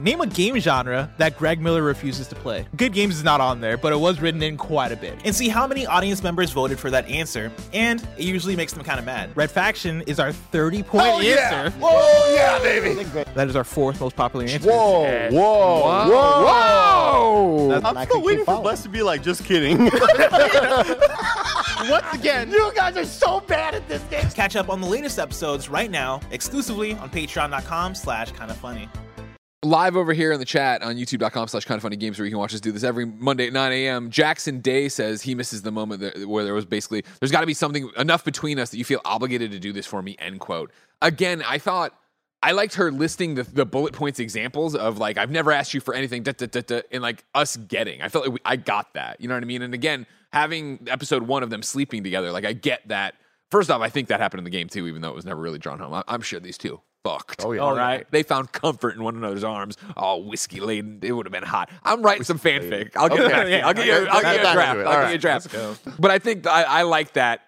Name 0.00 0.20
a 0.22 0.26
game 0.26 0.58
genre 0.58 1.12
that 1.18 1.36
Greg 1.36 1.60
Miller 1.60 1.82
refuses 1.82 2.26
to 2.28 2.34
play. 2.34 2.66
Good 2.76 2.94
Games 2.94 3.16
is 3.18 3.24
not 3.24 3.40
on 3.42 3.60
there, 3.60 3.76
but 3.76 3.92
it 3.92 4.00
was 4.00 4.18
written 4.20 4.42
in 4.42 4.56
quite 4.56 4.92
a 4.92 4.96
bit. 4.96 5.18
And 5.26 5.34
see 5.34 5.48
how 5.50 5.66
many 5.66 5.84
audience 5.86 6.22
members 6.22 6.50
voted 6.52 6.78
for 6.78 6.90
that 6.90 7.06
answer, 7.08 7.52
and 7.74 8.00
it 8.16 8.24
usually 8.24 8.56
makes 8.56 8.72
them 8.72 8.82
kind 8.82 8.98
of 8.98 9.04
mad. 9.04 9.30
Red 9.36 9.50
Faction 9.50 10.00
is 10.02 10.18
our 10.18 10.32
30 10.32 10.82
point 10.84 11.04
answer. 11.24 11.76
Oh, 11.82 12.32
yeah, 12.34 12.58
baby. 12.60 13.02
That 13.34 13.48
is 13.48 13.56
our 13.56 13.64
fourth 13.64 14.00
most 14.00 14.16
popular 14.16 14.46
answer. 14.46 14.66
Whoa, 14.70 15.28
whoa, 15.30 16.08
whoa. 16.08 17.80
I'm 17.84 18.06
still 18.06 18.22
waiting 18.22 18.44
for 18.46 18.62
Bless 18.62 18.82
to 18.84 18.88
be 18.88 19.02
like, 19.02 19.22
just 19.22 19.44
kidding. 19.44 19.78
Once 21.88 22.06
again, 22.12 22.50
You 22.50 22.72
guys 22.74 22.96
are 22.96 23.04
so 23.04 23.40
bad 23.40 23.74
at 23.74 23.86
this 23.88 24.02
game. 24.04 24.28
catch 24.30 24.56
up 24.56 24.68
on 24.68 24.80
the 24.80 24.86
latest 24.86 25.18
episodes 25.18 25.68
right 25.68 25.90
now, 25.90 26.20
exclusively 26.30 26.92
on 26.94 27.10
patreon.com 27.10 27.94
slash 27.94 28.32
kind 28.32 28.50
of 28.50 28.56
funny. 28.56 28.88
Live 29.62 29.94
over 29.94 30.14
here 30.14 30.32
in 30.32 30.38
the 30.38 30.44
chat 30.44 30.82
on 30.82 30.96
youtube.com 30.96 31.46
slash 31.46 31.66
kind 31.66 31.76
of 31.76 31.82
funny 31.82 31.96
games 31.96 32.18
where 32.18 32.24
you 32.24 32.30
can 32.30 32.38
watch 32.38 32.54
us 32.54 32.60
do 32.60 32.72
this 32.72 32.82
every 32.82 33.04
monday 33.04 33.46
at 33.46 33.52
9 33.52 33.72
a.m 33.72 34.10
jackson 34.10 34.60
day 34.60 34.88
says 34.88 35.20
he 35.20 35.34
misses 35.34 35.60
the 35.62 35.70
moment 35.70 36.00
that, 36.00 36.26
where 36.26 36.44
there 36.44 36.54
was 36.54 36.64
basically 36.64 37.04
there's 37.20 37.30
got 37.30 37.40
to 37.40 37.46
be 37.46 37.52
something 37.52 37.90
enough 37.98 38.24
between 38.24 38.58
us 38.58 38.70
that 38.70 38.78
you 38.78 38.84
feel 38.84 39.00
obligated 39.04 39.50
to 39.50 39.58
do 39.58 39.72
this 39.72 39.84
for 39.86 40.00
me 40.00 40.16
end 40.18 40.40
quote 40.40 40.72
again 41.02 41.42
i 41.46 41.58
thought 41.58 41.94
I 42.42 42.52
liked 42.52 42.74
her 42.76 42.90
listing 42.90 43.34
the, 43.34 43.42
the 43.42 43.66
bullet 43.66 43.92
points 43.92 44.18
examples 44.18 44.74
of 44.74 44.98
like 44.98 45.18
I've 45.18 45.30
never 45.30 45.52
asked 45.52 45.74
you 45.74 45.80
for 45.80 45.92
anything, 45.94 46.22
da, 46.22 46.32
da, 46.32 46.46
da, 46.46 46.62
da, 46.62 46.80
and 46.90 47.02
like 47.02 47.24
us 47.34 47.56
getting. 47.56 48.00
I 48.00 48.08
felt 48.08 48.24
like 48.24 48.32
we, 48.32 48.40
I 48.44 48.56
got 48.56 48.94
that. 48.94 49.20
You 49.20 49.28
know 49.28 49.34
what 49.34 49.42
I 49.42 49.46
mean? 49.46 49.60
And 49.62 49.74
again, 49.74 50.06
having 50.32 50.86
episode 50.86 51.24
one 51.24 51.42
of 51.42 51.50
them 51.50 51.62
sleeping 51.62 52.02
together, 52.02 52.32
like 52.32 52.46
I 52.46 52.54
get 52.54 52.88
that. 52.88 53.14
First 53.50 53.70
off, 53.70 53.82
I 53.82 53.90
think 53.90 54.08
that 54.08 54.20
happened 54.20 54.38
in 54.38 54.44
the 54.44 54.50
game 54.50 54.68
too, 54.68 54.86
even 54.86 55.02
though 55.02 55.10
it 55.10 55.14
was 55.14 55.26
never 55.26 55.40
really 55.40 55.58
drawn 55.58 55.78
home. 55.78 55.92
I, 55.92 56.02
I'm 56.08 56.22
sure 56.22 56.40
these 56.40 56.56
two 56.56 56.80
fucked. 57.04 57.44
Oh, 57.44 57.52
yeah. 57.52 57.60
All 57.60 57.74
right. 57.74 58.06
They 58.10 58.22
found 58.22 58.52
comfort 58.52 58.94
in 58.96 59.02
one 59.02 59.16
another's 59.16 59.44
arms. 59.44 59.76
All 59.96 60.24
whiskey 60.24 60.60
laden. 60.60 60.98
It 61.02 61.12
would 61.12 61.26
have 61.26 61.32
been 61.32 61.42
hot. 61.42 61.70
I'm 61.82 62.02
writing 62.02 62.24
some 62.24 62.38
fanfic. 62.38 62.96
I'll 62.96 63.08
get 63.08 63.20
Okay. 63.20 63.28
back 63.28 63.44
to 63.46 63.50
you. 63.50 63.56
I'll 63.58 63.74
get 63.74 63.86
you, 63.86 63.92
Okay. 63.94 64.08
I'll 64.10 64.22
get 64.22 64.34
you 64.34 64.40
a 64.40 64.42
Back 64.42 64.54
draft. 64.54 64.78
I'll 64.80 64.86
All 64.88 65.02
get 65.02 65.08
you 65.10 65.14
a 65.14 65.18
draft. 65.18 66.00
But 66.00 66.10
I 66.10 66.18
think 66.18 66.46
I, 66.46 66.62
I 66.62 66.82
like 66.82 67.12
that. 67.14 67.42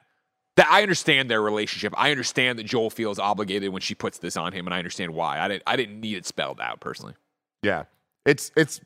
That 0.56 0.68
I 0.70 0.82
understand 0.82 1.30
their 1.30 1.40
relationship. 1.40 1.94
I 1.96 2.10
understand 2.10 2.58
that 2.58 2.64
Joel 2.64 2.90
feels 2.90 3.18
obligated 3.18 3.72
when 3.72 3.80
she 3.80 3.94
puts 3.94 4.18
this 4.18 4.36
on 4.36 4.52
him, 4.52 4.66
and 4.66 4.74
I 4.74 4.78
understand 4.78 5.14
why. 5.14 5.40
I 5.40 5.48
didn't. 5.48 5.62
I 5.66 5.76
didn't 5.76 5.98
need 6.00 6.16
it 6.18 6.26
spelled 6.26 6.60
out 6.60 6.78
personally. 6.78 7.14
Yeah, 7.62 7.84
it's 8.26 8.50
it's. 8.54 8.78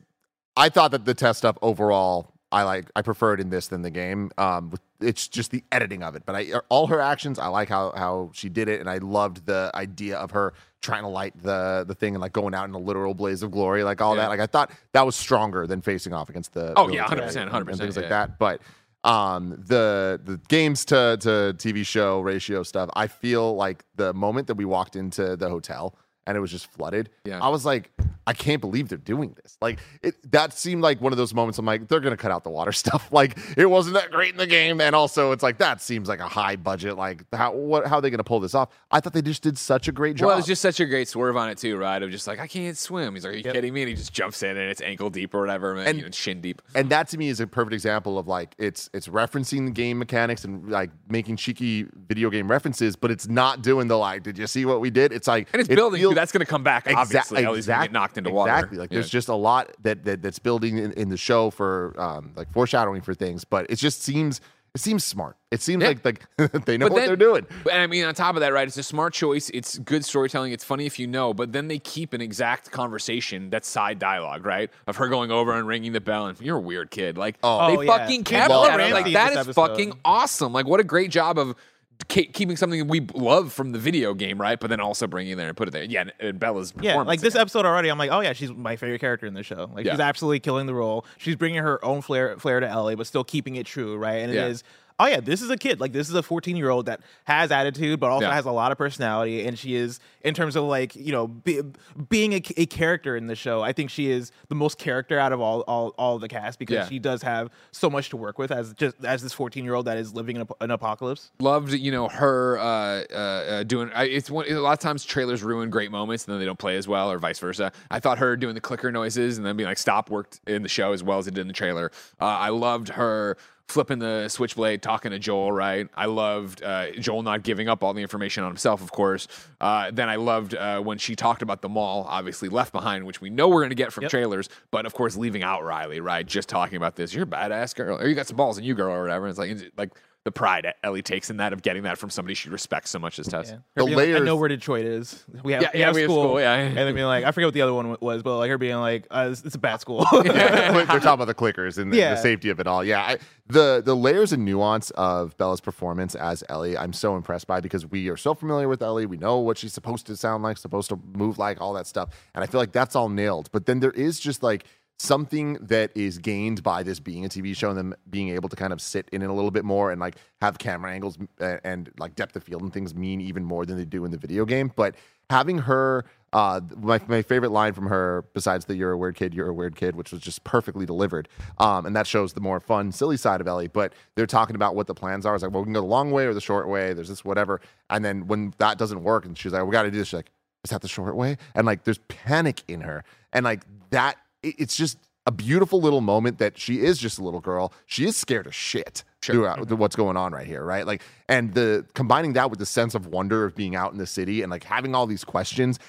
I 0.55 0.69
thought 0.69 0.91
that 0.91 1.03
the 1.03 1.13
Tess 1.13 1.37
stuff 1.39 1.57
overall, 1.61 2.31
I 2.53 2.63
like. 2.63 2.89
I 2.95 3.01
prefer 3.01 3.33
it 3.33 3.41
in 3.41 3.49
this 3.49 3.67
than 3.67 3.81
the 3.81 3.89
game. 3.89 4.31
Um, 4.37 4.71
it's 4.99 5.27
just 5.27 5.51
the 5.51 5.63
editing 5.71 6.03
of 6.03 6.15
it. 6.15 6.23
But 6.25 6.35
I 6.35 6.51
all 6.69 6.87
her 6.87 6.99
actions, 7.01 7.37
I 7.39 7.47
like 7.47 7.69
how 7.69 7.91
how 7.95 8.31
she 8.33 8.49
did 8.49 8.67
it, 8.69 8.79
and 8.79 8.89
I 8.89 8.97
loved 8.97 9.45
the 9.45 9.71
idea 9.75 10.17
of 10.17 10.31
her 10.31 10.53
trying 10.81 11.03
to 11.03 11.09
light 11.09 11.33
the 11.41 11.85
the 11.87 11.95
thing 11.95 12.15
and 12.15 12.21
like 12.21 12.33
going 12.33 12.53
out 12.53 12.67
in 12.67 12.73
a 12.75 12.79
literal 12.79 13.13
blaze 13.13 13.43
of 13.43 13.51
glory, 13.51 13.83
like 13.83 14.01
all 14.01 14.15
Yeah. 14.15 14.23
that. 14.23 14.29
Like 14.29 14.39
I 14.39 14.47
thought 14.47 14.71
that 14.93 15.05
was 15.05 15.15
stronger 15.15 15.67
than 15.67 15.81
facing 15.81 16.13
off 16.13 16.29
against 16.29 16.53
the. 16.53 16.73
Oh, 16.75 16.87
yeah, 16.89 17.05
100%, 17.05 17.35
and- 17.47 17.49
and 17.55 17.77
things 17.77 17.95
100%, 17.95 18.01
like 18.01 18.09
that. 18.09 18.39
But 18.39 18.61
um 19.03 19.51
the 19.67 20.19
the 20.23 20.39
games 20.47 20.83
to 20.85 21.17
to 21.21 21.53
TV 21.57 21.85
show 21.85 22.19
ratio 22.21 22.63
stuff, 22.63 22.89
I 22.95 23.07
feel 23.07 23.55
like 23.55 23.85
the 23.95 24.13
moment 24.13 24.47
that 24.47 24.55
we 24.55 24.65
walked 24.65 24.95
into 24.95 25.35
the 25.37 25.49
hotel 25.49 25.95
and 26.25 26.35
it 26.35 26.39
was 26.41 26.51
just 26.51 26.65
flooded, 26.71 27.09
Yeah. 27.23 27.39
I 27.41 27.49
was 27.49 27.65
like, 27.65 27.91
I 28.27 28.33
can't 28.33 28.61
believe 28.61 28.89
they're 28.89 28.97
doing 28.97 29.35
this. 29.41 29.57
Like 29.61 29.79
it 30.03 30.15
that 30.31 30.53
seemed 30.53 30.83
like 30.83 31.01
one 31.01 31.13
of 31.13 31.17
those 31.17 31.33
moments 31.33 31.57
I'm 31.57 31.65
like, 31.65 31.87
they're 31.87 31.99
gonna 32.01 32.17
cut 32.17 32.29
out 32.31 32.43
the 32.43 32.49
water 32.49 32.71
stuff. 32.83 33.07
Like 33.11 33.37
it 33.57 33.65
wasn't 33.67 33.95
that 33.95 34.11
great 34.11 34.31
in 34.31 34.37
the 34.37 34.45
game. 34.45 34.81
And 34.81 34.93
also 34.95 35.31
it's 35.31 35.41
like 35.41 35.57
that 35.59 35.81
seems 35.81 36.07
like 36.09 36.19
a 36.19 36.27
high 36.27 36.57
budget. 36.57 36.97
Like 36.97 37.23
how 37.33 37.53
what 37.53 37.87
how 37.87 37.95
are 37.95 38.01
they 38.01 38.09
gonna 38.09 38.23
pull 38.23 38.39
this 38.39 38.53
off? 38.53 38.69
I 38.91 38.99
thought 38.99 39.13
they 39.13 39.21
just 39.21 39.41
did 39.43 39.57
such 39.57 39.87
a 39.87 39.91
great 39.91 40.17
job. 40.17 40.27
Well, 40.27 40.35
it 40.35 40.39
was 40.39 40.45
just 40.45 40.61
such 40.61 40.79
a 40.79 40.85
great 40.85 41.07
swerve 41.07 41.37
on 41.37 41.49
it 41.49 41.57
too, 41.57 41.77
right? 41.77 42.03
Of 42.03 42.11
just 42.11 42.27
like 42.27 42.39
I 42.39 42.47
can't 42.47 42.77
swim. 42.77 43.13
He's 43.15 43.23
like, 43.23 43.33
"Are 43.33 43.37
you 43.37 43.43
kidding 43.43 43.73
me?" 43.73 43.81
And 43.83 43.89
he 43.89 43.95
just 43.95 44.11
jumps 44.13 44.43
in, 44.43 44.51
and 44.57 44.69
it's 44.69 44.81
ankle 44.81 45.09
deep 45.09 45.33
or 45.33 45.39
whatever, 45.39 45.71
and, 45.75 45.87
And- 45.87 45.97
you 45.97 46.03
know, 46.05 46.11
shin 46.11 46.41
deep. 46.41 46.61
and 46.75 46.89
that 46.89 47.07
to 47.09 47.17
me 47.17 47.29
is 47.29 47.39
a 47.39 47.47
perfect 47.47 47.73
example 47.73 48.19
of 48.19 48.27
like 48.27 48.53
it's 48.57 48.89
it's 48.93 49.07
referencing 49.07 49.65
the 49.65 49.71
game 49.71 49.97
mechanics 49.97 50.43
and 50.43 50.69
like 50.69 50.89
making 51.09 51.37
cheeky 51.37 51.85
video 52.07 52.29
game 52.29 52.49
references, 52.51 52.95
but 52.97 53.09
it's 53.09 53.27
not 53.29 53.61
doing 53.61 53.87
the 53.87 53.97
like, 53.97 54.23
did 54.23 54.37
you 54.37 54.47
see 54.47 54.65
what 54.65 54.81
we 54.81 54.89
did? 54.89 55.13
It's 55.13 55.27
like 55.27 55.47
And 55.53 55.61
it's 55.61 55.69
it 55.69 55.75
building. 55.75 56.01
feels- 56.01 56.15
that's 56.15 56.31
going 56.33 56.45
to 56.45 56.49
come 56.49 56.63
back. 56.63 56.85
Exac- 56.85 56.95
Obviously, 56.97 57.43
Ellie's 57.45 57.67
going 57.67 57.79
to 58.25 58.29
get 58.29 58.35
knocked 58.35 58.47
water. 58.47 58.51
Exactly. 58.57 58.77
Like 58.77 58.91
Yeah. 58.91 58.95
there's 58.95 59.09
just 59.09 59.27
a 59.29 59.35
lot 59.35 59.71
that, 59.83 60.03
that 60.05 60.21
that's 60.21 60.39
building 60.39 60.77
in, 60.77 60.91
in 60.93 61.09
the 61.09 61.17
show 61.17 61.49
for 61.49 61.93
um 61.97 62.31
like 62.35 62.51
foreshadowing 62.51 63.01
for 63.01 63.13
things, 63.13 63.43
but 63.45 63.65
it 63.69 63.75
just 63.77 64.01
seems 64.03 64.41
it 64.75 64.81
seems 64.81 65.03
smart. 65.03 65.37
It 65.49 65.61
seems 65.61 65.81
Yeah. 65.81 65.87
like 65.89 66.05
like 66.05 66.25
they 66.65 66.77
know 66.77 66.85
But 66.85 66.91
what 66.93 66.99
then- 66.99 67.07
they're 67.07 67.15
doing. 67.15 67.47
But 67.63 67.73
I 67.73 67.87
mean, 67.87 68.03
on 68.05 68.13
top 68.13 68.35
of 68.35 68.41
that, 68.41 68.53
right? 68.53 68.67
It's 68.67 68.77
a 68.77 68.83
smart 68.83 69.13
choice. 69.13 69.49
It's 69.51 69.79
good 69.79 70.05
storytelling. 70.05 70.51
It's 70.51 70.63
funny 70.63 70.85
if 70.85 70.99
you 70.99 71.07
know. 71.07 71.33
But 71.33 71.51
then 71.51 71.67
they 71.67 71.79
keep 71.79 72.13
an 72.13 72.21
exact 72.21 72.69
conversation 72.69 73.49
that's 73.49 73.67
side 73.67 73.97
dialogue, 73.97 74.45
right? 74.45 74.69
Of 74.85 74.97
her 74.97 75.07
going 75.07 75.31
over 75.31 75.53
and 75.53 75.67
ringing 75.67 75.93
the 75.93 76.01
bell, 76.01 76.27
and 76.27 76.39
you're 76.41 76.57
a 76.57 76.61
weird 76.61 76.91
kid. 76.91 77.17
Like 77.17 77.37
Oh. 77.43 77.67
they 77.75 77.87
Oh, 77.87 77.97
fucking 77.97 78.23
They 78.23 78.31
kept 78.31 78.49
that. 78.49 78.91
Like 78.91 79.07
in 79.07 79.13
that 79.13 79.29
this 79.29 79.31
is 79.39 79.47
episode. 79.47 79.67
fucking 79.67 79.93
awesome. 80.05 80.53
Like 80.53 80.67
what 80.67 80.79
a 80.79 80.83
great 80.83 81.09
job 81.11 81.39
of 81.39 81.53
ke- 81.53 81.57
keeping 82.07 82.55
something 82.55 82.87
we 82.87 83.01
love 83.13 83.51
from 83.51 83.71
the 83.71 83.79
video 83.79 84.13
game, 84.13 84.39
right? 84.39 84.59
But 84.59 84.69
then 84.69 84.79
also 84.79 85.07
bringing 85.07 85.33
it 85.33 85.35
there 85.35 85.47
and 85.47 85.57
put 85.57 85.67
it 85.67 85.71
there. 85.71 85.83
Yeah, 85.83 86.05
and, 86.19 86.39
Bella's 86.39 86.73
Yeah, 86.79 86.95
like 87.01 87.21
this 87.21 87.35
episode 87.35 87.65
already, 87.65 87.89
I'm 87.89 87.97
like, 87.97 88.11
oh 88.11 88.19
yeah, 88.21 88.33
she's 88.33 88.51
my 88.51 88.75
favorite 88.75 88.99
character 88.99 89.25
in 89.25 89.33
the 89.33 89.43
show. 89.43 89.69
Like 89.73 89.85
Yeah. 89.85 89.93
she's 89.93 89.99
absolutely 89.99 90.39
killing 90.39 90.67
the 90.67 90.73
role. 90.73 91.05
She's 91.17 91.35
bringing 91.35 91.61
her 91.61 91.83
own 91.83 92.01
flair 92.01 92.37
flair 92.37 92.59
to 92.59 92.67
Ellie, 92.67 92.95
but 92.95 93.07
still 93.07 93.23
keeping 93.23 93.55
it 93.55 93.65
true, 93.65 93.97
right? 93.97 94.17
And 94.17 94.33
Yeah. 94.33 94.45
it 94.45 94.51
is. 94.51 94.63
Oh 94.99 95.05
yeah, 95.05 95.19
this 95.19 95.43
is 95.43 95.49
a 95.51 95.57
kid. 95.57 95.79
Like 95.79 95.91
this 95.93 96.09
is 96.09 96.15
a 96.15 96.23
14 96.23 96.55
year 96.55 96.69
old 96.69 96.87
that 96.87 97.01
has 97.25 97.51
attitude, 97.51 97.99
but 97.99 98.09
also 98.09 98.27
Yeah. 98.27 98.33
has 98.33 98.45
a 98.45 98.51
lot 98.51 98.71
of 98.71 98.77
personality. 98.79 99.45
And 99.45 99.57
she 99.57 99.75
is, 99.75 99.99
in 100.23 100.33
terms 100.33 100.55
of 100.55 100.63
like 100.63 100.95
you 100.95 101.11
know, 101.11 101.27
be, 101.27 101.61
being 102.09 102.33
a, 102.33 102.41
a 102.57 102.65
character 102.65 103.15
in 103.15 103.27
the 103.27 103.35
show. 103.35 103.61
I 103.61 103.73
think 103.73 103.89
she 103.91 104.09
is 104.09 104.31
the 104.49 104.55
most 104.55 104.79
character 104.79 105.19
out 105.19 105.33
of 105.33 105.39
all 105.39 105.61
all, 105.61 105.89
all 105.99 106.17
the 106.17 106.27
cast 106.27 106.57
because 106.57 106.73
Yeah. 106.75 106.87
she 106.87 106.97
does 106.99 107.21
have 107.21 107.51
so 107.71 107.89
much 107.89 108.09
to 108.09 108.17
work 108.17 108.39
with 108.39 108.51
as 108.51 108.73
just 108.73 108.95
as 109.05 109.21
this 109.21 109.33
14 109.33 109.63
year 109.63 109.75
old 109.75 109.85
that 109.85 109.97
is 109.97 110.13
living 110.15 110.35
in 110.37 110.41
a, 110.41 110.63
an 110.63 110.71
apocalypse. 110.71 111.29
loved 111.39 111.73
you 111.73 111.91
know 111.91 112.07
her 112.07 112.57
uh, 112.57 112.63
uh, 112.63 113.13
uh, 113.15 113.63
doing 113.63 113.91
I, 113.93 114.05
it's 114.05 114.31
one 114.31 114.45
a 114.49 114.55
lot 114.59 114.73
of 114.73 114.79
times 114.79 115.05
trailers 115.05 115.43
ruin 115.43 115.69
great 115.69 115.91
moments 115.91 116.25
and 116.25 116.33
then 116.33 116.39
they 116.39 116.45
don't 116.45 116.57
play 116.59 116.75
as 116.75 116.87
well 116.87 117.11
or 117.11 117.19
vice 117.19 117.37
versa 117.39 117.71
i 117.91 117.99
thought 117.99 118.17
her 118.17 118.35
doing 118.35 118.55
the 118.55 118.61
clicker 118.61 118.91
noises 118.91 119.37
and 119.37 119.45
then 119.45 119.55
being 119.57 119.67
like 119.67 119.77
stop 119.77 120.09
worked 120.09 120.39
in 120.47 120.63
the 120.63 120.69
show 120.69 120.91
as 120.93 121.03
well 121.03 121.19
as 121.19 121.27
it 121.27 121.33
did 121.35 121.41
in 121.41 121.47
the 121.47 121.53
trailer 121.53 121.91
uh, 122.19 122.25
i 122.25 122.49
loved 122.49 122.89
her 122.89 123.37
flipping 123.67 123.99
the 123.99 124.29
switchblade 124.29 124.81
talking 124.81 125.11
to 125.11 125.19
joel 125.19 125.51
right? 125.51 125.87
I 125.95 126.05
loved 126.05 126.63
uh, 126.63 126.91
joel 126.93 127.23
not 127.23 127.43
giving 127.43 127.67
up 127.67 127.83
all 127.83 127.93
the 127.93 128.01
information 128.01 128.43
on 128.43 128.49
himself 128.49 128.81
of 128.81 128.91
course. 128.91 129.27
Uh, 129.59 129.91
then 129.91 130.07
i 130.09 130.15
loved 130.15 130.55
uh, 130.55 130.79
when 130.79 130.97
she 130.97 131.15
talked 131.15 131.41
about 131.41 131.61
the 131.61 131.69
mall 131.69 132.05
obviously 132.09 132.47
left 132.49 132.71
behind 132.71 133.05
which 133.05 133.19
we 133.21 133.29
know 133.29 133.47
we're 133.49 133.61
going 133.61 133.69
to 133.69 133.75
get 133.75 133.91
from 133.91 134.03
Yep. 134.03 134.11
trailers 134.11 134.49
but 134.71 134.85
of 134.85 134.93
course 134.93 135.17
leaving 135.17 135.43
out 135.43 135.63
riley 135.63 135.99
right? 135.99 136.25
Just 136.25 136.47
talking 136.49 136.77
about 136.77 136.95
this 136.95 137.13
you're 137.13 137.23
a 137.23 137.27
badass 137.27 137.75
girl 137.75 137.97
or 137.99 138.07
you 138.07 138.15
got 138.15 138.27
some 138.27 138.37
balls 138.37 138.57
in 138.57 138.63
you 138.63 138.73
girl 138.73 138.93
or 138.93 139.01
whatever. 139.01 139.27
It's 139.27 139.37
like 139.39 139.51
it's 139.51 139.63
like 139.77 139.91
the 140.27 140.31
pride 140.33 140.73
Ellie 140.83 141.01
takes 141.01 141.29
in 141.29 141.37
that 141.37 141.53
of 141.53 141.61
getting 141.61 141.83
that 141.83 141.97
from 141.97 142.09
somebody 142.09 142.33
she 142.33 142.49
respects 142.49 142.89
so 142.91 142.99
much 142.99 143.17
as 143.17 143.27
Tess. 143.27 143.47
Yeah. 143.49 143.55
Her 143.55 143.61
The 143.77 143.85
being 143.85 143.97
like, 144.13 144.21
I 144.21 144.25
know 144.25 144.35
where 144.35 144.49
Detroit 144.49 144.85
is. 144.85 145.23
We 145.41 145.53
have, 145.53 145.61
Yeah, 145.61 145.69
we 145.73 145.79
yeah, 145.79 145.85
have 145.85 145.95
we 145.95 146.01
have 146.01 146.09
school. 146.11 146.23
school, 146.23 146.39
yeah. 146.41 146.53
And 146.55 146.75
then 146.75 146.93
being 146.93 147.07
like, 147.07 147.23
I 147.23 147.31
forget 147.31 147.47
what 147.47 147.53
the 147.53 147.61
other 147.61 147.73
one 147.73 147.95
was, 148.01 148.23
but 148.23 148.37
like 148.37 148.49
her 148.49 148.57
being 148.57 148.75
like, 148.75 149.07
uh, 149.09 149.29
it's, 149.31 149.41
it's 149.45 149.55
a 149.55 149.57
bad 149.57 149.79
school. 149.79 150.05
They're 150.11 150.85
talking 150.85 150.99
about 151.07 151.25
the 151.25 151.33
clickers 151.33 151.77
and 151.77 151.93
the, 151.93 151.97
Yeah. 151.97 152.15
the 152.15 152.21
safety 152.21 152.49
of 152.49 152.59
it 152.59 152.67
all. 152.67 152.83
Yeah, 152.83 153.01
I, 153.01 153.17
the 153.47 153.81
the 153.83 153.95
layers 153.95 154.33
and 154.33 154.43
nuance 154.43 154.89
of 154.91 155.37
Bella's 155.37 155.61
performance 155.61 156.13
as 156.15 156.43
Ellie, 156.49 156.77
I'm 156.77 156.91
so 156.91 157.15
impressed 157.15 157.47
by 157.47 157.61
because 157.61 157.85
we 157.85 158.09
are 158.09 158.17
so 158.17 158.33
familiar 158.33 158.67
with 158.67 158.81
Ellie. 158.81 159.05
We 159.05 159.15
know 159.15 159.37
what 159.39 159.57
she's 159.57 159.71
supposed 159.73 160.05
to 160.07 160.17
sound 160.17 160.43
like, 160.43 160.57
supposed 160.57 160.89
to 160.89 160.99
move 161.13 161.37
like, 161.39 161.61
all 161.61 161.71
that 161.75 161.87
stuff, 161.87 162.09
and 162.35 162.43
I 162.43 162.47
feel 162.47 162.59
like 162.59 162.73
that's 162.73 162.95
all 162.95 163.07
nailed. 163.07 163.49
But 163.53 163.65
then 163.65 163.79
there 163.79 163.91
is 163.91 164.19
just 164.19 164.43
like 164.43 164.65
something 164.99 165.53
that 165.61 165.91
is 165.95 166.17
gained 166.17 166.63
by 166.63 166.83
this 166.83 166.99
being 166.99 167.23
a 167.25 167.29
TV 167.29 167.55
show 167.55 167.69
and 167.69 167.77
them 167.77 167.95
being 168.09 168.29
able 168.29 168.49
to 168.49 168.55
kind 168.55 168.73
of 168.73 168.81
sit 168.81 169.07
in 169.11 169.21
it 169.21 169.29
a 169.29 169.33
little 169.33 169.51
bit 169.51 169.63
more 169.63 169.91
and 169.91 170.01
like 170.01 170.15
have 170.41 170.57
camera 170.57 170.91
angles 170.91 171.17
and, 171.39 171.61
and 171.63 171.91
like 171.99 172.15
depth 172.15 172.35
of 172.35 172.43
field 172.43 172.61
and 172.61 172.73
things 172.73 172.95
mean 172.95 173.21
even 173.21 173.43
more 173.43 173.65
than 173.65 173.77
they 173.77 173.85
do 173.85 174.05
in 174.05 174.11
the 174.11 174.17
video 174.17 174.43
game. 174.43 174.71
But 174.75 174.95
having 175.29 175.59
her, 175.59 176.05
uh, 176.33 176.61
my, 176.77 176.99
my 177.07 177.21
favorite 177.21 177.51
line 177.51 177.73
from 177.73 177.87
her, 177.87 178.25
besides 178.33 178.65
the 178.65 178.75
"You're 178.75 178.91
a 178.91 178.97
weird 178.97 179.15
kid, 179.15 179.33
you're 179.33 179.47
a 179.47 179.53
weird 179.53 179.75
kid," 179.75 179.95
which 179.95 180.11
was 180.11 180.21
just 180.21 180.43
perfectly 180.43 180.85
delivered, 180.85 181.29
um, 181.57 181.85
and 181.85 181.95
that 181.95 182.07
shows 182.07 182.33
the 182.33 182.41
more 182.41 182.59
fun, 182.59 182.91
silly 182.91 183.17
side 183.17 183.39
of 183.39 183.47
Ellie. 183.47 183.67
But 183.67 183.93
they're 184.15 184.27
talking 184.27 184.55
about 184.55 184.75
what 184.75 184.87
the 184.87 184.93
plans 184.95 185.25
are. 185.25 185.35
It's 185.35 185.43
like, 185.43 185.51
well, 185.51 185.61
we 185.61 185.67
can 185.67 185.73
go 185.73 185.81
the 185.81 185.87
long 185.87 186.11
way 186.11 186.25
or 186.25 186.33
the 186.33 186.41
short 186.41 186.67
way. 186.67 186.93
There's 186.93 187.09
this 187.09 187.23
whatever, 187.23 187.61
and 187.89 188.03
then 188.03 188.27
when 188.27 188.53
that 188.57 188.77
doesn't 188.77 189.03
work, 189.03 189.25
and 189.25 189.37
she's 189.37 189.53
like, 189.53 189.63
we 189.63 189.71
got 189.71 189.83
to 189.83 189.91
do 189.91 189.97
this. 189.97 190.09
She's 190.09 190.15
like, 190.15 190.31
is 190.63 190.71
that 190.71 190.81
the 190.81 190.87
short 190.87 191.15
way? 191.15 191.37
And 191.55 191.65
like, 191.65 191.83
there's 191.83 191.99
panic 192.09 192.63
in 192.67 192.81
her, 192.81 193.03
and 193.31 193.45
like 193.45 193.63
that, 193.91 194.17
it's 194.43 194.75
just 194.75 194.97
a 195.25 195.31
beautiful 195.31 195.81
little 195.81 195.99
moment 195.99 196.37
that 196.37 196.57
she 196.57 196.79
is 196.79 196.97
just 196.97 197.19
a 197.19 197.23
little 197.23 197.41
girl. 197.41 197.73
She 197.85 198.05
is 198.05 198.15
scared 198.15 198.47
of 198.47 198.55
shit 198.55 199.03
throughout 199.21 199.57
mm-hmm. 199.57 199.67
the- 199.67 199.75
what's 199.75 199.95
going 199.95 200.15
on 200.15 200.31
right 200.31 200.47
here, 200.47 200.63
right? 200.63 200.87
Like, 200.87 201.03
and 201.27 201.53
the 201.53 201.85
combining 201.93 202.33
that 202.33 202.49
with 202.49 202.59
the 202.59 202.65
sense 202.65 202.95
of 202.95 203.07
wonder 203.07 203.43
of 203.43 203.53
being 203.53 203.75
out 203.75 203.91
in 203.91 203.97
the 203.97 204.07
city 204.07 204.41
and 204.41 204.49
like 204.49 204.63
having 204.63 204.95
all 204.95 205.05
these 205.05 205.25
questions, 205.25 205.79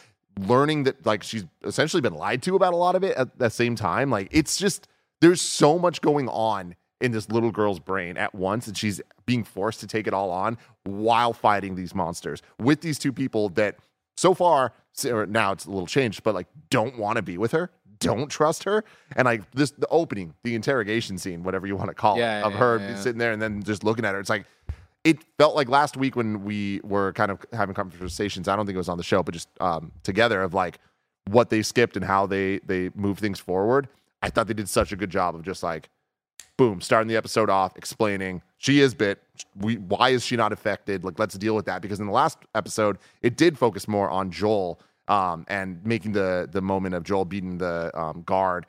learning 0.40 0.84
that 0.84 1.06
like 1.06 1.22
she's 1.22 1.44
essentially 1.64 2.00
been 2.00 2.14
lied 2.14 2.42
to 2.42 2.56
about 2.56 2.72
a 2.72 2.76
lot 2.76 2.96
of 2.96 3.04
it 3.04 3.16
at 3.16 3.38
the 3.38 3.48
same 3.48 3.76
time. 3.76 4.10
Like, 4.10 4.28
it's 4.32 4.56
just 4.56 4.88
there's 5.20 5.40
so 5.40 5.78
much 5.78 6.00
going 6.00 6.28
on 6.28 6.74
in 7.00 7.12
this 7.12 7.30
little 7.30 7.52
girl's 7.52 7.78
brain 7.78 8.16
at 8.16 8.34
once, 8.34 8.66
and 8.66 8.76
she's 8.76 9.00
being 9.24 9.44
forced 9.44 9.78
to 9.80 9.86
take 9.86 10.08
it 10.08 10.14
all 10.14 10.30
on 10.30 10.58
while 10.84 11.32
fighting 11.32 11.76
these 11.76 11.94
monsters 11.94 12.42
with 12.58 12.80
these 12.80 12.98
two 12.98 13.12
people 13.12 13.50
that 13.50 13.76
so 14.16 14.34
far, 14.34 14.72
or 15.04 15.26
now 15.26 15.52
it's 15.52 15.64
a 15.64 15.70
little 15.70 15.86
changed, 15.86 16.24
but 16.24 16.34
like 16.34 16.48
don't 16.70 16.98
want 16.98 17.16
to 17.16 17.22
be 17.22 17.38
with 17.38 17.52
her, 17.52 17.70
don't 18.00 18.28
trust 18.28 18.64
her, 18.64 18.84
and 19.16 19.26
like 19.26 19.50
this 19.52 19.70
the 19.72 19.86
opening, 19.88 20.34
the 20.42 20.54
interrogation 20.54 21.18
scene, 21.18 21.42
whatever 21.42 21.66
you 21.66 21.76
want 21.76 21.88
to 21.88 21.94
call 21.94 22.18
Yeah, 22.18 22.40
it, 22.40 22.44
of 22.44 22.52
yeah, 22.52 22.58
her 22.58 22.78
yeah. 22.78 22.94
sitting 22.96 23.18
there 23.18 23.32
and 23.32 23.40
then 23.42 23.62
just 23.62 23.84
looking 23.84 24.04
at 24.04 24.14
her. 24.14 24.20
It's 24.20 24.30
like 24.30 24.46
it 25.04 25.18
felt 25.38 25.54
like 25.54 25.68
last 25.68 25.96
week 25.96 26.16
when 26.16 26.44
we 26.44 26.80
were 26.84 27.12
kind 27.12 27.30
of 27.30 27.44
having 27.52 27.74
conversations. 27.74 28.48
I 28.48 28.56
don't 28.56 28.66
think 28.66 28.74
it 28.74 28.78
was 28.78 28.88
on 28.88 28.98
the 28.98 29.04
show, 29.04 29.22
but 29.22 29.32
just 29.32 29.48
um, 29.60 29.92
together 30.02 30.42
of 30.42 30.54
like 30.54 30.78
what 31.26 31.50
they 31.50 31.62
skipped 31.62 31.96
and 31.96 32.04
how 32.04 32.26
they 32.26 32.58
they 32.60 32.90
move 32.94 33.18
things 33.18 33.38
forward. 33.38 33.88
I 34.22 34.30
thought 34.30 34.48
they 34.48 34.54
did 34.54 34.68
such 34.68 34.92
a 34.92 34.96
good 34.96 35.10
job 35.10 35.34
of 35.34 35.42
just 35.42 35.62
like 35.62 35.88
boom, 36.56 36.80
starting 36.80 37.06
the 37.08 37.16
episode 37.16 37.48
off 37.48 37.76
explaining 37.76 38.42
she 38.56 38.80
is 38.80 38.92
bit. 38.92 39.22
We 39.56 39.76
why 39.76 40.10
is 40.10 40.24
she 40.24 40.36
not 40.36 40.52
affected? 40.52 41.04
Like 41.04 41.18
let's 41.18 41.36
deal 41.36 41.54
with 41.54 41.66
that 41.66 41.80
because 41.80 42.00
in 42.00 42.06
the 42.06 42.12
last 42.12 42.38
episode 42.54 42.98
it 43.22 43.36
did 43.36 43.56
focus 43.56 43.86
more 43.86 44.10
on 44.10 44.30
Joel 44.32 44.80
um, 45.08 45.44
and 45.48 45.84
making 45.84 46.12
the 46.12 46.48
the 46.50 46.60
moment 46.62 46.94
of 46.94 47.02
Joel 47.04 47.24
beating 47.24 47.58
the 47.58 47.90
um, 47.98 48.22
guard 48.22 48.66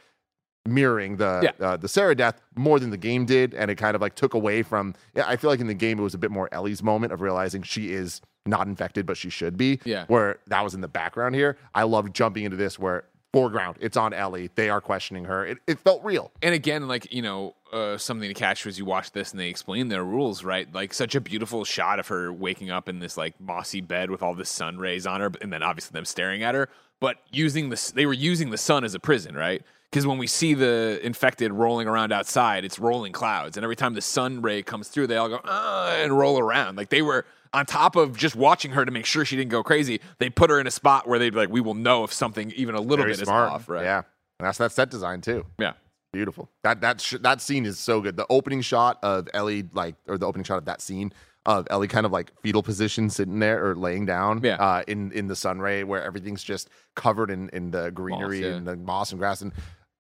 mirroring 0.67 1.17
the 1.17 1.41
Yeah. 1.60 1.65
uh, 1.67 1.78
the 1.78 1.88
Sarah 1.88 2.15
death 2.15 2.41
more 2.56 2.80
than 2.80 2.89
the 2.91 2.97
game 2.97 3.25
did, 3.25 3.54
and 3.54 3.71
it 3.71 3.75
kind 3.75 3.95
of 3.95 4.02
like 4.02 4.15
took 4.15 4.34
away 4.34 4.62
from. 4.62 4.93
Yeah, 5.15 5.23
I 5.28 5.36
feel 5.36 5.49
like 5.49 5.60
in 5.62 5.67
the 5.67 5.73
game 5.73 5.99
it 5.99 6.04
was 6.04 6.13
a 6.13 6.17
bit 6.17 6.32
more 6.32 6.49
Ellie's 6.52 6.84
moment 6.84 7.12
of 7.13 7.21
realizing 7.21 7.63
she 7.63 7.91
is 7.93 8.21
not 8.45 8.67
infected, 8.67 9.06
but 9.06 9.17
she 9.17 9.30
should 9.30 9.58
be. 9.58 9.80
Yeah. 9.86 10.06
Where 10.08 10.39
that 10.47 10.63
was 10.63 10.73
in 10.73 10.82
the 10.82 10.88
background 10.88 11.36
here. 11.36 11.58
I 11.73 11.84
love 11.84 12.12
jumping 12.13 12.43
into 12.43 12.58
this 12.58 12.78
where 12.78 13.06
foreground, 13.32 13.78
it's 13.80 13.98
on 13.98 14.13
Ellie. 14.13 14.50
They 14.56 14.70
are 14.70 14.82
questioning 14.82 15.26
her. 15.26 15.46
It, 15.46 15.58
it 15.68 15.80
felt 15.80 16.04
real. 16.04 16.32
And 16.42 16.54
again, 16.54 16.88
like 16.88 17.12
you 17.13 17.22
know, 17.22 17.56
uh, 17.72 17.98
something 17.98 18.28
to 18.28 18.34
catch 18.34 18.65
was 18.65 18.78
you 18.78 18.86
watch 18.86 19.12
this 19.12 19.32
and 19.32 19.39
they 19.39 19.50
explain 19.50 19.89
their 19.89 20.04
rules, 20.04 20.44
right? 20.44 20.72
Like 20.74 20.94
such 20.94 21.15
a 21.15 21.22
beautiful 21.22 21.65
shot 21.65 22.00
of 22.00 22.08
her 22.08 22.32
waking 22.34 22.72
up 22.72 22.89
in 22.89 23.00
this 23.00 23.18
like 23.18 23.39
mossy 23.39 23.82
bed 23.82 24.10
with 24.10 24.24
all 24.24 24.36
the 24.36 24.46
sun 24.46 24.78
rays 24.78 25.06
on 25.06 25.22
her, 25.22 25.32
and 25.42 25.52
then 25.54 25.63
obviously 25.63 25.94
them 25.94 26.06
staring 26.06 26.44
at 26.44 26.56
her. 26.56 26.70
But 27.00 27.18
using 27.32 27.70
this, 27.70 27.92
they 27.92 28.06
were 28.06 28.13
using 28.13 28.50
the 28.50 28.58
sun 28.58 28.84
as 28.84 28.94
a 28.94 29.00
prison, 29.00 29.36
right? 29.36 29.63
Because 29.89 30.06
when 30.06 30.18
we 30.20 30.28
see 30.28 30.54
the 30.54 31.00
infected 31.04 31.52
rolling 31.52 31.88
around 31.88 32.12
outside, 32.12 32.63
it's 32.63 32.78
rolling 32.78 33.12
clouds, 33.12 33.58
and 33.58 33.63
every 33.63 33.76
time 33.76 33.96
the 33.96 34.02
sun 34.02 34.42
ray 34.42 34.62
comes 34.62 34.88
through, 34.88 35.08
they 35.08 35.18
all 35.18 35.30
go 35.30 35.39
uh, 35.44 35.98
and 35.98 36.15
roll 36.15 36.38
around. 36.38 36.78
Like 36.78 36.89
they 36.89 37.02
were 37.02 37.26
on 37.54 37.66
top 37.66 37.96
of 37.96 38.16
just 38.18 38.36
watching 38.36 38.72
her 38.72 38.86
to 38.86 38.92
make 38.92 39.06
sure 39.06 39.26
she 39.26 39.36
didn't 39.36 39.52
go 39.52 39.64
crazy. 39.64 40.00
They 40.20 40.30
put 40.30 40.50
her 40.50 40.60
in 40.60 40.68
a 40.68 40.72
spot 40.72 41.08
where 41.08 41.18
they'd 41.20 41.32
be 41.32 41.38
like, 41.38 41.50
"We 41.50 41.62
will 41.62 41.74
know 41.74 42.04
if 42.04 42.14
something 42.14 42.52
even 42.56 42.76
a 42.76 42.82
little 42.82 43.06
Very 43.06 43.16
bit 43.16 43.26
smart. 43.26 43.50
is 43.50 43.54
off." 43.54 43.70
Right? 43.70 43.84
Yeah. 43.84 43.98
And 44.40 44.48
that's 44.48 44.58
that 44.60 44.72
set 44.72 44.90
design 44.90 45.22
too. 45.22 45.46
yeah. 45.58 45.74
Beautiful. 46.12 46.50
That 46.64 46.82
that 46.82 47.02
sh- 47.02 47.16
that 47.22 47.40
scene 47.40 47.66
is 47.68 47.78
so 47.78 48.02
good. 48.02 48.18
The 48.18 48.26
opening 48.32 48.62
shot 48.62 48.98
of 49.04 49.28
Ellie, 49.34 49.70
like, 49.74 49.96
or 50.08 50.18
the 50.18 50.26
opening 50.26 50.44
shot 50.44 50.58
of 50.58 50.66
that 50.66 50.82
scene 50.82 51.14
of 51.46 51.68
Ellie, 51.70 51.88
kind 51.88 52.06
of 52.06 52.12
like 52.12 52.32
fetal 52.42 52.64
position, 52.64 53.10
sitting 53.12 53.38
there 53.40 53.64
or 53.64 53.76
laying 53.76 54.06
down, 54.08 54.42
Yeah. 54.44 54.56
uh, 54.56 54.84
in 54.88 55.12
in 55.12 55.28
the 55.28 55.36
sun 55.36 55.60
ray, 55.60 55.84
where 55.84 56.02
everything's 56.04 56.44
just 56.44 56.68
covered 56.96 57.30
in 57.30 57.50
in 57.50 57.70
the 57.70 57.92
greenery 57.92 58.42
yeah. 58.42 58.54
and 58.56 58.66
the 58.68 58.76
moss 58.76 59.12
and 59.12 59.20
grass, 59.20 59.42
and 59.42 59.54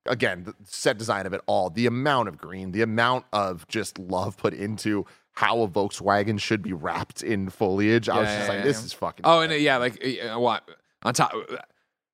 again, 0.07 0.45
the 0.45 0.55
set 0.63 0.97
design 0.97 1.27
of 1.27 1.33
it 1.33 1.41
all, 1.45 1.69
the 1.69 1.85
amount 1.85 2.27
of 2.27 2.37
green, 2.39 2.71
the 2.71 2.81
amount 2.81 3.25
of 3.31 3.67
just 3.67 3.99
love 3.99 4.35
put 4.35 4.53
into 4.55 5.05
how 5.33 5.61
a 5.61 5.67
Volkswagen 5.67 6.39
should 6.39 6.61
be 6.61 6.73
wrapped 6.73 7.23
in 7.23 7.49
foliage. 7.49 8.09
I 8.09 8.19
was 8.19 8.27
just 8.27 8.49
yeah, 8.49 8.55
like, 8.55 8.63
this 8.63 8.79
yeah. 8.79 8.85
is 8.85 8.93
fucking. 8.93 9.21
Oh, 9.25 9.41
and 9.41 9.51
uh, 9.51 9.55
yeah, 9.55 9.77
like 9.77 10.03
uh, 10.23 10.39
what 10.39 10.69
on 11.03 11.13
top. 11.13 11.33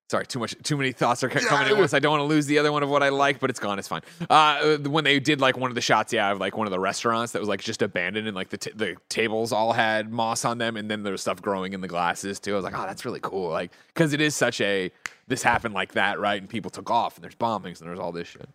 Sorry, 0.08 0.28
too 0.28 0.38
much, 0.38 0.56
too 0.62 0.78
many 0.78 0.92
thoughts 0.92 1.24
are 1.24 1.30
coming 1.30 1.50
at 1.50 1.76
once. 1.76 1.96
I 1.96 1.98
don't 1.98 2.12
want 2.12 2.22
to 2.22 2.26
lose 2.26 2.46
the 2.46 2.60
other 2.60 2.72
one 2.72 2.84
of 2.84 2.90
what 2.90 3.02
I 3.02 3.10
like, 3.10 3.40
but 3.40 3.50
it's 3.50 3.60
gone. 3.60 3.80
It's 3.80 3.88
fine. 3.88 4.04
Uh, 4.30 4.78
when 4.78 5.04
they 5.04 5.20
did 5.20 5.42
like 5.42 5.58
one 5.58 5.72
of 5.72 5.76
the 5.76 5.82
shots, 5.82 6.14
yeah, 6.14 6.32
of 6.32 6.40
like 6.40 6.56
one 6.56 6.68
of 6.68 6.72
the 6.72 6.80
restaurants 6.80 7.32
that 7.32 7.40
was 7.40 7.50
like 7.50 7.60
just 7.60 7.82
abandoned, 7.82 8.28
and 8.28 8.36
like 8.36 8.50
the 8.50 8.58
t- 8.58 8.72
the 8.76 8.98
tables 9.10 9.52
all 9.52 9.74
had 9.74 10.12
moss 10.12 10.46
on 10.46 10.60
them, 10.60 10.78
and 10.78 10.92
then 10.92 11.02
there 11.02 11.12
was 11.12 11.22
stuff 11.22 11.42
growing 11.42 11.74
in 11.74 11.82
the 11.82 11.88
glasses 11.88 12.40
too. 12.40 12.54
I 12.54 12.56
was 12.56 12.64
like, 12.64 12.78
oh, 12.78 12.86
that's 12.86 13.04
really 13.04 13.20
cool, 13.20 13.50
like 13.50 13.72
because 13.88 14.14
it 14.14 14.22
is 14.22 14.36
such 14.36 14.62
a 14.62 14.92
this 15.28 15.42
happened 15.42 15.74
like 15.74 15.94
that, 15.94 16.20
right? 16.20 16.40
And 16.40 16.48
people 16.48 16.70
took 16.70 16.92
off, 16.92 17.16
and 17.16 17.24
there's 17.24 17.34
bombings, 17.34 17.80
and 17.80 17.90
there's 17.90 17.98
all 17.98 18.12
this 18.12 18.28
shit. 18.28 18.48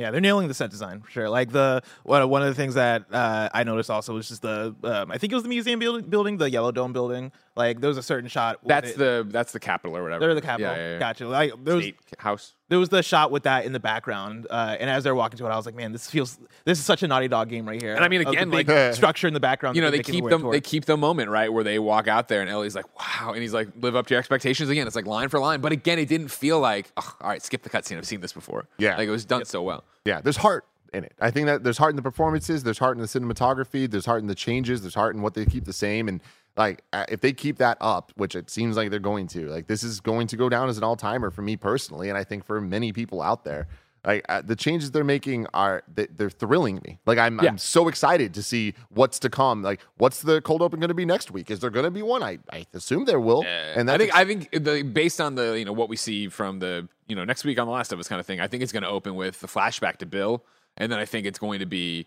Yeah, 0.00 0.10
they're 0.10 0.20
nailing 0.20 0.48
the 0.48 0.54
set 0.54 0.70
design 0.70 1.00
for 1.00 1.10
sure. 1.10 1.28
Like 1.28 1.50
the 1.52 1.82
one 2.02 2.22
of 2.22 2.48
the 2.48 2.54
things 2.54 2.74
that 2.74 3.04
uh, 3.12 3.48
I 3.52 3.64
noticed 3.64 3.90
also 3.90 4.14
was 4.14 4.28
just 4.28 4.42
the 4.42 4.74
um, 4.84 5.10
I 5.10 5.18
think 5.18 5.32
it 5.32 5.34
was 5.34 5.42
the 5.42 5.48
museum 5.48 5.78
building, 5.78 6.08
building 6.08 6.36
the 6.38 6.50
Yellow 6.50 6.72
Dome 6.72 6.92
building. 6.92 7.32
Like 7.60 7.80
there 7.80 7.88
was 7.88 7.98
a 7.98 8.02
certain 8.02 8.28
shot. 8.28 8.60
That's 8.64 8.90
it- 8.90 8.98
the 8.98 9.26
that's 9.28 9.52
the 9.52 9.60
capital 9.60 9.96
or 9.96 10.02
whatever. 10.02 10.20
they're 10.26 10.34
the 10.34 10.40
capital. 10.40 10.72
Yeah, 10.72 10.78
yeah, 10.78 10.92
yeah. 10.94 10.98
Gotcha. 10.98 11.28
Like 11.28 11.52
there 11.64 11.74
was 11.76 11.84
State 11.84 11.96
house. 12.18 12.54
there 12.68 12.78
was 12.78 12.88
the 12.88 13.02
shot 13.02 13.30
with 13.30 13.42
that 13.44 13.64
in 13.66 13.72
the 13.72 13.80
background, 13.80 14.46
uh, 14.50 14.76
and 14.80 14.88
as 14.88 15.04
they're 15.04 15.14
walking 15.14 15.36
to 15.38 15.46
it, 15.46 15.50
I 15.50 15.56
was 15.56 15.66
like, 15.66 15.74
man, 15.74 15.92
this 15.92 16.08
feels 16.10 16.38
this 16.64 16.78
is 16.78 16.84
such 16.84 17.02
a 17.02 17.08
Naughty 17.08 17.28
Dog 17.28 17.48
game 17.48 17.66
right 17.68 17.80
here. 17.80 17.94
And 17.94 18.04
I 18.04 18.08
mean, 18.08 18.22
again, 18.26 18.50
like- 18.50 18.68
structure 18.94 19.28
in 19.28 19.34
the 19.34 19.40
background. 19.40 19.76
you 19.76 19.82
know 19.82 19.90
they 19.90 20.00
keep 20.02 20.24
them 20.28 20.40
towards. 20.42 20.56
they 20.56 20.60
keep 20.60 20.84
the 20.86 20.96
moment 20.96 21.28
right 21.30 21.52
where 21.52 21.62
they 21.64 21.78
walk 21.78 22.08
out 22.08 22.28
there 22.28 22.40
and 22.40 22.48
Ellie's 22.50 22.74
like 22.74 22.86
wow 22.98 23.32
and 23.32 23.42
he's 23.42 23.52
like 23.54 23.68
live 23.80 23.94
up 23.96 24.06
to 24.06 24.14
your 24.14 24.18
expectations 24.18 24.68
again 24.70 24.86
it's 24.86 24.96
like 24.96 25.06
line 25.06 25.28
for 25.28 25.38
line 25.38 25.60
but 25.60 25.72
again 25.72 25.98
it 25.98 26.08
didn't 26.08 26.28
feel 26.28 26.58
like 26.60 26.90
"Ugh, 26.96 27.14
all 27.20 27.28
right 27.28 27.42
skip 27.42 27.62
the 27.62 27.70
cutscene 27.70 27.96
I've 27.98 28.06
seen 28.06 28.20
this 28.20 28.32
before 28.32 28.66
Yeah. 28.78 28.96
like 28.96 29.06
it 29.08 29.10
was 29.10 29.24
done 29.24 29.44
so 29.44 29.62
well 29.62 29.84
Yeah, 30.04 30.20
there's 30.20 30.38
heart 30.38 30.64
in 30.92 31.04
it. 31.04 31.12
I 31.20 31.30
think 31.30 31.46
that 31.46 31.62
there's 31.62 31.78
heart 31.78 31.90
in 31.92 31.96
the 31.96 32.02
performances, 32.02 32.64
there's 32.64 32.78
heart 32.78 32.96
in 32.96 33.00
the 33.00 33.06
cinematography, 33.06 33.88
there's 33.88 34.06
heart 34.06 34.22
in 34.22 34.26
the 34.26 34.34
changes, 34.34 34.80
there's 34.82 34.94
heart 34.96 35.14
in 35.14 35.22
what 35.22 35.34
they 35.34 35.44
keep 35.44 35.64
the 35.64 35.72
same. 35.72 36.08
And 36.08 36.20
like, 36.56 36.82
uh, 36.92 37.04
if 37.08 37.20
they 37.20 37.32
keep 37.32 37.58
that 37.58 37.78
up, 37.80 38.12
which 38.16 38.34
it 38.34 38.50
seems 38.50 38.76
like 38.76 38.90
they're 38.90 38.98
going 38.98 39.26
to, 39.28 39.48
like, 39.48 39.66
this 39.66 39.82
is 39.82 40.00
going 40.00 40.26
to 40.28 40.36
go 40.36 40.48
down 40.48 40.68
as 40.68 40.76
an 40.78 40.84
all 40.84 40.96
timer 40.96 41.30
for 41.30 41.42
me 41.42 41.56
personally, 41.56 42.08
and 42.08 42.18
I 42.18 42.24
think 42.24 42.44
for 42.44 42.60
many 42.60 42.92
people 42.92 43.22
out 43.22 43.44
there. 43.44 43.68
Like 44.02 44.24
uh, 44.30 44.40
the 44.40 44.56
changes 44.56 44.92
they're 44.92 45.04
making 45.04 45.46
are 45.52 45.82
they, 45.94 46.06
they're 46.06 46.30
thrilling 46.30 46.80
me. 46.86 46.98
Like 47.04 47.18
I'm, 47.18 47.38
Yeah. 47.38 47.50
I'm 47.50 47.58
so 47.58 47.86
excited 47.86 48.32
to 48.32 48.42
see 48.42 48.72
what's 48.88 49.18
to 49.18 49.28
come. 49.28 49.62
Like 49.62 49.80
what's 49.98 50.22
the 50.22 50.40
cold 50.40 50.62
open 50.62 50.80
going 50.80 50.88
to 50.88 50.94
be 50.94 51.04
next 51.04 51.30
week? 51.30 51.50
Is 51.50 51.60
there 51.60 51.68
going 51.68 51.84
to 51.84 51.90
be 51.90 52.00
one? 52.00 52.22
I, 52.22 52.38
I 52.50 52.64
assume 52.72 53.04
there 53.04 53.20
will. 53.20 53.44
and 53.76 53.90
I 53.90 53.98
think 53.98 54.14
I 54.14 54.24
think 54.24 54.50
the 54.52 54.82
based 54.84 55.20
on 55.20 55.34
the 55.34 55.58
you 55.58 55.66
know 55.66 55.74
what 55.74 55.90
we 55.90 55.96
see 55.96 56.28
from 56.28 56.60
the 56.60 56.88
you 57.08 57.14
know 57.14 57.24
next 57.24 57.44
week 57.44 57.58
on 57.58 57.66
the 57.66 57.72
Last 57.74 57.92
of 57.92 58.00
Us 58.00 58.08
kind 58.08 58.18
of 58.18 58.24
thing 58.24 58.40
I 58.40 58.46
think 58.46 58.62
it's 58.62 58.72
going 58.72 58.84
to 58.84 58.88
open 58.88 59.16
with 59.16 59.40
the 59.40 59.46
flashback 59.46 59.98
to 59.98 60.06
Bill 60.06 60.46
and 60.78 60.90
then 60.90 60.98
I 60.98 61.04
think 61.04 61.26
it's 61.26 61.38
going 61.38 61.60
to 61.60 61.66
be 61.66 62.06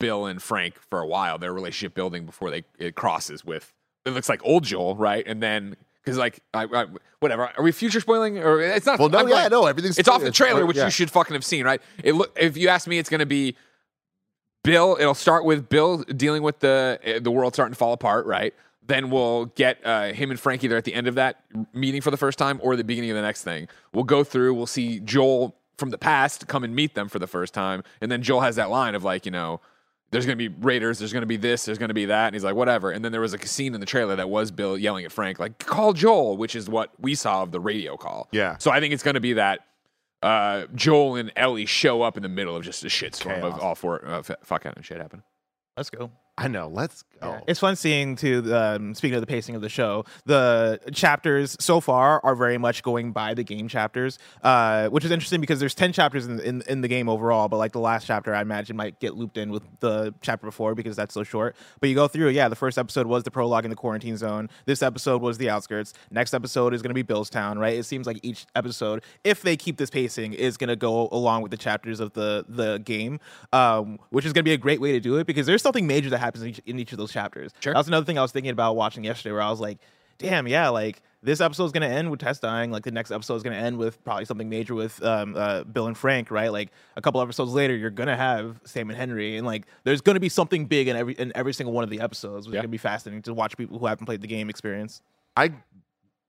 Bill 0.00 0.26
and 0.26 0.42
Frank 0.42 0.74
for 0.90 0.98
a 0.98 1.06
while 1.06 1.38
their 1.38 1.52
relationship 1.52 1.94
building 1.94 2.26
before 2.26 2.50
they 2.50 2.64
it 2.80 2.96
crosses 2.96 3.44
with 3.44 3.72
it 4.08 4.14
looks 4.14 4.28
like 4.28 4.40
old 4.44 4.64
Joel 4.64 4.96
right 4.96 5.24
and 5.26 5.42
then 5.42 5.76
because 6.04 6.18
like 6.18 6.40
I, 6.54 6.64
I, 6.64 6.86
whatever 7.20 7.50
are 7.56 7.62
we 7.62 7.70
future 7.72 8.00
spoiling 8.00 8.38
or 8.38 8.60
it's 8.60 8.86
not 8.86 8.98
well, 8.98 9.08
no, 9.08 9.18
I'm 9.18 9.28
yeah, 9.28 9.48
going- 9.48 9.50
no, 9.50 9.66
everything's 9.66 9.98
It's 9.98 10.08
off 10.08 10.22
the 10.22 10.30
trailer, 10.30 10.64
which 10.64 10.76
yeah. 10.76 10.86
you 10.86 10.90
should 10.90 11.10
fucking 11.10 11.34
have 11.34 11.44
seen, 11.44 11.64
right? 11.64 11.82
It 12.02 12.14
look 12.14 12.36
if 12.40 12.56
you 12.56 12.68
ask 12.68 12.86
me, 12.86 12.98
it's 12.98 13.10
going 13.10 13.20
to 13.20 13.26
be 13.26 13.56
Bill. 14.64 14.96
It'll 14.98 15.14
start 15.14 15.44
with 15.44 15.68
Bill 15.68 15.98
dealing 15.98 16.42
with 16.42 16.60
the 16.60 16.98
uh, 17.04 17.18
the 17.20 17.30
world 17.30 17.54
starting 17.54 17.72
to 17.74 17.78
fall 17.78 17.92
apart, 17.92 18.26
right? 18.26 18.54
Then 18.86 19.10
we'll 19.10 19.46
get 19.46 19.84
uh, 19.84 20.12
him 20.12 20.30
and 20.30 20.40
Frank 20.40 20.64
either 20.64 20.76
at 20.76 20.84
the 20.84 20.94
end 20.94 21.08
of 21.08 21.14
that 21.16 21.42
meeting 21.74 22.00
for 22.00 22.10
the 22.10 22.16
first 22.16 22.38
time 22.38 22.58
or 22.62 22.74
the 22.74 22.84
beginning 22.84 23.10
of 23.10 23.16
the 23.16 23.22
next 23.22 23.44
thing. 23.44 23.68
We'll 23.92 24.04
go 24.04 24.24
through. 24.24 24.54
We'll 24.54 24.66
see 24.66 25.00
Joel 25.00 25.54
from 25.76 25.90
the 25.90 25.98
past 25.98 26.48
come 26.48 26.64
and 26.64 26.74
meet 26.74 26.94
them 26.94 27.08
for 27.08 27.18
the 27.18 27.26
first 27.26 27.52
time, 27.52 27.82
and 28.00 28.10
then 28.10 28.22
Joel 28.22 28.40
has 28.40 28.56
that 28.56 28.70
line 28.70 28.94
of 28.94 29.04
like, 29.04 29.26
you 29.26 29.32
know, 29.32 29.60
there's 30.10 30.24
going 30.26 30.38
to 30.38 30.48
be 30.48 30.54
Raiders, 30.62 30.98
there's 30.98 31.12
going 31.12 31.22
to 31.22 31.26
be 31.26 31.36
this, 31.36 31.64
there's 31.64 31.78
going 31.78 31.88
to 31.88 31.94
be 31.94 32.06
that, 32.06 32.26
and 32.28 32.34
he's 32.34 32.44
like, 32.44 32.54
whatever. 32.54 32.90
And 32.90 33.04
then 33.04 33.12
there 33.12 33.20
was 33.20 33.34
a 33.34 33.46
scene 33.46 33.74
in 33.74 33.80
the 33.80 33.86
trailer 33.86 34.16
that 34.16 34.30
was 34.30 34.50
Bill 34.50 34.78
yelling 34.78 35.04
at 35.04 35.12
Frank, 35.12 35.38
like, 35.38 35.58
call 35.58 35.92
Joel, 35.92 36.36
which 36.36 36.56
is 36.56 36.68
what 36.68 36.90
we 36.98 37.14
saw 37.14 37.42
of 37.42 37.52
the 37.52 37.60
radio 37.60 37.96
call. 37.96 38.28
Yeah. 38.32 38.56
So 38.58 38.70
I 38.70 38.80
think 38.80 38.94
it's 38.94 39.02
going 39.02 39.14
to 39.14 39.20
be 39.20 39.34
that 39.34 39.60
uh, 40.22 40.64
Joel 40.74 41.16
and 41.16 41.32
Ellie 41.36 41.66
show 41.66 42.02
up 42.02 42.16
in 42.16 42.22
the 42.22 42.28
middle 42.28 42.56
of 42.56 42.64
just 42.64 42.82
a 42.84 42.88
shitstorm 42.88 43.42
of 43.42 43.60
all 43.60 43.74
four 43.74 44.04
uh, 44.04 44.18
f- 44.20 44.30
fuck 44.42 44.66
out 44.66 44.76
and 44.76 44.84
shit 44.84 44.98
happen. 44.98 45.22
Let's 45.76 45.90
go. 45.90 46.10
I 46.38 46.46
know. 46.46 46.68
Let's 46.68 47.02
go. 47.20 47.40
It's 47.48 47.58
fun 47.58 47.74
seeing 47.74 48.14
too. 48.14 48.54
Um, 48.54 48.94
speaking 48.94 49.16
of 49.16 49.20
the 49.20 49.26
pacing 49.26 49.56
of 49.56 49.60
the 49.60 49.68
show, 49.68 50.04
the 50.24 50.78
chapters 50.92 51.56
so 51.58 51.80
far 51.80 52.20
are 52.22 52.36
very 52.36 52.58
much 52.58 52.84
going 52.84 53.10
by 53.10 53.34
the 53.34 53.42
game 53.42 53.66
chapters, 53.66 54.20
uh, 54.44 54.86
which 54.88 55.04
is 55.04 55.10
interesting 55.10 55.40
because 55.40 55.58
there's 55.58 55.74
ten 55.74 55.92
chapters 55.92 56.26
in, 56.26 56.38
in 56.38 56.62
in 56.68 56.80
the 56.80 56.86
game 56.86 57.08
overall, 57.08 57.48
but 57.48 57.56
like 57.56 57.72
the 57.72 57.80
last 57.80 58.06
chapter, 58.06 58.32
I 58.32 58.40
imagine 58.40 58.76
might 58.76 59.00
get 59.00 59.16
looped 59.16 59.36
in 59.36 59.50
with 59.50 59.64
the 59.80 60.14
chapter 60.20 60.46
before 60.46 60.76
because 60.76 60.94
that's 60.94 61.12
so 61.12 61.24
short. 61.24 61.56
But 61.80 61.88
you 61.88 61.96
go 61.96 62.06
through, 62.06 62.28
yeah. 62.28 62.48
The 62.48 62.54
first 62.54 62.78
episode 62.78 63.08
was 63.08 63.24
the 63.24 63.32
prologue 63.32 63.64
in 63.64 63.70
the 63.70 63.76
quarantine 63.76 64.16
zone. 64.16 64.48
This 64.64 64.80
episode 64.80 65.20
was 65.20 65.38
the 65.38 65.50
outskirts. 65.50 65.94
Next 66.12 66.34
episode 66.34 66.72
is 66.72 66.82
going 66.82 66.94
to 66.94 67.02
be 67.02 67.02
Billstown, 67.02 67.58
right? 67.58 67.76
It 67.76 67.84
seems 67.84 68.06
like 68.06 68.20
each 68.22 68.46
episode, 68.54 69.02
if 69.24 69.42
they 69.42 69.56
keep 69.56 69.76
this 69.76 69.90
pacing, 69.90 70.34
is 70.34 70.56
going 70.56 70.68
to 70.68 70.76
go 70.76 71.08
along 71.10 71.42
with 71.42 71.50
the 71.50 71.56
chapters 71.56 71.98
of 71.98 72.12
the 72.12 72.44
the 72.48 72.78
game, 72.78 73.18
um, 73.52 73.98
which 74.10 74.24
is 74.24 74.32
going 74.32 74.44
to 74.44 74.48
be 74.48 74.54
a 74.54 74.56
great 74.56 74.80
way 74.80 74.92
to 74.92 75.00
do 75.00 75.16
it 75.16 75.26
because 75.26 75.44
there's 75.44 75.62
something 75.62 75.84
major 75.84 76.08
that 76.10 76.18
happens 76.18 76.27
in 76.36 76.48
each, 76.48 76.60
in 76.66 76.78
each 76.78 76.92
of 76.92 76.98
those 76.98 77.12
chapters. 77.12 77.52
Sure. 77.60 77.72
That 77.72 77.78
was 77.78 77.88
another 77.88 78.04
thing 78.06 78.18
I 78.18 78.22
was 78.22 78.32
thinking 78.32 78.50
about 78.52 78.76
watching 78.76 79.04
yesterday, 79.04 79.32
where 79.32 79.42
I 79.42 79.50
was 79.50 79.60
like, 79.60 79.78
"Damn, 80.18 80.46
yeah, 80.48 80.68
like 80.68 81.02
this 81.22 81.40
episode 81.40 81.64
is 81.64 81.72
going 81.72 81.88
to 81.88 81.94
end 81.94 82.10
with 82.10 82.20
Tess 82.20 82.38
dying. 82.38 82.70
Like 82.70 82.84
the 82.84 82.92
next 82.92 83.10
episode 83.10 83.34
is 83.36 83.42
going 83.42 83.56
to 83.56 83.60
end 83.62 83.76
with 83.76 84.02
probably 84.04 84.24
something 84.24 84.48
major 84.48 84.74
with 84.74 85.02
um, 85.02 85.34
uh, 85.36 85.64
Bill 85.64 85.86
and 85.88 85.96
Frank, 85.98 86.30
right? 86.30 86.52
Like 86.52 86.70
a 86.96 87.02
couple 87.02 87.20
episodes 87.20 87.52
later, 87.52 87.74
you're 87.76 87.90
going 87.90 88.06
to 88.06 88.16
have 88.16 88.60
Sam 88.64 88.88
and 88.90 88.96
Henry, 88.96 89.36
and 89.36 89.46
like 89.46 89.64
there's 89.84 90.00
going 90.00 90.14
to 90.14 90.20
be 90.20 90.28
something 90.28 90.66
big 90.66 90.86
in 90.88 90.96
every 90.96 91.14
in 91.14 91.32
every 91.34 91.52
single 91.52 91.72
one 91.72 91.82
of 91.84 91.90
the 91.90 92.00
episodes, 92.00 92.46
which 92.46 92.54
Yeah. 92.54 92.58
is 92.60 92.62
going 92.62 92.68
to 92.70 92.72
be 92.72 92.78
fascinating 92.78 93.22
to 93.22 93.34
watch 93.34 93.56
people 93.56 93.78
who 93.78 93.86
haven't 93.86 94.06
played 94.06 94.20
the 94.20 94.26
game 94.28 94.48
experience. 94.48 95.02
I 95.36 95.52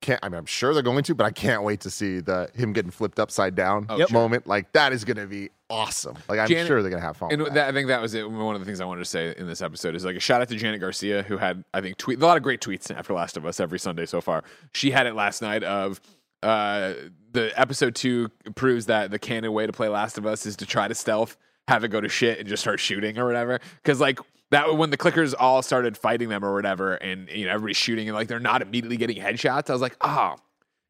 can't. 0.09 0.19
I 0.23 0.29
mean, 0.29 0.37
I'm 0.39 0.45
sure 0.45 0.73
they're 0.73 0.83
going 0.83 1.03
to, 1.03 1.15
but 1.15 1.25
I 1.25 1.31
can't 1.31 1.63
wait 1.63 1.81
to 1.81 1.89
see 1.89 2.19
the 2.19 2.49
him 2.55 2.73
getting 2.73 2.91
flipped 2.91 3.19
upside 3.19 3.55
down 3.55 3.85
Oh, 3.89 3.97
Yep. 3.97 4.11
moment. 4.11 4.47
Like 4.47 4.71
that 4.73 4.91
is 4.93 5.03
going 5.05 5.17
to 5.17 5.27
be 5.27 5.49
awesome. 5.69 6.15
Like 6.27 6.39
I'm 6.39 6.47
Janet- 6.47 6.67
sure 6.67 6.81
they're 6.81 6.89
going 6.89 7.01
to 7.01 7.05
have 7.07 7.17
fun. 7.17 7.31
And 7.31 7.41
with 7.43 7.53
that, 7.53 7.69
I 7.69 7.71
think 7.71 7.87
that 7.89 8.01
was 8.01 8.13
it. 8.13 8.29
One 8.29 8.55
of 8.55 8.61
the 8.61 8.65
things 8.65 8.81
I 8.81 8.85
wanted 8.85 9.01
to 9.01 9.09
say 9.09 9.33
in 9.37 9.47
this 9.47 9.61
episode 9.61 9.95
is 9.95 10.03
like 10.05 10.15
a 10.15 10.19
shout 10.19 10.41
out 10.41 10.49
to 10.49 10.55
Janet 10.55 10.81
Garcia, 10.81 11.23
who 11.23 11.37
had 11.37 11.63
I 11.73 11.81
think 11.81 11.97
tweet 11.97 12.21
a 12.21 12.25
lot 12.25 12.37
of 12.37 12.43
great 12.43 12.61
tweets 12.61 12.89
after 12.95 13.13
Last 13.13 13.37
of 13.37 13.45
Us 13.45 13.59
every 13.59 13.79
Sunday 13.79 14.05
so 14.05 14.19
far. 14.21 14.43
She 14.73 14.91
had 14.91 15.05
it 15.07 15.13
last 15.15 15.41
night 15.41 15.63
of 15.63 16.01
uh, 16.41 16.93
the 17.31 17.51
episode 17.59 17.95
two 17.95 18.29
proves 18.55 18.85
that 18.87 19.11
the 19.11 19.19
canon 19.19 19.51
way 19.53 19.65
to 19.67 19.73
play 19.73 19.89
Last 19.89 20.17
of 20.17 20.25
Us 20.25 20.45
is 20.45 20.55
to 20.57 20.65
try 20.65 20.87
to 20.87 20.95
stealth, 20.95 21.37
have 21.67 21.83
it 21.83 21.89
go 21.89 22.01
to 22.01 22.09
shit, 22.09 22.39
and 22.39 22.47
just 22.47 22.61
start 22.63 22.79
shooting 22.79 23.17
or 23.19 23.25
whatever. 23.25 23.59
Because 23.83 23.99
like 23.99 24.19
that 24.51 24.77
when 24.77 24.89
the 24.89 24.97
clickers 24.97 25.33
all 25.37 25.61
started 25.61 25.97
fighting 25.97 26.29
them 26.29 26.43
or 26.43 26.53
whatever, 26.53 26.95
and 26.95 27.29
you 27.29 27.45
know 27.45 27.51
everybody's 27.51 27.77
shooting 27.77 28.07
and 28.07 28.15
like 28.15 28.27
they're 28.27 28.39
not 28.39 28.61
immediately 28.61 28.97
getting 28.97 29.17
headshots. 29.17 29.69
I 29.69 29.73
was 29.73 29.81
like, 29.81 29.95
oh, 30.01 30.35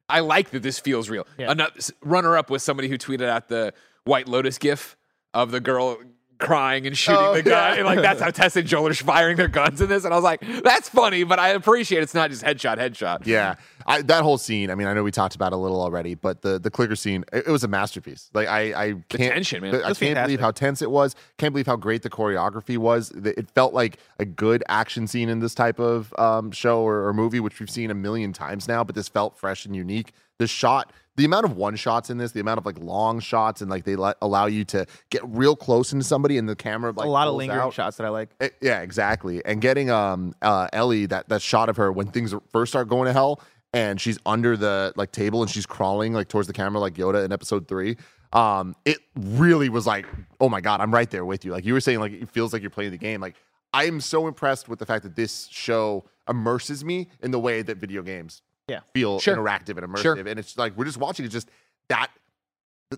I 0.07 0.21
like 0.21 0.51
that 0.51 0.63
this 0.63 0.79
feels 0.79 1.09
real. 1.09 1.27
Yeah. 1.37 1.51
Another 1.51 1.73
runner 2.01 2.37
up 2.37 2.49
was 2.49 2.63
somebody 2.63 2.87
who 2.87 2.97
tweeted 2.97 3.27
out 3.27 3.47
the 3.47 3.73
White 4.05 4.27
Lotus 4.27 4.57
gif 4.57 4.97
of 5.33 5.51
the 5.51 5.59
girl 5.59 5.97
crying 6.39 6.87
and 6.87 6.97
shooting 6.97 7.21
Oh, 7.21 7.33
the 7.35 7.43
gun. 7.43 7.73
yeah. 7.73 7.77
And 7.79 7.85
like 7.85 8.01
that's 8.01 8.21
how 8.21 8.31
Tess 8.31 8.55
and 8.55 8.67
Joel 8.67 8.87
are 8.87 8.93
firing 8.93 9.37
their 9.37 9.47
guns 9.47 9.81
in 9.81 9.89
this. 9.89 10.05
And 10.05 10.13
I 10.13 10.17
was 10.17 10.23
like, 10.23 10.41
that's 10.63 10.89
funny, 10.89 11.23
but 11.23 11.37
I 11.37 11.49
appreciate 11.49 12.01
it's 12.01 12.13
not 12.13 12.29
just 12.31 12.43
headshot, 12.43 12.77
headshot. 12.77 13.25
Yeah, 13.25 13.55
I, 13.85 14.01
that 14.03 14.23
whole 14.23 14.37
scene. 14.37 14.71
I 14.71 14.75
mean, 14.75 14.87
I 14.87 14.93
know 14.93 15.03
we 15.03 15.11
talked 15.11 15.35
about 15.35 15.51
it 15.51 15.55
a 15.55 15.59
little 15.59 15.81
already, 15.81 16.15
but 16.15 16.41
the 16.41 16.57
the 16.59 16.71
clicker 16.71 16.95
scene, 16.95 17.25
it, 17.33 17.47
it 17.47 17.51
was 17.51 17.63
a 17.63 17.67
masterpiece. 17.67 18.29
Like 18.33 18.47
I, 18.47 18.61
I 18.73 18.93
can't, 19.09 19.33
tension, 19.33 19.61
man. 19.61 19.75
I 19.83 19.93
can't 19.93 20.15
believe 20.23 20.39
how 20.39 20.51
tense 20.51 20.81
it 20.81 20.89
was. 20.89 21.15
Can't 21.37 21.53
believe 21.53 21.67
how 21.67 21.75
great 21.75 22.01
the 22.03 22.09
choreography 22.09 22.77
was. 22.77 23.11
It 23.11 23.51
felt 23.51 23.73
like 23.73 23.97
a 24.17 24.25
good 24.25 24.63
action 24.69 25.07
scene 25.07 25.29
in 25.29 25.39
this 25.39 25.53
type 25.53 25.79
of 25.79 26.13
um, 26.17 26.51
show 26.51 26.81
or, 26.81 27.07
or 27.07 27.13
movie, 27.13 27.39
which 27.39 27.59
we've 27.59 27.69
seen 27.69 27.91
a 27.91 27.95
million 27.95 28.33
times 28.33 28.67
now. 28.67 28.83
But 28.83 28.95
this 28.95 29.09
felt 29.09 29.37
fresh 29.37 29.65
and 29.65 29.75
unique. 29.75 30.13
The 30.37 30.47
shot. 30.47 30.91
The 31.19 31.25
amount 31.25 31.43
of 31.43 31.57
one 31.57 31.75
shots 31.75 32.09
in 32.09 32.17
this, 32.17 32.31
the 32.31 32.39
amount 32.39 32.59
of 32.59 32.65
like 32.65 32.79
long 32.79 33.19
shots, 33.19 33.59
and 33.59 33.69
like 33.69 33.83
they 33.83 33.97
let, 33.97 34.15
allow 34.21 34.45
you 34.45 34.63
to 34.63 34.85
get 35.09 35.21
real 35.27 35.53
close 35.53 35.91
into 35.91 36.05
somebody, 36.05 36.37
and 36.37 36.47
the 36.47 36.55
camera 36.55 36.93
like 36.95 37.05
a 37.05 37.09
lot 37.09 37.27
of 37.27 37.35
lingering 37.35 37.59
out. 37.59 37.73
shots 37.73 37.97
that 37.97 38.05
I 38.05 38.09
like. 38.09 38.29
Eh, 38.39 38.47
Yeah, 38.61 38.79
exactly. 38.79 39.43
And 39.43 39.59
getting 39.59 39.89
um 39.89 40.33
uh 40.41 40.69
Ellie 40.71 41.07
that 41.07 41.27
that 41.27 41.41
shot 41.41 41.67
of 41.67 41.75
her 41.75 41.91
when 41.91 42.07
things 42.07 42.33
first 42.53 42.71
start 42.71 42.87
going 42.87 43.07
to 43.07 43.11
hell 43.11 43.41
and 43.73 43.99
she's 43.99 44.17
under 44.25 44.55
the 44.55 44.93
like 44.95 45.11
table 45.11 45.41
and 45.41 45.51
she's 45.51 45.65
crawling 45.65 46.13
like 46.13 46.29
towards 46.29 46.47
the 46.47 46.53
camera 46.53 46.79
like 46.79 46.93
Yoda 46.93 47.25
in 47.25 47.33
episode 47.33 47.67
3. 47.67 47.97
Um 48.31 48.73
it 48.85 48.99
really 49.17 49.67
was 49.67 49.85
like, 49.85 50.05
"Oh 50.39 50.47
my 50.47 50.61
god, 50.61 50.79
I'm 50.79 50.93
right 50.93 51.11
there 51.11 51.25
with 51.25 51.43
you." 51.43 51.51
Like 51.51 51.65
you 51.65 51.73
were 51.73 51.81
saying 51.81 51.99
like 51.99 52.13
it 52.13 52.29
feels 52.29 52.53
like 52.53 52.61
you're 52.61 52.71
playing 52.71 52.91
the 52.91 52.97
game. 52.97 53.19
Like 53.19 53.35
I 53.73 53.87
am 53.87 53.99
so 53.99 54.25
impressed 54.25 54.69
with 54.69 54.79
the 54.79 54.85
fact 54.85 55.03
that 55.03 55.17
this 55.17 55.49
show 55.51 56.05
immerses 56.29 56.85
me 56.85 57.09
in 57.21 57.31
the 57.31 57.39
way 57.39 57.61
that 57.61 57.75
video 57.75 58.03
games 58.03 58.41
Yeah. 58.69 58.79
feel 58.93 59.19
Sure. 59.19 59.35
interactive 59.35 59.77
and 59.77 59.81
immersive. 59.81 60.01
Sure. 60.01 60.15
And 60.15 60.39
it's 60.39 60.57
like 60.57 60.77
we're 60.77 60.85
just 60.85 60.97
watching 60.97 61.25
it 61.25 61.29
just 61.29 61.49
that 61.89 62.09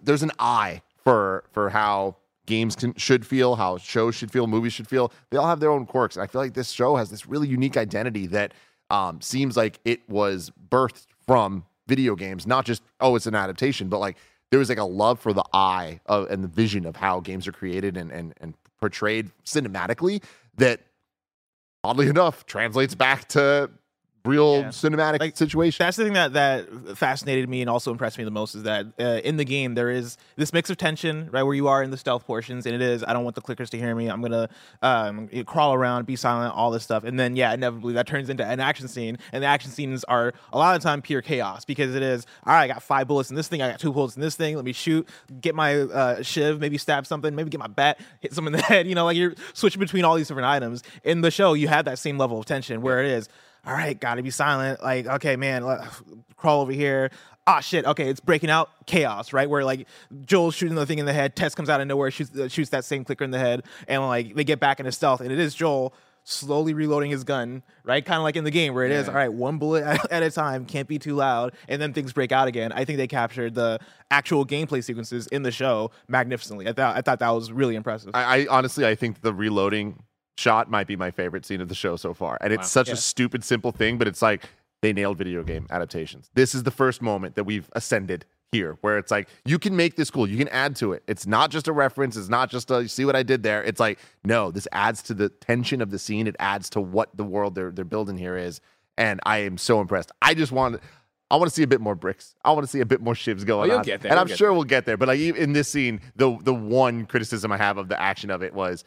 there's 0.04 0.24
an 0.24 0.32
eye 0.40 0.82
for 1.04 1.44
for 1.52 1.70
how 1.70 2.16
games 2.46 2.76
can 2.76 2.94
should 2.96 3.26
feel, 3.26 3.56
how 3.56 3.78
shows 3.78 4.16
should 4.16 4.32
feel, 4.32 4.48
movies 4.48 4.74
should 4.74 4.88
feel. 4.88 5.12
They 5.30 5.38
all 5.38 5.48
have 5.48 5.60
their 5.60 5.72
own 5.72 5.86
quirks. 5.86 6.16
And 6.16 6.24
I 6.24 6.28
feel 6.28 6.42
like 6.42 6.54
this 6.54 6.70
show 6.72 6.96
has 6.96 7.10
this 7.10 7.26
really 7.26 7.48
unique 7.48 7.78
identity 7.78 8.28
that 8.28 8.54
um, 8.90 9.22
seems 9.22 9.56
like 9.56 9.80
it 9.86 10.08
was 10.10 10.52
birthed 10.70 11.06
from 11.26 11.66
video 11.88 12.16
games, 12.16 12.46
not 12.48 12.66
just 12.66 12.84
oh, 13.00 13.16
it's 13.16 13.26
an 13.28 13.36
adaptation, 13.36 13.88
but 13.90 14.00
like 14.00 14.18
there 14.50 14.60
was 14.60 14.70
like 14.70 14.78
a 14.78 14.84
love 14.84 15.20
for 15.20 15.32
the 15.34 15.46
eye 15.54 16.00
of, 16.08 16.30
and 16.30 16.44
the 16.44 16.48
vision 16.48 16.86
of 16.86 16.96
how 16.98 17.20
games 17.20 17.48
are 17.48 17.52
created 17.54 17.96
and 17.98 18.12
and 18.12 18.34
and 18.42 18.54
portrayed 18.80 19.30
cinematically 19.46 20.24
that 20.58 20.82
oddly 21.84 22.08
enough 22.08 22.46
translates 22.46 22.96
back 22.96 23.28
to 23.30 23.70
real 24.24 24.58
Yeah. 24.60 24.68
cinematic 24.70 25.20
Like, 25.20 25.36
situation. 25.36 25.84
That's 25.86 25.98
the 25.98 26.04
thing 26.04 26.14
that 26.14 26.34
that 26.34 26.98
fascinated 26.98 27.50
me 27.50 27.62
and 27.62 27.70
also 27.70 27.92
impressed 27.92 28.18
me 28.18 28.24
the 28.24 28.32
most 28.32 28.56
is 28.56 28.64
that 28.64 28.86
uh, 29.00 29.04
in 29.24 29.38
the 29.38 29.46
game 29.46 29.74
there 29.74 29.90
is 29.90 30.18
this 30.36 30.54
mix 30.54 30.70
of 30.70 30.78
tension, 30.78 31.28
right, 31.32 31.44
where 31.44 31.56
you 31.56 31.68
are 31.68 31.82
in 31.82 31.92
the 31.92 31.98
stealth 31.98 32.26
portions, 32.26 32.66
and 32.66 32.76
it 32.76 32.82
is 32.82 33.04
I 33.04 33.14
don't 33.14 33.24
want 33.24 33.36
the 33.36 33.42
clickers 33.42 33.70
to 33.70 33.78
hear 33.78 33.96
me. 33.96 34.08
I'm 34.10 34.22
gonna 34.22 34.50
um, 34.82 35.28
crawl 35.46 35.74
around, 35.74 36.06
be 36.06 36.16
silent, 36.16 36.54
all 36.56 36.72
this 36.72 36.84
stuff, 36.84 37.04
and 37.04 37.20
then 37.20 37.36
yeah, 37.36 37.54
inevitably 37.54 37.94
that 37.94 38.08
turns 38.08 38.30
into 38.30 38.46
an 38.46 38.60
action 38.60 38.88
scene, 38.88 39.18
and 39.32 39.44
the 39.44 39.48
action 39.48 39.72
scenes 39.72 40.04
are 40.06 40.34
a 40.54 40.58
lot 40.58 40.76
of 40.76 40.82
the 40.82 40.88
time 40.88 41.02
pure 41.02 41.22
chaos 41.22 41.66
because 41.66 41.96
it 41.96 42.04
is 42.04 42.26
all 42.46 42.54
right. 42.54 42.64
I 42.64 42.68
got 42.68 42.84
five 42.84 43.08
bullets 43.08 43.30
in 43.32 43.36
this 43.36 43.48
thing, 43.48 43.62
I 43.62 43.70
got 43.72 43.80
two 43.80 43.92
bullets 43.92 44.16
in 44.16 44.22
this 44.22 44.36
thing. 44.36 44.56
Let 44.56 44.66
me 44.66 44.74
shoot, 44.74 45.08
get 45.42 45.56
my 45.56 45.80
uh, 45.82 46.22
shiv, 46.22 46.60
maybe 46.60 46.78
stab 46.78 47.08
something, 47.08 47.34
maybe 47.36 47.50
get 47.50 47.60
my 47.60 47.68
bat, 47.68 48.00
hit 48.20 48.34
someone 48.34 48.54
in 48.54 48.60
the 48.60 48.66
head. 48.68 48.88
You 48.88 48.96
know, 48.96 49.06
like 49.06 49.18
you're 49.18 49.34
switching 49.54 49.80
between 49.80 50.06
all 50.06 50.16
these 50.16 50.28
different 50.28 50.48
items. 50.48 50.84
In 51.04 51.22
the 51.22 51.32
show, 51.32 51.54
you 51.54 51.68
have 51.70 51.86
that 51.86 51.98
same 52.00 52.18
level 52.18 52.40
of 52.40 52.46
tension 52.46 52.82
where 52.82 53.04
it 53.04 53.10
is 53.10 53.28
all 53.66 53.74
right, 53.74 54.00
gotta 54.00 54.24
be 54.24 54.30
silent. 54.32 54.82
Like, 54.82 55.06
okay, 55.06 55.36
man, 55.36 55.64
let- 55.64 55.88
crawl 56.36 56.62
over 56.62 56.72
here. 56.72 57.12
Ah, 57.48 57.60
shit. 57.60 57.86
Okay, 57.86 58.08
it's 58.10 58.20
breaking 58.20 58.50
out 58.50 58.70
chaos, 58.86 59.34
right? 59.34 59.50
Where 59.50 59.64
like 59.64 59.88
Joel's 60.26 60.56
shooting 60.56 60.76
the 60.76 60.86
thing 60.86 61.00
in 61.00 61.06
the 61.06 61.14
head, 61.14 61.36
Tess 61.36 61.56
comes 61.56 61.70
out 61.70 61.82
of 61.82 61.88
nowhere, 61.88 62.12
shoots 62.12 62.38
uh, 62.38 62.48
shoots 62.48 62.70
that 62.70 62.86
same 62.86 63.04
clicker 63.04 63.24
in 63.24 63.32
the 63.32 63.40
head, 63.40 63.64
and 63.88 64.02
like 64.04 64.36
they 64.36 64.44
get 64.44 64.60
back 64.60 64.80
into 64.80 64.92
stealth, 64.92 65.22
and 65.22 65.32
it 65.32 65.40
is 65.40 65.56
Joel 65.56 65.94
slowly 66.24 66.74
reloading 66.74 67.10
his 67.10 67.24
gun, 67.24 67.64
right? 67.84 68.06
Kind 68.06 68.18
of 68.18 68.24
like 68.24 68.36
in 68.36 68.44
the 68.44 68.52
game 68.52 68.76
where 68.76 68.86
it 68.86 68.92
is 68.92 69.10
all 69.10 69.16
right, 69.16 69.34
one 69.34 69.58
bullet 69.58 69.84
at, 69.86 70.12
at 70.12 70.24
a 70.24 70.30
time, 70.30 70.66
can't 70.66 70.88
be 70.88 71.00
too 71.00 71.16
loud, 71.16 71.54
and 71.68 71.82
then 71.82 71.94
things 71.94 72.14
break 72.14 72.32
out 72.32 72.48
again. 72.48 72.72
I 72.72 72.86
think 72.86 72.98
they 72.98 73.08
captured 73.08 73.56
the 73.56 73.80
actual 74.12 74.46
gameplay 74.46 74.84
sequences 74.84 75.26
in 75.28 75.42
the 75.44 75.52
show 75.52 75.92
magnificently. 76.08 76.68
I 76.68 76.74
thought 76.74 76.96
I 76.96 77.02
thought 77.02 77.20
that 77.20 77.30
was 77.32 77.52
really 77.52 77.76
impressive. 77.76 78.12
I, 78.14 78.42
I 78.42 78.48
honestly, 78.50 78.86
I 78.86 78.96
think 78.96 79.22
the 79.22 79.34
reloading 79.34 80.04
shot 80.42 80.70
might 80.70 80.88
be 80.88 80.96
my 80.96 81.12
favorite 81.12 81.46
scene 81.46 81.62
of 81.62 81.70
the 81.70 81.76
show 81.76 81.96
so 81.96 82.14
far. 82.14 82.38
And 82.42 82.52
it's 82.52 82.70
such 82.70 82.88
Yeah. 82.88 82.96
a 82.96 82.98
stupid, 82.98 83.44
simple 83.44 83.72
thing, 83.72 83.98
but 83.98 84.08
it's 84.08 84.22
like 84.22 84.44
they 84.82 84.92
nailed 84.94 85.18
video 85.18 85.44
game 85.44 85.68
adaptations. 85.70 86.30
This 86.34 86.56
is 86.56 86.64
the 86.64 86.72
first 86.72 87.02
moment 87.02 87.36
that 87.36 87.44
we've 87.44 87.70
ascended 87.74 88.26
here, 88.52 88.78
where 88.82 88.98
it's 88.98 89.12
like 89.12 89.30
you 89.46 89.58
can 89.60 89.76
make 89.76 89.96
this 89.96 90.10
cool, 90.12 90.28
you 90.28 90.38
can 90.38 90.50
add 90.50 90.76
to 90.78 90.92
it. 90.94 91.04
It's 91.08 91.26
not 91.26 91.52
just 91.52 91.68
a 91.68 91.72
reference, 91.72 92.18
it's 92.18 92.30
not 92.30 92.50
just 92.50 92.70
a 92.72 92.82
you 92.82 92.88
see 92.88 93.06
what 93.06 93.16
I 93.16 93.24
did 93.24 93.44
there. 93.44 93.64
It's 93.64 93.80
like 93.80 94.00
no, 94.24 94.52
this 94.52 94.68
adds 94.72 95.02
to 95.04 95.14
the 95.14 95.30
tension 95.30 95.82
of 95.82 95.92
the 95.92 96.00
scene. 96.00 96.28
It 96.28 96.36
adds 96.40 96.70
to 96.72 96.82
what 96.82 97.16
the 97.16 97.24
world 97.24 97.56
they're 97.56 97.72
they're 97.72 97.86
building 97.86 98.18
here 98.18 98.36
is, 98.36 98.60
and 98.98 99.20
I 99.26 99.38
am 99.40 99.58
so 99.58 99.80
impressed. 99.80 100.12
I 100.22 100.34
just 100.34 100.52
want. 100.52 100.82
I 101.30 101.38
want 101.38 101.50
to 101.50 101.56
see 101.56 101.64
a 101.64 101.68
bit 101.68 101.80
more 101.80 101.96
bricks. 101.96 102.36
I 102.44 102.52
want 102.52 102.64
to 102.64 102.68
see 102.68 102.82
a 102.82 102.86
bit 102.86 103.00
more 103.00 103.14
shivs 103.14 103.46
going 103.46 103.62
oh, 103.62 103.66
you'll 103.72 103.78
on. 103.78 103.86
get 103.86 104.02
there, 104.02 104.12
and 104.12 104.20
I'm 104.20 104.28
sure 104.28 104.52
we'll 104.52 104.66
get 104.66 104.86
there. 104.86 104.98
But 104.98 105.08
like 105.08 105.18
in 105.22 105.54
this 105.54 105.70
scene, 105.70 106.02
the 106.18 106.38
the 106.42 106.54
one 106.54 107.06
criticism 107.06 107.54
I 107.54 107.58
have 107.58 107.78
of 107.78 107.88
the 107.88 107.98
action 108.02 108.30
of 108.30 108.44
it 108.44 108.54
was 108.54 108.84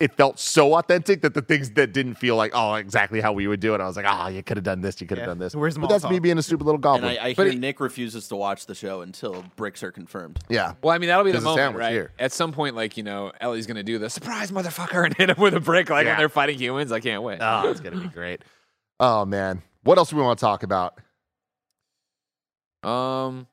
it 0.00 0.12
felt 0.16 0.38
so 0.40 0.74
authentic 0.74 1.22
that 1.22 1.34
the 1.34 1.40
things 1.40 1.70
that 1.70 1.92
didn't 1.92 2.16
feel 2.16 2.34
like 2.36 2.50
oh 2.54 2.74
exactly 2.74 3.20
how 3.20 3.32
we 3.32 3.46
would 3.46 3.60
do 3.60 3.74
it, 3.74 3.80
I 3.80 3.86
was 3.86 3.96
like, 3.96 4.04
oh, 4.08 4.26
you 4.28 4.42
could 4.42 4.56
have 4.56 4.64
done 4.64 4.80
this, 4.80 5.00
you 5.00 5.06
could 5.06 5.18
have 5.18 5.22
Yeah. 5.24 5.30
done 5.30 5.38
this. 5.38 5.54
Where's 5.54 5.78
but 5.78 5.88
that's 5.88 6.08
me 6.08 6.18
being 6.18 6.36
a 6.36 6.42
stupid 6.42 6.64
little 6.64 6.76
And 6.78 6.82
goblin. 6.82 7.04
I, 7.18 7.26
I 7.28 7.34
But 7.34 7.44
hear 7.46 7.52
it- 7.54 7.60
Nick 7.60 7.78
refuses 7.80 8.26
to 8.28 8.36
watch 8.36 8.66
the 8.66 8.74
show 8.74 9.02
until 9.02 9.44
bricks 9.56 9.82
are 9.84 9.92
confirmed. 9.92 10.40
yeah, 10.48 10.72
Well, 10.82 10.94
I 10.94 10.98
mean, 10.98 11.08
that'll 11.08 11.24
be 11.24 11.30
the 11.32 11.40
moment, 11.40 11.76
right? 11.76 11.92
here. 11.92 12.10
At 12.18 12.32
some 12.32 12.52
point, 12.52 12.74
like, 12.74 12.96
you 12.96 13.02
know, 13.04 13.30
Ellie's 13.40 13.66
going 13.66 13.76
to 13.76 13.82
do 13.84 13.98
the 13.98 14.10
surprise 14.10 14.50
motherfucker 14.50 15.04
and 15.06 15.16
hit 15.16 15.30
him 15.30 15.36
with 15.40 15.54
a 15.54 15.60
brick 15.60 15.88
like 15.90 16.04
Yeah. 16.06 16.12
when 16.12 16.18
they're 16.18 16.28
fighting 16.28 16.58
humans. 16.58 16.90
I 16.90 17.00
can't 17.00 17.22
wait. 17.22 17.38
oh, 17.40 17.70
it's 17.70 17.80
gonna 17.80 18.00
be 18.00 18.08
great. 18.08 18.42
Oh 19.00 19.24
man, 19.24 19.62
what 19.84 19.96
else 19.98 20.10
do 20.10 20.16
we 20.16 20.22
want 20.22 20.38
to 20.38 20.44
talk 20.44 20.62
about? 20.64 20.98
Um, 22.82 23.46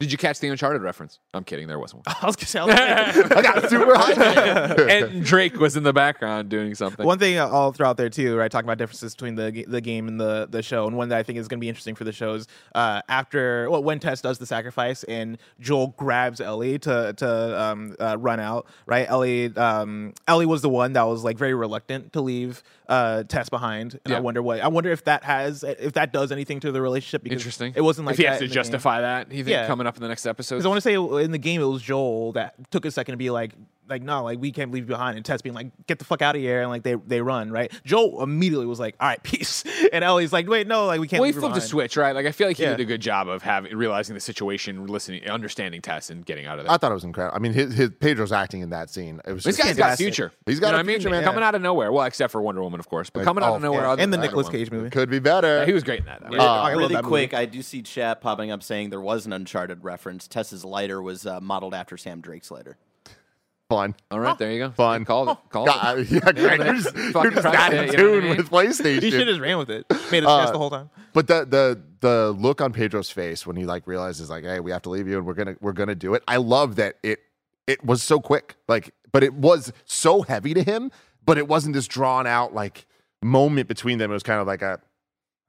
did 0.00 0.12
you 0.12 0.18
catch 0.18 0.38
the 0.38 0.48
Uncharted 0.48 0.80
reference? 0.80 1.18
I'm 1.34 1.42
kidding. 1.42 1.66
There 1.66 1.78
wasn't 1.78 2.06
one. 2.06 2.16
I 2.22 2.26
was 2.26 2.36
gonna 2.36 2.46
say, 2.46 2.60
I 2.60 2.64
was 2.64 3.16
like, 3.16 3.36
I 3.36 3.42
got 3.42 3.68
super 3.68 3.94
hyped. 3.94 4.88
and 5.12 5.24
Drake 5.24 5.58
was 5.58 5.76
in 5.76 5.82
the 5.82 5.92
background 5.92 6.48
doing 6.50 6.76
something. 6.76 7.04
One 7.04 7.18
thing 7.18 7.38
I'll 7.38 7.72
throw 7.72 7.88
out 7.88 7.96
there 7.96 8.08
too, 8.08 8.36
right? 8.36 8.48
Talking 8.48 8.66
about 8.66 8.78
differences 8.78 9.16
between 9.16 9.34
the 9.34 9.50
ga- 9.50 9.64
the 9.66 9.80
game 9.80 10.06
and 10.06 10.20
the 10.20 10.46
the 10.48 10.62
show, 10.62 10.86
and 10.86 10.96
one 10.96 11.08
that 11.08 11.18
I 11.18 11.24
think 11.24 11.38
is 11.38 11.48
going 11.48 11.58
to 11.58 11.60
be 11.60 11.68
interesting 11.68 11.96
for 11.96 12.04
the 12.04 12.12
shows. 12.12 12.46
Uh, 12.76 13.02
after 13.08 13.68
well, 13.70 13.82
when 13.82 13.98
Tess 13.98 14.20
does 14.20 14.38
the 14.38 14.46
sacrifice 14.46 15.02
and 15.04 15.36
Joel 15.58 15.88
grabs 15.96 16.40
Ellie 16.40 16.78
to 16.78 17.14
to 17.14 17.60
um, 17.60 17.96
uh, 17.98 18.16
run 18.20 18.38
out, 18.38 18.68
right? 18.86 19.08
Ellie 19.08 19.46
um, 19.56 20.14
Ellie 20.28 20.46
was 20.46 20.62
the 20.62 20.68
one 20.68 20.92
that 20.92 21.02
was 21.02 21.24
like 21.24 21.36
very 21.36 21.54
reluctant 21.54 22.12
to 22.12 22.20
leave 22.20 22.62
uh, 22.88 23.22
Tess 23.24 23.48
behind, 23.48 23.98
and 24.04 24.14
I 24.14 24.20
wonder 24.20 24.40
what 24.42 24.60
I 24.60 24.68
wonder 24.68 24.90
if 24.90 25.04
that 25.04 25.22
has 25.24 25.62
if 25.62 25.92
that 25.94 26.12
does 26.12 26.32
anything 26.32 26.60
to 26.60 26.72
the 26.72 26.80
relationship. 26.80 27.22
Because 27.22 27.40
Interesting. 27.42 27.72
It 27.76 27.82
wasn't 27.82 28.06
like 28.06 28.14
if 28.14 28.18
he 28.18 28.24
has 28.24 28.38
to 28.38 28.44
the 28.44 28.48
game. 28.48 28.54
justify 28.54 29.00
that. 29.02 29.30
You 29.30 29.44
think 29.44 29.48
Yeah. 29.52 29.66
coming 29.66 29.86
up 29.86 29.96
in 29.96 30.02
the 30.02 30.08
next 30.08 30.24
episode? 30.26 30.56
Because 30.56 30.66
I 30.66 30.68
want 30.68 30.78
to 30.82 31.18
say 31.18 31.24
in 31.24 31.30
the 31.30 31.38
game 31.38 31.60
it 31.60 31.64
was 31.64 31.82
Joel 31.82 32.32
that 32.32 32.70
took 32.70 32.84
a 32.86 32.90
second 32.90 33.12
to 33.12 33.16
be 33.16 33.28
like, 33.30 33.52
like 33.88 34.02
no, 34.02 34.22
like 34.24 34.38
we 34.40 34.52
can't 34.52 34.70
leave 34.70 34.84
you 34.84 34.88
behind, 34.94 35.16
and 35.16 35.24
Tess 35.24 35.42
being 35.42 35.54
like, 35.54 35.68
get 35.86 35.98
the 35.98 36.04
fuck 36.04 36.22
out 36.22 36.34
of 36.36 36.40
here, 36.42 36.60
and 36.62 36.70
like 36.70 36.82
they 36.82 36.94
they 36.94 37.20
run 37.20 37.50
right. 37.50 37.72
Joel 37.84 38.22
immediately 38.22 38.66
was 38.66 38.78
like, 38.80 38.94
all 39.00 39.08
right, 39.08 39.22
peace, 39.22 39.64
and 39.92 40.04
Ellie's 40.04 40.32
like, 40.32 40.48
wait, 40.48 40.66
no, 40.66 40.86
like 40.86 41.00
we 41.00 41.08
can't. 41.08 41.20
Well, 41.20 41.26
he 41.26 41.28
leave 41.32 41.34
her 41.36 41.40
flipped 41.40 41.52
a 41.52 41.56
behind. 41.56 41.70
switch, 41.70 41.96
right? 41.96 42.14
Like 42.14 42.26
I 42.26 42.32
feel 42.32 42.46
like 42.48 42.56
he 42.56 42.62
Yeah. 42.64 42.70
did 42.70 42.80
a 42.80 42.84
good 42.84 43.00
job 43.00 43.28
of 43.28 43.42
having 43.42 43.76
realizing 43.76 44.14
the 44.14 44.20
situation, 44.20 44.86
listening, 44.86 45.28
understanding 45.28 45.80
Tess, 45.82 46.10
and 46.10 46.24
getting 46.26 46.46
out 46.46 46.58
of 46.58 46.64
there. 46.66 46.72
I 46.72 46.76
thought 46.76 46.90
it 46.90 46.94
was 46.94 47.04
incredible. 47.04 47.36
I 47.36 47.40
mean, 47.40 47.52
his, 47.52 47.74
his 47.74 47.90
Pedro's 47.98 48.32
acting 48.32 48.60
in 48.60 48.70
that 48.70 48.90
scene. 48.90 49.20
It 49.26 49.32
was 49.32 49.44
this 49.44 49.56
just 49.56 49.66
guy's 49.66 49.76
got 49.76 49.82
fantastic. 49.84 50.04
future. 50.04 50.32
He's 50.46 50.60
got 50.60 50.68
you 50.68 50.72
know 50.72 50.76
a 50.76 50.78
what 50.78 50.80
I 50.80 50.82
mean? 50.86 50.96
future, 50.96 51.10
man. 51.10 51.24
Coming 51.24 51.42
out 51.44 51.54
of 51.54 51.62
nowhere. 51.62 51.92
Well, 51.92 52.04
except 52.04 52.32
for 52.32 52.40
Wonder 52.42 52.62
Woman, 52.62 52.80
of 52.80 52.88
course, 52.88 53.10
but 53.10 53.20
Like, 53.20 53.24
coming 53.26 53.42
out 53.44 53.52
oh, 53.52 53.56
of 53.56 53.62
nowhere. 53.62 53.82
yeah. 53.82 53.90
other 53.92 54.02
and 54.02 54.12
the 54.12 54.16
than 54.16 54.26
Nicolas 54.26 54.48
Cage 54.48 54.70
movie. 54.70 54.90
could 54.90 55.10
be 55.10 55.18
better. 55.18 55.48
Woman. 55.54 55.66
he 55.68 55.72
was 55.72 55.82
great 55.84 56.00
in 56.00 56.06
that. 56.06 56.20
That 56.20 56.30
was- 56.30 56.38
Yeah, 56.38 56.44
I 56.50 56.70
really 56.72 56.94
that 56.94 57.04
quick, 57.04 57.32
movie. 57.32 57.42
I 57.42 57.46
do 57.46 57.62
see 57.62 57.82
chat 57.82 58.20
popping 58.20 58.50
up 58.50 58.62
saying 58.62 58.90
there 58.90 59.00
was 59.00 59.26
an 59.26 59.32
Uncharted 59.32 59.84
reference. 59.84 60.28
Tess's 60.28 60.64
lighter 60.64 61.00
was 61.02 61.26
uh, 61.26 61.40
modeled 61.40 61.74
after 61.74 61.96
Sam 61.96 62.20
Drake's 62.20 62.50
lighter. 62.50 62.76
Fun. 63.68 63.94
All 64.10 64.18
right, 64.20 64.36
there 64.38 64.52
you 64.52 64.58
go. 64.58 64.70
Fun. 64.70 65.04
Call 65.04 65.30
it. 65.30 65.38
Call 65.50 65.66
God, 65.66 65.98
it. 65.98 66.10
yeah, 66.10 66.32
Greg, 66.32 66.60
you're 66.60 66.74
just, 66.74 66.90
Fucking 66.90 67.12
you're 67.22 67.30
just 67.30 67.42
crushed 67.42 67.44
not 67.54 67.72
it, 67.74 67.76
in 67.88 67.92
you 67.92 67.98
know 67.98 68.08
I 68.08 68.12
tune 68.20 68.24
mean? 68.24 68.36
with 68.36 68.50
PlayStation. 68.50 69.02
He 69.02 69.10
should 69.10 69.28
have 69.28 69.40
ran 69.40 69.58
with 69.58 69.70
it. 69.70 69.86
Made 70.10 70.24
us 70.24 70.48
Uh, 70.48 70.50
the 70.52 70.58
whole 70.58 70.70
time. 70.70 70.90
But 71.12 71.26
the 71.26 71.44
the 71.44 71.82
the 72.00 72.30
look 72.38 72.60
on 72.60 72.72
Pedro's 72.72 73.10
face 73.10 73.46
when 73.46 73.56
he 73.56 73.64
like 73.64 73.86
realizes 73.86 74.30
like, 74.30 74.44
hey, 74.44 74.60
we 74.60 74.70
have 74.70 74.82
to 74.82 74.90
leave 74.90 75.08
you 75.08 75.18
and 75.18 75.26
we're 75.26 75.34
gonna 75.34 75.56
we're 75.60 75.72
gonna 75.72 75.94
do 75.94 76.14
it. 76.14 76.22
I 76.28 76.36
love 76.36 76.76
that 76.76 76.96
it 77.02 77.20
it 77.66 77.84
was 77.84 78.02
so 78.02 78.20
quick. 78.20 78.56
Like, 78.68 78.94
but 79.12 79.22
it 79.22 79.34
was 79.34 79.72
so 79.84 80.22
heavy 80.22 80.54
to 80.54 80.62
him, 80.62 80.90
but 81.24 81.36
it 81.38 81.48
wasn't 81.48 81.74
this 81.74 81.86
drawn 81.86 82.26
out 82.26 82.54
like 82.54 82.86
moment 83.22 83.68
between 83.68 83.98
them. 83.98 84.10
It 84.10 84.14
was 84.14 84.22
kind 84.22 84.40
of 84.40 84.46
like 84.46 84.62
a 84.62 84.80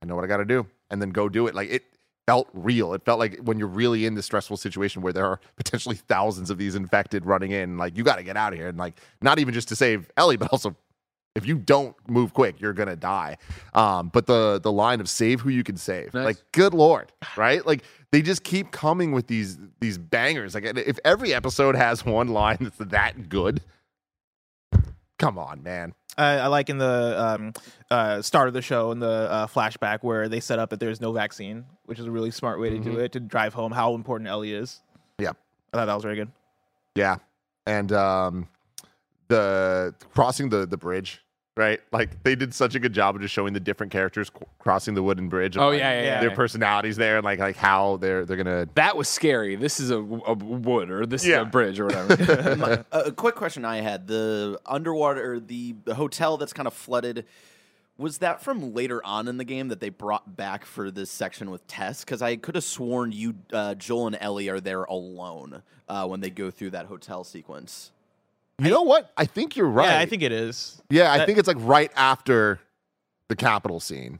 I 0.01 0.05
know 0.05 0.15
what 0.15 0.23
I 0.23 0.27
gotta 0.27 0.45
do, 0.45 0.65
and 0.89 1.01
then 1.01 1.11
go 1.11 1.29
do 1.29 1.47
it. 1.47 1.55
Like 1.55 1.69
it 1.69 1.83
felt 2.29 2.47
real. 2.53 2.93
It 2.93 3.03
felt 3.05 3.17
like 3.17 3.39
when 3.39 3.57
you're 3.57 3.67
really 3.67 4.05
in 4.05 4.13
this 4.13 4.25
stressful 4.27 4.57
situation 4.57 5.01
where 5.01 5.11
there 5.13 5.25
are 5.25 5.39
potentially 5.55 5.95
thousands 5.95 6.51
of 6.51 6.59
these 6.59 6.75
infected 6.75 7.25
running 7.25 7.49
in, 7.51 7.75
like 7.77 7.97
you 7.97 8.03
gotta 8.03 8.21
get 8.21 8.37
out 8.37 8.53
of 8.53 8.59
here. 8.59 8.67
And 8.67 8.77
like 8.77 8.99
not 9.19 9.39
even 9.39 9.51
just 9.53 9.67
to 9.69 9.75
save 9.75 10.11
Ellie, 10.15 10.37
but 10.37 10.49
also 10.51 10.75
if 11.35 11.47
you 11.47 11.55
don't 11.57 11.95
move 12.07 12.33
quick, 12.35 12.61
you're 12.61 12.73
gonna 12.73 12.95
die. 12.95 13.37
Um, 13.73 14.09
but 14.13 14.27
the 14.27 14.59
the 14.61 14.71
line 14.71 14.99
of 14.99 15.09
save 15.09 15.41
who 15.41 15.49
you 15.49 15.63
can 15.63 15.75
save, 15.77 16.13
Nice. 16.13 16.25
like 16.25 16.37
good 16.51 16.73
lord, 16.75 17.11
right? 17.35 17.65
Like 17.65 17.83
they 18.11 18.21
just 18.21 18.43
keep 18.43 18.71
coming 18.71 19.11
with 19.11 19.25
these 19.25 19.57
these 19.79 19.97
bangers. 19.97 20.53
Like 20.53 20.65
if 20.65 20.99
every 21.03 21.33
episode 21.33 21.75
has 21.75 22.05
one 22.05 22.27
line 22.27 22.57
that's 22.59 22.77
that 22.91 23.29
good, 23.29 23.61
Come 25.17 25.37
on, 25.37 25.63
man. 25.63 25.93
I, 26.19 26.37
I 26.39 26.47
like 26.47 26.69
in 26.69 26.77
the 26.77 27.15
um, 27.17 27.53
uh, 27.89 28.21
start 28.21 28.47
of 28.49 28.53
the 28.53 28.61
show 28.61 28.91
in 28.91 28.99
the 28.99 29.07
uh, 29.07 29.47
flashback 29.47 29.99
where 30.01 30.27
they 30.27 30.39
set 30.39 30.59
up 30.59 30.69
that 30.71 30.79
there's 30.79 30.99
no 30.99 31.11
vaccine, 31.11 31.65
which 31.85 31.97
is 31.97 32.05
a 32.05 32.11
really 32.11 32.31
smart 32.31 32.59
way 32.59 32.69
to 32.69 32.79
do 32.79 32.99
it 32.99 33.13
to 33.13 33.19
drive 33.19 33.53
home 33.53 33.71
how 33.71 33.95
important 33.95 34.29
Ellie 34.29 34.53
is. 34.53 34.81
Yeah, 35.17 35.31
I 35.73 35.77
thought 35.77 35.85
that 35.85 35.93
was 35.93 36.03
very 36.03 36.15
good. 36.15 36.31
Yeah. 36.95 37.17
And 37.65 37.91
um 37.91 38.47
the 39.29 39.93
crossing 40.13 40.49
the 40.49 40.65
the 40.65 40.77
bridge, 40.77 41.21
right? 41.59 41.79
Like 41.91 42.23
they 42.23 42.35
did 42.35 42.53
such 42.53 42.73
a 42.73 42.79
good 42.79 42.93
job 42.93 43.15
of 43.15 43.21
just 43.21 43.33
showing 43.33 43.53
the 43.53 43.59
different 43.59 43.91
characters 43.91 44.29
c- 44.29 44.45
crossing 44.57 44.93
the 44.95 45.03
wooden 45.03 45.27
bridge. 45.29 45.55
and, 45.57 45.63
Oh, 45.65 45.69
like, 45.69 45.79
yeah, 45.79 45.91
yeah, 45.99 46.03
yeah. 46.05 46.21
Their 46.21 46.31
personalities 46.31 46.95
there 46.95 47.17
and 47.17 47.25
like 47.25 47.37
like 47.39 47.57
how 47.57 47.97
they're 47.97 48.25
they're 48.25 48.37
gonna 48.37 48.67
That 48.75 48.95
was 48.97 49.07
scary. 49.09 49.55
This 49.57 49.79
is 49.79 49.91
a, 49.91 49.97
a 49.97 50.33
wood 50.33 50.89
or 50.89 51.05
this 51.05 51.25
Yeah. 51.25 51.41
is 51.41 51.47
a 51.47 51.49
bridge 51.49 51.79
or 51.79 51.85
whatever. 51.85 52.55
My- 52.55 52.83
a 52.91 52.99
a 53.07 53.11
quick 53.11 53.35
question 53.35 53.65
I 53.65 53.81
had: 53.81 54.07
the 54.07 54.59
underwater, 54.65 55.39
the, 55.39 55.75
the 55.83 55.95
hotel 55.95 56.37
that's 56.37 56.53
kind 56.53 56.65
of 56.67 56.73
flooded. 56.73 57.25
Was 57.97 58.19
that 58.19 58.41
from 58.41 58.73
later 58.73 59.05
on 59.05 59.27
in 59.27 59.35
the 59.35 59.43
game 59.43 59.67
that 59.67 59.81
they 59.81 59.89
brought 59.89 60.37
back 60.37 60.63
for 60.63 60.89
this 60.89 61.11
section 61.11 61.51
with 61.51 61.67
Tess? 61.67 62.05
Because 62.05 62.21
I 62.21 62.37
could 62.37 62.55
have 62.55 62.63
sworn 62.63 63.11
you, 63.11 63.35
uh, 63.51 63.75
Joel 63.75 64.07
and 64.07 64.17
Ellie 64.21 64.47
are 64.47 64.61
there 64.61 64.85
alone 64.85 65.61
uh, 65.89 66.07
when 66.07 66.21
they 66.21 66.29
go 66.29 66.49
through 66.49 66.69
that 66.69 66.85
hotel 66.85 67.25
sequence. 67.25 67.91
You 68.59 68.69
know 68.69 68.81
what? 68.83 69.11
I 69.17 69.25
think 69.25 69.55
you're 69.55 69.69
right. 69.69 69.87
Yeah, 69.89 69.99
I 69.99 70.05
think 70.05 70.21
it 70.21 70.31
is. 70.31 70.81
Yeah, 70.89 71.11
I 71.11 71.25
think 71.25 71.37
it's 71.37 71.47
like 71.47 71.57
right 71.59 71.91
after 71.95 72.59
the 73.29 73.35
capital 73.35 73.79
scene 73.79 74.19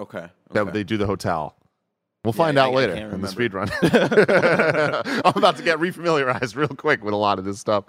Okay. 0.00 0.28
that 0.52 0.72
they 0.72 0.84
do 0.84 0.96
the 0.96 1.06
hotel. 1.06 1.56
We'll 2.24 2.32
find 2.32 2.58
I- 2.58 2.64
out 2.64 2.72
I 2.72 2.74
later 2.76 2.94
can't 2.94 3.12
in 3.14 3.20
the 3.20 3.28
speed 3.28 3.52
run. 3.54 3.68
I'm 3.82 5.32
about 5.36 5.56
to 5.56 5.62
get 5.62 5.78
refamiliarized 5.78 6.56
real 6.56 6.68
quick 6.68 7.02
with 7.04 7.12
a 7.14 7.16
lot 7.18 7.38
of 7.38 7.44
this 7.44 7.58
stuff. 7.58 7.84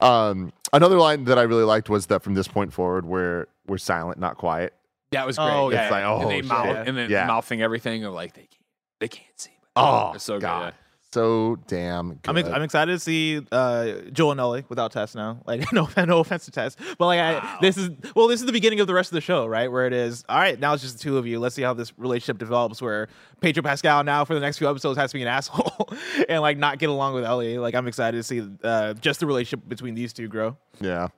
Um, 0.00 0.52
another 0.72 0.96
line 0.96 1.24
that 1.24 1.38
I 1.38 1.42
really 1.42 1.64
liked 1.64 1.88
was 1.90 2.06
that 2.06 2.22
from 2.22 2.34
this 2.34 2.48
point 2.48 2.72
forward, 2.72 3.04
we're 3.04 3.46
we're 3.66 3.78
silent, 3.78 4.18
not 4.18 4.36
quiet. 4.38 4.72
that 5.10 5.26
was 5.26 5.36
great. 5.36 5.46
Oh, 5.50 5.70
yeah, 5.70 5.82
it's 5.84 5.90
like, 5.90 6.04
and 6.04 6.24
oh, 6.24 6.28
they 6.28 6.36
shit. 6.36 6.46
mouth, 6.46 6.86
and 6.86 6.96
then 6.96 7.10
Yeah. 7.10 7.26
mouthing 7.26 7.60
everything 7.60 8.04
of 8.04 8.14
like 8.14 8.32
they 8.34 8.42
can't, 8.42 8.62
they 9.00 9.08
can't 9.08 9.40
see. 9.40 9.50
Oh, 9.76 10.12
It's 10.14 10.24
so 10.24 10.34
good, 10.34 10.42
God, 10.42 10.74
yeah. 10.74 10.87
So 11.12 11.56
damn 11.66 12.14
good. 12.14 12.20
I'm, 12.28 12.36
ex- 12.36 12.48
I'm 12.48 12.62
excited 12.62 12.92
to 12.92 12.98
see 12.98 13.40
uh, 13.50 13.92
Joel 14.12 14.32
and 14.32 14.40
Ellie 14.40 14.64
without 14.68 14.92
Tess 14.92 15.14
now. 15.14 15.40
Like, 15.46 15.72
no, 15.72 15.88
no 15.96 16.18
offense 16.20 16.44
to 16.44 16.50
Tess, 16.50 16.76
but 16.98 17.06
like, 17.06 17.20
I, 17.20 17.58
this 17.62 17.76
is 17.78 17.90
well, 18.14 18.26
this 18.28 18.40
is 18.40 18.46
the 18.46 18.52
beginning 18.52 18.80
of 18.80 18.86
the 18.86 18.92
rest 18.94 19.10
of 19.10 19.14
the 19.14 19.20
show, 19.22 19.46
right? 19.46 19.70
Where 19.72 19.86
it 19.86 19.92
is, 19.94 20.24
all 20.28 20.36
right, 20.38 20.58
now 20.60 20.74
it's 20.74 20.82
just 20.82 20.98
the 20.98 21.02
two 21.02 21.16
of 21.16 21.26
you. 21.26 21.38
Let's 21.40 21.54
see 21.54 21.62
how 21.62 21.72
this 21.74 21.92
relationship 21.98 22.38
develops. 22.38 22.82
Where 22.82 23.08
Pedro 23.40 23.62
Pascal 23.62 24.04
now 24.04 24.24
for 24.24 24.34
the 24.34 24.40
next 24.40 24.58
few 24.58 24.68
episodes 24.68 24.98
has 24.98 25.10
to 25.12 25.14
be 25.16 25.22
an 25.22 25.28
asshole 25.38 25.88
and 26.28 26.42
like 26.42 26.58
not 26.58 26.78
get 26.78 26.90
along 26.90 27.14
with 27.14 27.24
Ellie. 27.24 27.56
Like, 27.58 27.74
I'm 27.74 27.86
excited 27.88 28.16
to 28.18 28.22
see 28.22 28.46
uh, 28.62 28.94
just 28.94 29.20
the 29.20 29.26
relationship 29.26 29.66
between 29.68 29.94
these 29.94 30.12
two 30.12 30.28
grow. 30.28 30.56
yeah. 30.80 31.08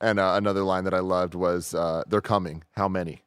And 0.00 0.20
uh, 0.20 0.34
another 0.36 0.62
line 0.62 0.84
that 0.84 0.94
I 0.94 1.00
loved 1.00 1.34
was, 1.34 1.74
uh, 1.74 2.04
"They're 2.06 2.20
coming. 2.20 2.62
How 2.76 2.88
many? 2.88 3.22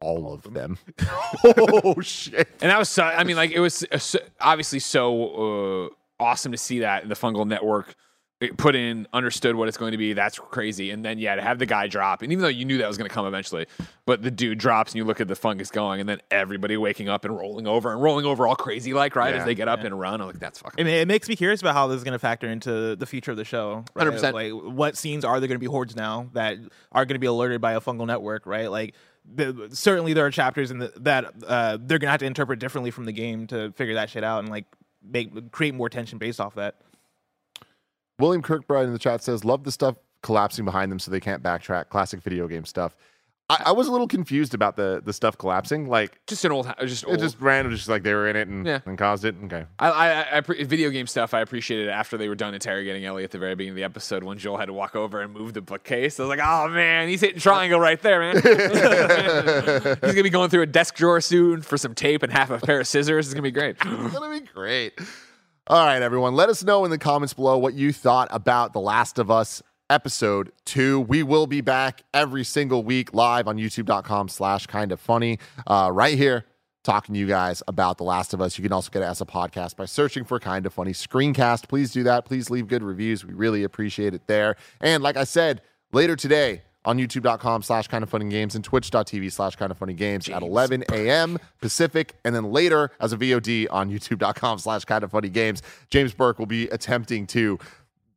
All 0.00 0.32
of 0.32 0.54
them." 0.54 0.78
oh 1.44 2.00
shit! 2.00 2.48
And 2.60 2.70
that 2.70 2.78
was 2.78 2.88
so, 2.88 3.02
I 3.04 3.24
mean, 3.24 3.36
like 3.36 3.50
it 3.50 3.60
was 3.60 3.84
uh, 3.90 4.18
obviously 4.40 4.78
so 4.78 5.88
uh, 6.20 6.22
awesome 6.22 6.52
to 6.52 6.58
see 6.58 6.80
that 6.80 7.08
the 7.08 7.14
Fungal 7.14 7.46
Network 7.46 7.94
put 8.56 8.76
in, 8.76 9.08
understood 9.12 9.56
what 9.56 9.66
it's 9.66 9.76
going 9.76 9.90
to 9.90 9.98
be. 9.98 10.12
That's 10.12 10.38
crazy. 10.38 10.92
And 10.92 11.04
then 11.04 11.18
yeah, 11.18 11.34
to 11.34 11.42
have 11.42 11.58
the 11.58 11.66
guy 11.66 11.88
drop, 11.88 12.22
and 12.22 12.30
even 12.30 12.40
though 12.42 12.46
you 12.48 12.64
knew 12.64 12.78
that 12.78 12.86
was 12.86 12.96
going 12.96 13.08
to 13.08 13.12
come 13.12 13.26
eventually, 13.26 13.66
but 14.06 14.22
the 14.22 14.30
dude 14.30 14.58
drops, 14.58 14.92
and 14.92 14.98
you 14.98 15.04
look 15.04 15.20
at 15.20 15.26
the 15.26 15.34
fungus 15.34 15.72
going, 15.72 15.98
and 15.98 16.08
then 16.08 16.20
everybody 16.30 16.76
waking 16.76 17.08
up 17.08 17.24
and 17.24 17.36
rolling 17.36 17.66
over 17.66 17.90
and 17.92 18.00
rolling 18.00 18.24
over 18.24 18.46
all 18.46 18.54
crazy 18.54 18.94
like 18.94 19.16
right 19.16 19.34
Yeah. 19.34 19.40
as 19.40 19.44
they 19.44 19.56
get 19.56 19.66
up 19.66 19.80
and 19.82 19.98
run. 19.98 20.20
I'm 20.20 20.28
like, 20.28 20.38
that's 20.38 20.60
fucking. 20.60 20.80
I 20.80 20.88
mean, 20.88 20.94
it 20.94 21.08
makes 21.08 21.28
me 21.28 21.34
curious 21.34 21.60
about 21.60 21.74
how 21.74 21.88
this 21.88 21.96
is 21.98 22.04
going 22.04 22.12
to 22.12 22.18
factor 22.20 22.48
into 22.48 22.94
the 22.94 23.06
future 23.06 23.32
of 23.32 23.36
the 23.36 23.44
show. 23.44 23.84
Right? 23.94 24.06
100%. 24.06 24.32
Like, 24.32 24.52
what 24.52 24.96
scenes 24.96 25.24
are 25.24 25.40
there 25.40 25.48
going 25.48 25.56
to 25.56 25.58
be 25.58 25.66
hordes 25.66 25.96
now 25.96 26.30
that 26.34 26.58
are 26.92 27.04
going 27.04 27.16
to 27.16 27.18
be 27.18 27.26
alerted 27.26 27.60
by 27.60 27.72
a 27.72 27.80
fungal 27.80 28.06
network? 28.06 28.46
Right? 28.46 28.70
Like, 28.70 28.94
the, 29.34 29.68
certainly 29.72 30.12
there 30.12 30.26
are 30.26 30.30
chapters 30.30 30.70
in 30.70 30.78
the, 30.78 30.92
that 30.96 31.32
uh, 31.46 31.78
they're 31.80 31.98
to 31.98 32.08
have 32.08 32.20
to 32.20 32.26
interpret 32.26 32.58
differently 32.58 32.90
from 32.90 33.04
the 33.04 33.12
game 33.12 33.46
to 33.48 33.72
figure 33.72 33.94
that 33.94 34.10
shit 34.10 34.24
out 34.24 34.40
and 34.40 34.48
like 34.48 34.64
make 35.02 35.50
create 35.50 35.74
more 35.74 35.88
tension 35.88 36.18
based 36.18 36.40
off 36.40 36.54
that. 36.54 36.76
William 38.18 38.42
Kirkbride 38.42 38.84
in 38.84 38.92
the 38.92 38.98
chat 38.98 39.22
says, 39.22 39.44
"Love 39.44 39.64
the 39.64 39.72
stuff 39.72 39.96
collapsing 40.22 40.64
behind 40.64 40.90
them 40.90 40.98
so 40.98 41.10
they 41.10 41.20
can't 41.20 41.42
backtrack. 41.42 41.88
Classic 41.88 42.20
video 42.20 42.48
game 42.48 42.64
stuff." 42.64 42.96
I, 43.50 43.62
I 43.66 43.72
was 43.72 43.88
a 43.88 43.90
little 43.92 44.06
confused 44.08 44.52
about 44.52 44.76
the 44.76 45.00
the 45.02 45.12
stuff 45.12 45.38
collapsing. 45.38 45.88
Like 45.88 46.20
just 46.26 46.44
an 46.44 46.52
old, 46.52 46.70
just 46.80 47.04
it 47.08 47.18
just 47.18 47.40
random, 47.40 47.74
just 47.74 47.88
like 47.88 48.02
they 48.02 48.12
were 48.12 48.28
in 48.28 48.36
it 48.36 48.46
and, 48.48 48.66
Yeah. 48.66 48.80
and 48.84 48.98
caused 48.98 49.24
it. 49.24 49.34
Okay. 49.44 49.64
I, 49.78 49.90
I, 49.90 50.36
I 50.36 50.40
pre- 50.42 50.62
video 50.64 50.90
game 50.90 51.06
stuff. 51.06 51.32
I 51.32 51.40
appreciated 51.40 51.88
after 51.88 52.18
they 52.18 52.28
were 52.28 52.34
done 52.34 52.52
interrogating 52.52 53.06
Ellie 53.06 53.24
at 53.24 53.30
the 53.30 53.38
very 53.38 53.54
beginning 53.54 53.72
of 53.72 53.76
the 53.76 53.84
episode 53.84 54.22
when 54.22 54.36
Joel 54.36 54.58
had 54.58 54.66
to 54.66 54.74
walk 54.74 54.94
over 54.94 55.22
and 55.22 55.32
move 55.32 55.54
the 55.54 55.62
bookcase. 55.62 56.20
I 56.20 56.24
was 56.24 56.28
like, 56.28 56.40
oh 56.46 56.68
man, 56.68 57.08
he's 57.08 57.22
hitting 57.22 57.40
triangle 57.40 57.80
right 57.80 58.00
there, 58.02 58.20
man. 58.20 58.34
he's 58.42 60.12
gonna 60.12 60.22
be 60.22 60.30
going 60.30 60.50
through 60.50 60.62
a 60.62 60.66
desk 60.66 60.94
drawer 60.96 61.20
soon 61.20 61.62
for 61.62 61.78
some 61.78 61.94
tape 61.94 62.22
and 62.22 62.32
half 62.32 62.50
a 62.50 62.58
pair 62.58 62.80
of 62.80 62.86
scissors. 62.86 63.26
It's 63.28 63.34
gonna 63.34 63.42
be 63.42 63.50
great. 63.50 63.76
It's 63.86 64.14
gonna 64.14 64.40
be 64.40 64.46
great. 64.46 64.98
All 65.66 65.84
right, 65.84 66.00
everyone. 66.00 66.34
Let 66.34 66.48
us 66.48 66.64
know 66.64 66.84
in 66.84 66.90
the 66.90 66.98
comments 66.98 67.34
below 67.34 67.58
what 67.58 67.74
you 67.74 67.92
thought 67.92 68.28
about 68.30 68.72
The 68.72 68.80
Last 68.80 69.18
of 69.18 69.30
Us 69.30 69.62
episode 69.90 70.52
two. 70.64 71.00
We 71.00 71.22
will 71.22 71.46
be 71.46 71.60
back 71.60 72.02
every 72.12 72.44
single 72.44 72.82
week 72.82 73.12
live 73.14 73.48
on 73.48 73.56
youtube.com 73.56 74.28
slash 74.28 74.66
kind 74.66 74.92
of 74.92 75.00
funny. 75.00 75.38
Uh, 75.66 75.90
right 75.92 76.16
here, 76.16 76.44
talking 76.84 77.14
to 77.14 77.18
you 77.18 77.26
guys 77.26 77.62
about 77.68 77.98
The 77.98 78.04
Last 78.04 78.32
of 78.32 78.40
Us. 78.40 78.58
You 78.58 78.62
can 78.62 78.72
also 78.72 78.90
get 78.90 79.02
it 79.02 79.06
as 79.06 79.20
a 79.20 79.26
podcast 79.26 79.76
by 79.76 79.84
searching 79.84 80.24
for 80.24 80.38
kind 80.40 80.64
of 80.66 80.72
funny 80.72 80.92
screencast. 80.92 81.68
Please 81.68 81.92
do 81.92 82.02
that. 82.04 82.24
Please 82.24 82.50
leave 82.50 82.68
good 82.68 82.82
reviews. 82.82 83.24
We 83.24 83.34
really 83.34 83.64
appreciate 83.64 84.14
it 84.14 84.26
there. 84.26 84.56
And 84.80 85.02
like 85.02 85.16
I 85.16 85.24
said, 85.24 85.62
later 85.92 86.16
today, 86.16 86.62
on 86.84 86.96
youtube.com 86.96 87.62
slash 87.62 87.88
kind 87.88 88.02
of 88.02 88.08
funny 88.08 88.28
games 88.30 88.54
and 88.54 88.64
twitch.tv 88.64 89.30
slash 89.30 89.56
kind 89.56 89.70
of 89.70 89.76
funny 89.76 89.92
games 89.92 90.28
at 90.28 90.42
11 90.42 90.84
a.m. 90.90 91.38
Pacific. 91.60 92.14
And 92.24 92.34
then 92.34 92.50
later 92.50 92.90
as 92.98 93.12
a 93.12 93.16
VOD 93.18 93.66
on 93.70 93.90
youtube.com 93.90 94.58
slash 94.58 94.86
kind 94.86 95.04
of 95.04 95.10
funny 95.10 95.28
games, 95.28 95.62
James 95.90 96.14
Burke 96.14 96.38
will 96.38 96.46
be 96.46 96.68
attempting 96.68 97.26
to 97.28 97.58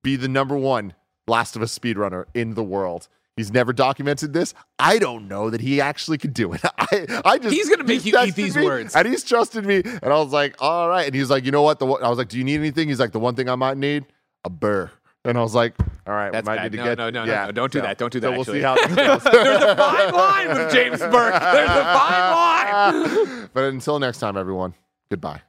be 0.04 0.16
the 0.16 0.30
number 0.30 0.56
one 0.56 0.94
Last 1.32 1.56
of 1.56 1.62
Us 1.62 1.78
speedrunner 1.78 2.26
in 2.34 2.54
the 2.56 2.64
world. 2.64 3.08
He's 3.38 3.52
never 3.52 3.72
documented 3.72 4.34
this. 4.34 4.54
I 4.78 5.00
don't 5.00 5.28
know 5.30 5.50
that 5.50 5.62
he 5.62 5.80
actually 5.80 6.18
could 6.18 6.34
do 6.34 6.52
it. 6.54 6.62
I, 6.78 7.22
I 7.24 7.38
just 7.38 7.56
He's 7.56 7.70
gonna 7.70 7.86
make 7.86 8.04
you 8.06 8.20
eat 8.20 8.36
these 8.36 8.56
words. 8.58 8.94
and 8.96 9.08
he's 9.08 9.24
trusted 9.24 9.66
me. 9.66 9.82
And 9.86 10.04
I 10.14 10.18
was 10.20 10.34
like, 10.34 10.58
all 10.60 10.90
right. 10.90 11.06
And 11.08 11.16
he's 11.16 11.30
like, 11.30 11.46
you 11.46 11.52
know 11.52 11.62
what? 11.62 11.80
The 11.80 11.88
I 11.88 12.10
was 12.10 12.18
like, 12.18 12.28
do 12.28 12.38
you 12.38 12.44
need 12.44 12.56
anything? 12.60 12.90
He's 12.90 13.00
like, 13.00 13.14
the 13.14 13.20
one 13.20 13.36
thing 13.36 13.48
I 13.50 13.56
might 13.56 13.78
need, 13.78 14.06
a 14.44 14.50
burr. 14.50 14.92
And 15.24 15.38
I 15.38 15.42
was 15.42 15.56
like, 15.56 15.76
all 16.06 16.14
right, 16.14 16.32
That's 16.32 16.46
we 16.46 16.50
might 16.50 16.56
bad. 16.58 16.72
need 16.72 16.78
to 16.80 16.84
No, 16.84 16.90
get 16.92 16.98
no, 16.98 17.10
no, 17.10 17.26
no, 17.26 17.32
yeah, 17.32 17.46
no. 17.46 17.52
Don't 17.54 17.72
do 17.72 17.80
so- 17.80 17.84
that. 17.86 17.98
Don't 17.98 18.12
do 18.12 18.20
so 18.20 18.28
that, 18.30 18.36
We'll 18.36 18.44
see 18.44 18.60
how. 18.62 18.76
There's 18.88 19.64
a 19.64 19.76
fine 19.78 20.12
line 20.14 20.48
with 20.50 20.74
James 20.74 21.00
Burke. 21.00 21.40
There's 21.42 21.70
a 21.70 21.84
fine 21.84 22.34
line. 23.38 23.50
but 23.54 23.64
until 23.66 23.98
next 24.00 24.18
time, 24.20 24.36
everyone, 24.36 24.74
goodbye. 25.10 25.42